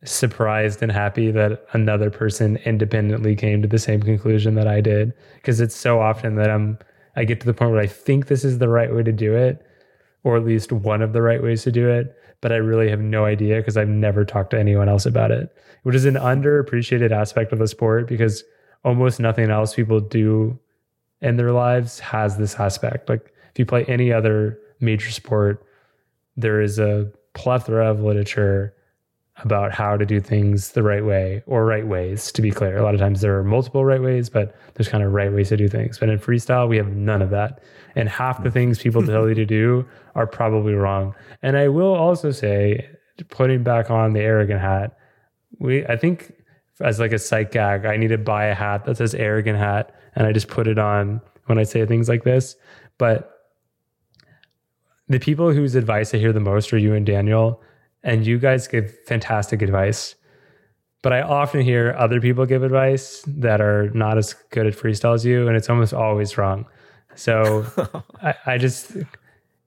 surprised 0.04 0.82
and 0.82 0.92
happy 0.92 1.30
that 1.30 1.64
another 1.72 2.10
person 2.10 2.56
independently 2.58 3.34
came 3.34 3.62
to 3.62 3.68
the 3.68 3.78
same 3.78 4.02
conclusion 4.02 4.54
that 4.54 4.68
I 4.68 4.80
did 4.80 5.12
because 5.36 5.60
it's 5.60 5.76
so 5.76 6.00
often 6.00 6.36
that 6.36 6.50
I'm 6.50 6.78
I 7.16 7.24
get 7.24 7.40
to 7.40 7.46
the 7.46 7.54
point 7.54 7.72
where 7.72 7.80
I 7.80 7.86
think 7.86 8.26
this 8.26 8.44
is 8.44 8.58
the 8.58 8.68
right 8.68 8.94
way 8.94 9.02
to 9.02 9.12
do 9.12 9.34
it 9.34 9.66
or 10.22 10.36
at 10.36 10.44
least 10.44 10.70
one 10.70 11.00
of 11.00 11.14
the 11.14 11.22
right 11.22 11.42
ways 11.42 11.62
to 11.62 11.72
do 11.72 11.88
it 11.88 12.14
but 12.46 12.52
I 12.52 12.58
really 12.58 12.88
have 12.90 13.00
no 13.00 13.24
idea 13.24 13.56
because 13.56 13.76
I've 13.76 13.88
never 13.88 14.24
talked 14.24 14.52
to 14.52 14.56
anyone 14.56 14.88
else 14.88 15.04
about 15.04 15.32
it 15.32 15.52
which 15.82 15.96
is 15.96 16.04
an 16.04 16.14
underappreciated 16.14 17.10
aspect 17.10 17.52
of 17.52 17.58
the 17.58 17.66
sport 17.66 18.06
because 18.06 18.44
almost 18.84 19.18
nothing 19.18 19.50
else 19.50 19.74
people 19.74 19.98
do 19.98 20.56
in 21.20 21.38
their 21.38 21.50
lives 21.50 21.98
has 21.98 22.36
this 22.36 22.54
aspect. 22.54 23.08
Like 23.08 23.32
if 23.50 23.58
you 23.58 23.66
play 23.66 23.84
any 23.86 24.12
other 24.12 24.60
major 24.78 25.10
sport 25.10 25.66
there 26.36 26.60
is 26.60 26.78
a 26.78 27.10
plethora 27.34 27.90
of 27.90 28.00
literature 28.00 28.74
about 29.44 29.72
how 29.72 29.96
to 29.96 30.06
do 30.06 30.20
things 30.20 30.72
the 30.72 30.82
right 30.82 31.04
way 31.04 31.42
or 31.46 31.66
right 31.66 31.86
ways 31.86 32.32
to 32.32 32.40
be 32.40 32.50
clear. 32.50 32.78
A 32.78 32.82
lot 32.82 32.94
of 32.94 33.00
times 33.00 33.20
there 33.20 33.38
are 33.38 33.44
multiple 33.44 33.84
right 33.84 34.00
ways 34.00 34.30
but 34.30 34.56
there's 34.74 34.88
kind 34.88 35.04
of 35.04 35.12
right 35.12 35.32
ways 35.32 35.50
to 35.50 35.56
do 35.56 35.68
things. 35.68 35.98
But 35.98 36.08
in 36.08 36.18
freestyle 36.18 36.68
we 36.68 36.76
have 36.78 36.88
none 36.88 37.20
of 37.20 37.30
that. 37.30 37.60
And 37.94 38.08
half 38.08 38.42
the 38.42 38.48
mm. 38.48 38.54
things 38.54 38.78
people 38.78 39.04
tell 39.04 39.28
you 39.28 39.34
to 39.34 39.44
do 39.44 39.86
are 40.14 40.26
probably 40.26 40.72
wrong. 40.72 41.14
And 41.42 41.56
i 41.56 41.68
will 41.68 41.94
also 41.94 42.30
say 42.30 42.88
putting 43.28 43.62
back 43.62 43.90
on 43.90 44.12
the 44.12 44.20
arrogant 44.20 44.60
hat 44.60 44.96
we 45.58 45.86
i 45.86 45.96
think 45.96 46.34
as 46.80 47.00
like 47.00 47.12
a 47.12 47.18
sight 47.18 47.50
gag 47.50 47.86
i 47.86 47.96
need 47.96 48.08
to 48.08 48.18
buy 48.18 48.44
a 48.44 48.54
hat 48.54 48.84
that 48.84 48.98
says 48.98 49.14
arrogant 49.14 49.58
hat 49.58 49.94
and 50.14 50.26
i 50.26 50.32
just 50.32 50.48
put 50.48 50.66
it 50.66 50.78
on 50.78 51.20
when 51.46 51.58
i 51.58 51.62
say 51.62 51.84
things 51.86 52.08
like 52.08 52.24
this. 52.24 52.56
But 52.98 53.32
the 55.08 55.18
people 55.18 55.52
whose 55.52 55.74
advice 55.74 56.14
i 56.14 56.18
hear 56.18 56.32
the 56.32 56.40
most 56.40 56.72
are 56.72 56.78
you 56.78 56.94
and 56.94 57.04
daniel 57.04 57.62
and 58.06 58.24
you 58.24 58.38
guys 58.38 58.68
give 58.68 58.96
fantastic 59.04 59.60
advice. 59.60 60.14
But 61.02 61.12
I 61.12 61.22
often 61.22 61.60
hear 61.60 61.94
other 61.98 62.20
people 62.20 62.46
give 62.46 62.62
advice 62.62 63.22
that 63.26 63.60
are 63.60 63.90
not 63.90 64.16
as 64.16 64.32
good 64.50 64.66
at 64.66 64.74
freestyle 64.74 65.14
as 65.14 65.24
you, 65.24 65.46
and 65.48 65.56
it's 65.56 65.68
almost 65.68 65.92
always 65.92 66.38
wrong. 66.38 66.66
So 67.16 67.66
I, 68.22 68.34
I, 68.46 68.58
just, 68.58 68.96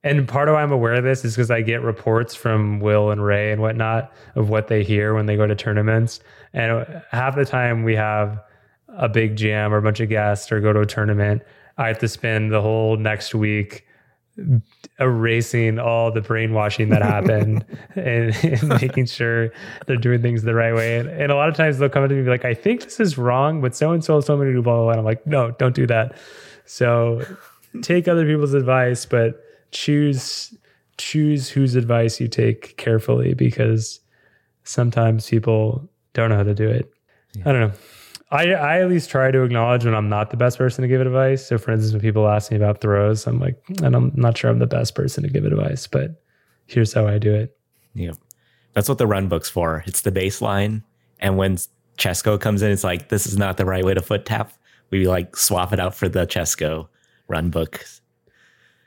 and 0.02 0.26
part 0.26 0.48
of 0.48 0.54
why 0.54 0.62
I'm 0.62 0.72
aware 0.72 0.94
of 0.94 1.04
this 1.04 1.24
is 1.24 1.36
because 1.36 1.50
I 1.50 1.60
get 1.60 1.82
reports 1.82 2.34
from 2.34 2.80
Will 2.80 3.10
and 3.10 3.22
Ray 3.22 3.52
and 3.52 3.60
whatnot 3.60 4.10
of 4.36 4.48
what 4.48 4.68
they 4.68 4.82
hear 4.82 5.14
when 5.14 5.26
they 5.26 5.36
go 5.36 5.46
to 5.46 5.54
tournaments. 5.54 6.20
And 6.54 7.02
half 7.10 7.36
the 7.36 7.44
time 7.44 7.84
we 7.84 7.94
have 7.94 8.42
a 8.88 9.08
big 9.08 9.36
jam 9.36 9.74
or 9.74 9.76
a 9.76 9.82
bunch 9.82 10.00
of 10.00 10.08
guests 10.08 10.50
or 10.50 10.60
go 10.60 10.72
to 10.72 10.80
a 10.80 10.86
tournament, 10.86 11.42
I 11.76 11.88
have 11.88 11.98
to 11.98 12.08
spend 12.08 12.52
the 12.52 12.62
whole 12.62 12.96
next 12.96 13.34
week 13.34 13.86
erasing 14.98 15.78
all 15.78 16.12
the 16.12 16.20
brainwashing 16.20 16.90
that 16.90 17.02
happened 17.02 17.64
and, 17.94 18.34
and, 18.44 18.68
making 18.68 19.06
sure 19.06 19.50
they're 19.86 19.96
doing 19.96 20.22
things 20.22 20.42
the 20.42 20.54
right 20.54 20.74
way. 20.74 20.98
And, 20.98 21.08
and, 21.08 21.32
a 21.32 21.34
lot 21.34 21.48
of 21.48 21.54
times 21.54 21.78
they'll 21.78 21.88
come 21.88 22.02
to 22.02 22.14
me 22.14 22.20
and 22.20 22.26
be 22.26 22.30
like, 22.30 22.44
I 22.44 22.54
think 22.54 22.82
this 22.82 23.00
is 23.00 23.16
wrong, 23.18 23.60
but 23.60 23.74
so 23.74 23.92
and 23.92 24.04
so, 24.04 24.20
so 24.20 24.36
many 24.36 24.52
do 24.52 24.62
blah, 24.62 24.74
blah, 24.74 24.82
blah. 24.84 24.90
And 24.92 24.98
I'm 25.00 25.04
like, 25.04 25.26
no, 25.26 25.52
don't 25.52 25.74
do 25.74 25.86
that. 25.86 26.16
So 26.64 27.22
take 27.82 28.08
other 28.08 28.26
people's 28.26 28.54
advice, 28.54 29.06
but 29.06 29.42
choose 29.70 30.54
choose 30.98 31.48
whose 31.48 31.76
advice 31.76 32.20
you 32.20 32.28
take 32.28 32.76
carefully 32.76 33.32
because 33.32 34.00
sometimes 34.64 35.28
people 35.28 35.88
don't 36.12 36.28
know 36.28 36.36
how 36.36 36.42
to 36.42 36.54
do 36.54 36.68
it. 36.68 36.92
Yeah. 37.32 37.42
I 37.46 37.52
don't 37.52 37.60
know. 37.60 37.72
I, 38.32 38.52
I 38.52 38.80
at 38.80 38.88
least 38.88 39.10
try 39.10 39.30
to 39.30 39.42
acknowledge 39.42 39.84
when 39.84 39.94
I'm 39.94 40.08
not 40.08 40.30
the 40.30 40.36
best 40.36 40.56
person 40.56 40.82
to 40.82 40.88
give 40.88 41.00
advice. 41.00 41.46
So, 41.46 41.58
for 41.58 41.72
instance, 41.72 41.92
when 41.92 42.00
people 42.00 42.28
ask 42.28 42.50
me 42.50 42.56
about 42.56 42.80
throws, 42.80 43.26
I'm 43.26 43.40
like, 43.40 43.60
and 43.82 43.96
I'm 43.96 44.12
not 44.14 44.38
sure 44.38 44.50
I'm 44.50 44.60
the 44.60 44.66
best 44.66 44.94
person 44.94 45.24
to 45.24 45.28
give 45.28 45.44
advice, 45.44 45.86
but 45.86 46.22
here's 46.66 46.92
how 46.92 47.08
I 47.08 47.18
do 47.18 47.34
it. 47.34 47.56
Yeah. 47.94 48.12
That's 48.74 48.88
what 48.88 48.98
the 48.98 49.06
run 49.06 49.28
book's 49.28 49.50
for. 49.50 49.82
It's 49.86 50.02
the 50.02 50.12
baseline. 50.12 50.84
And 51.18 51.36
when 51.36 51.56
Chesco 51.98 52.40
comes 52.40 52.62
in, 52.62 52.70
it's 52.70 52.84
like, 52.84 53.08
this 53.08 53.26
is 53.26 53.36
not 53.36 53.56
the 53.56 53.64
right 53.64 53.84
way 53.84 53.94
to 53.94 54.02
foot 54.02 54.24
tap. 54.26 54.52
We 54.90 55.08
like 55.08 55.36
swap 55.36 55.72
it 55.72 55.80
out 55.80 55.94
for 55.94 56.08
the 56.08 56.24
Chesco 56.26 56.88
run 57.26 57.50
book. 57.50 57.84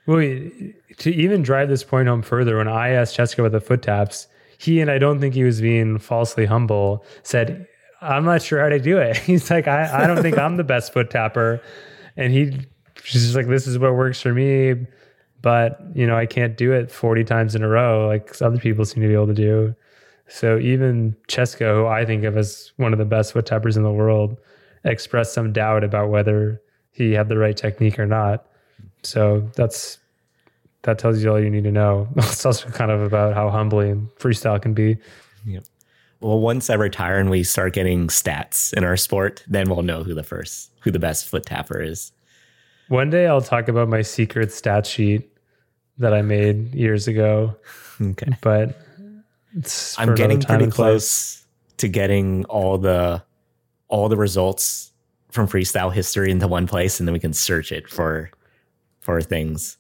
Well, 0.06 0.20
to 0.20 1.14
even 1.14 1.44
drive 1.44 1.70
this 1.70 1.84
point 1.84 2.08
home 2.08 2.22
further, 2.22 2.58
when 2.58 2.68
I 2.68 2.90
asked 2.90 3.18
Chesco 3.18 3.40
about 3.40 3.52
the 3.52 3.62
foot 3.62 3.82
taps, 3.82 4.28
he 4.58 4.80
and 4.80 4.90
I 4.90 4.98
don't 4.98 5.20
think 5.20 5.34
he 5.34 5.44
was 5.44 5.60
being 5.60 5.98
falsely 5.98 6.46
humble, 6.46 7.06
said 7.24 7.68
I'm 8.04 8.26
not 8.26 8.42
sure 8.42 8.62
how 8.62 8.70
to 8.70 8.80
do 8.80 8.98
it. 8.98 9.18
He's 9.26 9.50
like, 9.50 9.68
I, 9.68 10.04
I 10.04 10.08
don't 10.08 10.22
think 10.22 10.38
I'm 10.38 10.58
the 10.58 10.64
best 10.64 10.94
foot 10.94 11.10
tapper. 11.10 11.62
And 12.18 12.32
he, 12.34 12.60
she's 13.04 13.24
just 13.24 13.36
like, 13.36 13.48
this 13.48 13.66
is 13.66 13.80
what 13.80 13.96
works 13.96 14.22
for 14.22 14.34
me. 14.34 14.86
But, 15.42 15.80
you 15.94 16.08
know, 16.08 16.16
I 16.16 16.26
can't 16.26 16.56
do 16.56 16.72
it 16.72 16.92
40 16.92 17.24
times 17.24 17.56
in 17.56 17.64
a 17.64 17.68
row 17.68 18.08
like 18.08 18.42
other 18.42 18.58
people 18.58 18.86
seem 18.86 19.04
to 19.04 19.08
be 19.10 19.14
able 19.14 19.28
to 19.28 19.34
do. 19.34 19.76
So 20.28 20.58
even 20.58 21.16
Chesco, 21.28 21.82
who 21.82 21.86
I 21.86 22.06
think 22.06 22.24
of 22.24 22.38
as 22.38 22.72
one 22.78 22.94
of 22.94 23.00
the 23.00 23.06
best 23.06 23.34
foot 23.34 23.46
tappers 23.46 23.76
in 23.76 23.84
the 23.84 23.92
world, 23.92 24.38
expressed 24.86 25.34
some 25.34 25.52
doubt 25.52 25.84
about 25.84 26.10
whether 26.10 26.62
he 26.92 27.12
had 27.12 27.30
the 27.30 27.38
right 27.38 27.56
technique 27.56 28.00
or 28.00 28.06
not. 28.06 28.46
So 29.04 29.50
that's 29.56 30.00
that 30.84 30.98
tells 31.00 31.24
you 31.24 31.32
all 31.32 31.40
you 31.40 31.50
need 31.50 31.64
to 31.64 31.72
know. 31.72 32.08
It's 32.18 32.46
also 32.46 32.70
kind 32.70 32.92
of 32.92 33.02
about 33.02 33.34
how 33.34 33.50
humbling 33.50 34.10
freestyle 34.18 34.62
can 34.62 34.74
be. 34.74 34.98
Yep. 35.46 35.64
Well, 36.24 36.40
once 36.40 36.70
I 36.70 36.76
retire 36.76 37.20
and 37.20 37.30
we 37.30 37.44
start 37.44 37.74
getting 37.74 38.08
stats 38.08 38.74
in 38.74 38.86
our 38.86 38.96
sport, 38.96 39.44
then 39.46 39.70
we'll 39.70 39.84
know 39.84 40.04
who 40.04 40.14
the 40.14 40.24
first, 40.24 40.72
who 40.82 40.90
the 40.90 41.00
best 41.00 41.28
foot 41.28 41.46
tapper 41.46 41.82
is. 41.82 42.14
One 42.88 43.10
day 43.10 43.28
I'll 43.28 43.42
talk 43.42 43.68
about 43.68 43.90
my 43.90 44.02
secret 44.04 44.54
stat 44.54 44.86
sheet 44.86 45.30
that 45.98 46.14
I 46.14 46.22
made 46.22 46.74
years 46.74 47.10
ago. 47.10 47.58
Okay. 48.02 48.32
But 48.40 48.80
I'm 49.98 50.16
getting 50.16 50.42
pretty 50.42 50.68
close 50.68 51.44
to 51.78 51.90
getting 51.90 52.46
all 52.46 52.78
the 52.78 53.22
all 53.90 54.08
the 54.08 54.18
results 54.18 54.92
from 55.30 55.48
freestyle 55.48 55.94
history 55.94 56.32
into 56.32 56.48
one 56.48 56.68
place 56.68 57.00
and 57.00 57.08
then 57.08 57.14
we 57.14 57.20
can 57.20 57.34
search 57.34 57.72
it 57.72 57.90
for 57.90 58.32
for 59.02 59.22
things. 59.22 59.78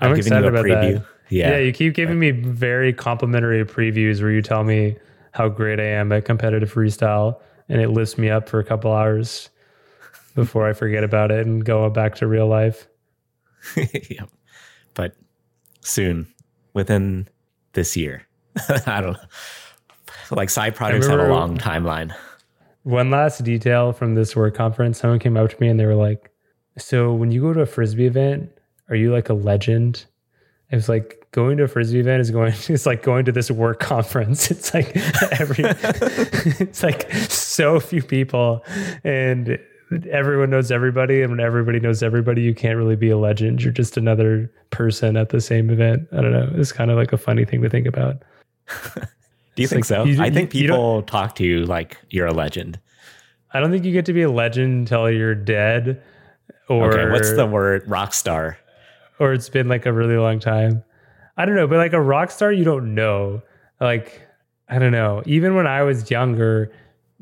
I'm, 0.00 0.10
I'm 0.10 0.16
giving 0.16 0.32
you 0.32 0.46
a 0.46 0.50
preview. 0.50 0.94
That. 0.94 1.06
Yeah. 1.28 1.50
Yeah, 1.50 1.58
you 1.58 1.72
keep 1.72 1.94
giving 1.94 2.18
me 2.18 2.30
very 2.30 2.92
complimentary 2.92 3.64
previews 3.64 4.22
where 4.22 4.30
you 4.30 4.42
tell 4.42 4.64
me 4.64 4.96
how 5.32 5.48
great 5.48 5.80
I 5.80 5.84
am 5.84 6.12
at 6.12 6.24
competitive 6.24 6.72
freestyle 6.72 7.40
and 7.68 7.80
it 7.80 7.90
lifts 7.90 8.16
me 8.16 8.30
up 8.30 8.48
for 8.48 8.60
a 8.60 8.64
couple 8.64 8.92
hours 8.92 9.50
before 10.34 10.68
I 10.68 10.72
forget 10.72 11.04
about 11.04 11.30
it 11.30 11.46
and 11.46 11.64
go 11.64 11.88
back 11.90 12.14
to 12.16 12.26
real 12.26 12.46
life. 12.46 12.86
But 14.94 15.14
soon, 15.80 16.26
within 16.74 17.28
this 17.72 17.96
year. 17.96 18.26
I 18.86 19.00
don't 19.00 19.14
know. 19.14 19.18
Like 20.30 20.50
side 20.50 20.74
projects 20.74 21.06
have 21.06 21.20
a 21.20 21.28
long 21.28 21.58
timeline. 21.58 22.14
One 22.84 23.10
last 23.10 23.42
detail 23.44 23.92
from 23.92 24.14
this 24.14 24.34
work 24.34 24.54
conference, 24.54 24.98
someone 24.98 25.18
came 25.18 25.36
up 25.36 25.50
to 25.50 25.56
me 25.60 25.68
and 25.68 25.78
they 25.78 25.86
were 25.86 25.94
like, 25.94 26.30
So 26.78 27.12
when 27.12 27.30
you 27.30 27.40
go 27.40 27.52
to 27.52 27.60
a 27.60 27.66
frisbee 27.66 28.06
event, 28.06 28.50
are 28.88 28.96
you 28.96 29.12
like 29.12 29.28
a 29.28 29.34
legend? 29.34 30.04
It 30.70 30.76
was 30.76 30.88
like 30.88 31.21
going 31.32 31.56
to 31.56 31.64
a 31.64 31.68
frisbee 31.68 32.00
event 32.00 32.20
is 32.20 32.30
going 32.30 32.52
it's 32.68 32.86
like 32.86 33.02
going 33.02 33.24
to 33.24 33.32
this 33.32 33.50
work 33.50 33.80
conference. 33.80 34.50
It's 34.52 34.72
like 34.72 34.94
every 35.40 35.64
it's 35.64 36.82
like 36.82 37.10
so 37.28 37.80
few 37.80 38.02
people 38.02 38.64
and 39.02 39.58
everyone 40.10 40.50
knows 40.50 40.70
everybody. 40.70 41.22
And 41.22 41.30
when 41.30 41.40
everybody 41.40 41.80
knows 41.80 42.02
everybody 42.02 42.42
you 42.42 42.54
can't 42.54 42.76
really 42.76 42.96
be 42.96 43.10
a 43.10 43.18
legend. 43.18 43.62
You're 43.62 43.72
just 43.72 43.96
another 43.96 44.52
person 44.70 45.16
at 45.16 45.30
the 45.30 45.40
same 45.40 45.70
event. 45.70 46.06
I 46.12 46.16
don't 46.16 46.32
know. 46.32 46.50
It's 46.54 46.72
kind 46.72 46.90
of 46.90 46.96
like 46.96 47.12
a 47.12 47.18
funny 47.18 47.44
thing 47.44 47.62
to 47.62 47.68
think 47.68 47.86
about. 47.86 48.22
Do 48.84 49.60
you 49.60 49.64
it's 49.64 49.72
think 49.72 49.72
like, 49.72 49.84
so? 49.84 50.04
you, 50.04 50.22
i 50.22 50.30
think 50.30 50.50
people 50.50 51.02
talk 51.02 51.34
to 51.34 51.44
you 51.44 51.66
like 51.66 51.98
you're 52.10 52.26
a 52.26 52.32
legend. 52.32 52.78
I 53.54 53.60
don't 53.60 53.70
think 53.70 53.84
you 53.84 53.92
get 53.92 54.06
to 54.06 54.14
be 54.14 54.22
a 54.22 54.30
legend 54.30 54.72
until 54.72 55.10
you're 55.10 55.34
dead 55.34 56.02
or 56.68 56.92
okay, 56.92 57.10
what's 57.10 57.34
the 57.34 57.46
word? 57.46 57.86
Rock 57.86 58.14
star. 58.14 58.56
or 59.18 59.34
it's 59.34 59.50
been 59.50 59.68
like 59.68 59.84
a 59.84 59.92
really 59.92 60.16
long 60.16 60.40
time 60.40 60.82
i 61.36 61.44
don't 61.44 61.56
know 61.56 61.66
but 61.66 61.78
like 61.78 61.92
a 61.92 62.00
rock 62.00 62.30
star 62.30 62.52
you 62.52 62.64
don't 62.64 62.94
know 62.94 63.42
like 63.80 64.22
i 64.68 64.78
don't 64.78 64.92
know 64.92 65.22
even 65.26 65.54
when 65.54 65.66
i 65.66 65.82
was 65.82 66.10
younger 66.10 66.72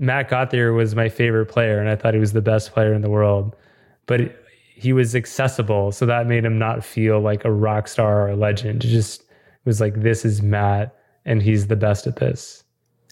Matt 0.01 0.31
Gauthier 0.31 0.73
was 0.73 0.95
my 0.95 1.11
favorite 1.11 1.47
player, 1.47 1.79
and 1.79 1.89
I 1.89 1.95
thought 1.95 2.15
he 2.15 2.21
was 2.21 2.33
the 2.33 2.41
best 2.41 2.73
player 2.73 2.95
in 2.95 3.03
the 3.03 3.11
world. 3.11 3.55
But 4.07 4.35
he 4.75 4.95
was 4.95 5.15
accessible, 5.15 5.93
so 5.93 6.07
that 6.07 6.27
made 6.27 6.45
him 6.45 6.59
not 6.59 6.83
feel 6.83 7.21
like 7.21 7.45
a 7.45 7.53
rock 7.53 7.87
star 7.87 8.23
or 8.23 8.29
a 8.31 8.37
legend. 8.37 8.83
It 8.83 8.89
just 8.89 9.23
was 9.67 9.79
like, 9.79 10.01
this 10.01 10.25
is 10.25 10.41
Matt, 10.41 10.97
and 11.27 11.43
he's 11.43 11.67
the 11.67 11.77
best 11.77 12.07
at 12.07 12.17
this. 12.17 12.65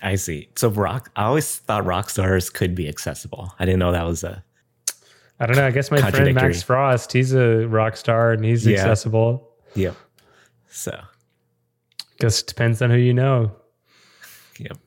I 0.03 0.14
see. 0.14 0.49
So 0.57 0.70
rock, 0.70 1.11
I 1.14 1.24
always 1.24 1.59
thought 1.59 1.84
rock 1.84 2.09
stars 2.09 2.49
could 2.49 2.74
be 2.74 2.88
accessible. 2.88 3.53
I 3.59 3.66
didn't 3.66 3.80
know 3.80 3.92
that 3.92 4.07
was 4.07 4.24
a. 4.24 4.42
I 5.40 5.46
don't 5.46 5.57
know. 5.57 5.66
I 5.66 5.70
guess 5.70 5.90
my 5.90 6.11
friend 6.11 6.34
Max 6.34 6.62
Frost, 6.62 7.12
he's 7.12 7.34
a 7.34 7.68
rock 7.68 7.96
star 7.96 8.32
and 8.32 8.44
he's 8.44 8.66
yeah. 8.66 8.78
accessible. 8.78 9.46
Yep. 9.74 9.94
So. 10.70 11.00
Guess 12.18 12.42
it 12.42 12.46
depends 12.46 12.82
on 12.82 12.90
who 12.90 12.96
you 12.96 13.14
know. 13.14 13.52
Yep. 14.58 14.78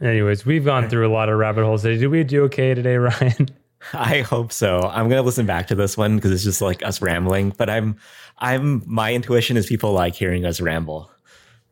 Anyways, 0.00 0.44
we've 0.44 0.64
gone 0.64 0.88
through 0.88 1.08
a 1.08 1.12
lot 1.12 1.28
of 1.28 1.38
rabbit 1.38 1.64
holes 1.64 1.82
today. 1.82 1.98
Did 1.98 2.08
we 2.08 2.22
do 2.22 2.44
okay 2.44 2.74
today, 2.74 2.96
Ryan? 2.96 3.48
I 3.92 4.20
hope 4.20 4.52
so. 4.52 4.80
I'm 4.80 5.08
gonna 5.08 5.22
listen 5.22 5.46
back 5.46 5.68
to 5.68 5.74
this 5.74 5.96
one 5.96 6.16
because 6.16 6.32
it's 6.32 6.44
just 6.44 6.60
like 6.60 6.84
us 6.84 7.00
rambling. 7.00 7.54
But 7.56 7.70
I'm, 7.70 7.96
I'm. 8.38 8.82
My 8.86 9.14
intuition 9.14 9.56
is 9.56 9.66
people 9.66 9.92
like 9.92 10.14
hearing 10.14 10.44
us 10.44 10.60
ramble. 10.60 11.10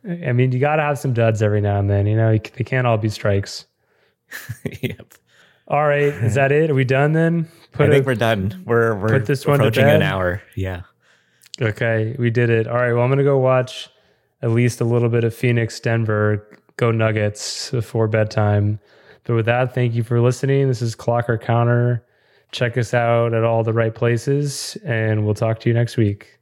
I 0.04 0.32
mean, 0.32 0.52
you 0.52 0.58
got 0.58 0.76
to 0.76 0.82
have 0.82 0.98
some 0.98 1.14
duds 1.14 1.42
every 1.42 1.62
now 1.62 1.78
and 1.78 1.88
then. 1.88 2.06
You 2.06 2.16
know, 2.16 2.30
they 2.30 2.64
can't 2.64 2.86
all 2.86 2.98
be 2.98 3.08
strikes. 3.08 3.66
yep. 4.82 5.14
All 5.66 5.86
right, 5.86 6.12
is 6.12 6.34
that 6.34 6.52
it? 6.52 6.70
Are 6.70 6.74
we 6.74 6.84
done 6.84 7.12
then? 7.12 7.48
Put 7.72 7.88
I 7.88 7.92
think 7.92 8.04
a, 8.04 8.06
we're 8.06 8.14
done. 8.14 8.62
We're 8.66 8.94
we're 8.96 9.08
put 9.08 9.26
this 9.26 9.46
one 9.46 9.60
approaching 9.60 9.84
an 9.84 10.02
hour. 10.02 10.42
Yeah. 10.54 10.82
Okay, 11.60 12.16
we 12.18 12.30
did 12.30 12.50
it. 12.50 12.66
All 12.66 12.76
right. 12.76 12.92
Well, 12.92 13.02
I'm 13.02 13.10
gonna 13.10 13.22
go 13.22 13.38
watch 13.38 13.88
at 14.42 14.50
least 14.50 14.80
a 14.80 14.84
little 14.84 15.08
bit 15.08 15.24
of 15.24 15.34
Phoenix 15.34 15.78
Denver 15.80 16.46
go 16.76 16.90
Nuggets 16.90 17.70
before 17.70 18.08
bedtime. 18.08 18.80
But 19.24 19.34
with 19.34 19.46
that, 19.46 19.74
thank 19.74 19.94
you 19.94 20.02
for 20.02 20.20
listening. 20.20 20.68
This 20.68 20.82
is 20.82 20.94
Clock 20.94 21.30
or 21.30 21.38
Counter. 21.38 22.04
Check 22.50 22.76
us 22.76 22.92
out 22.92 23.34
at 23.34 23.44
all 23.44 23.62
the 23.64 23.72
right 23.72 23.94
places, 23.94 24.76
and 24.84 25.24
we'll 25.24 25.34
talk 25.34 25.60
to 25.60 25.68
you 25.68 25.74
next 25.74 25.96
week. 25.96 26.38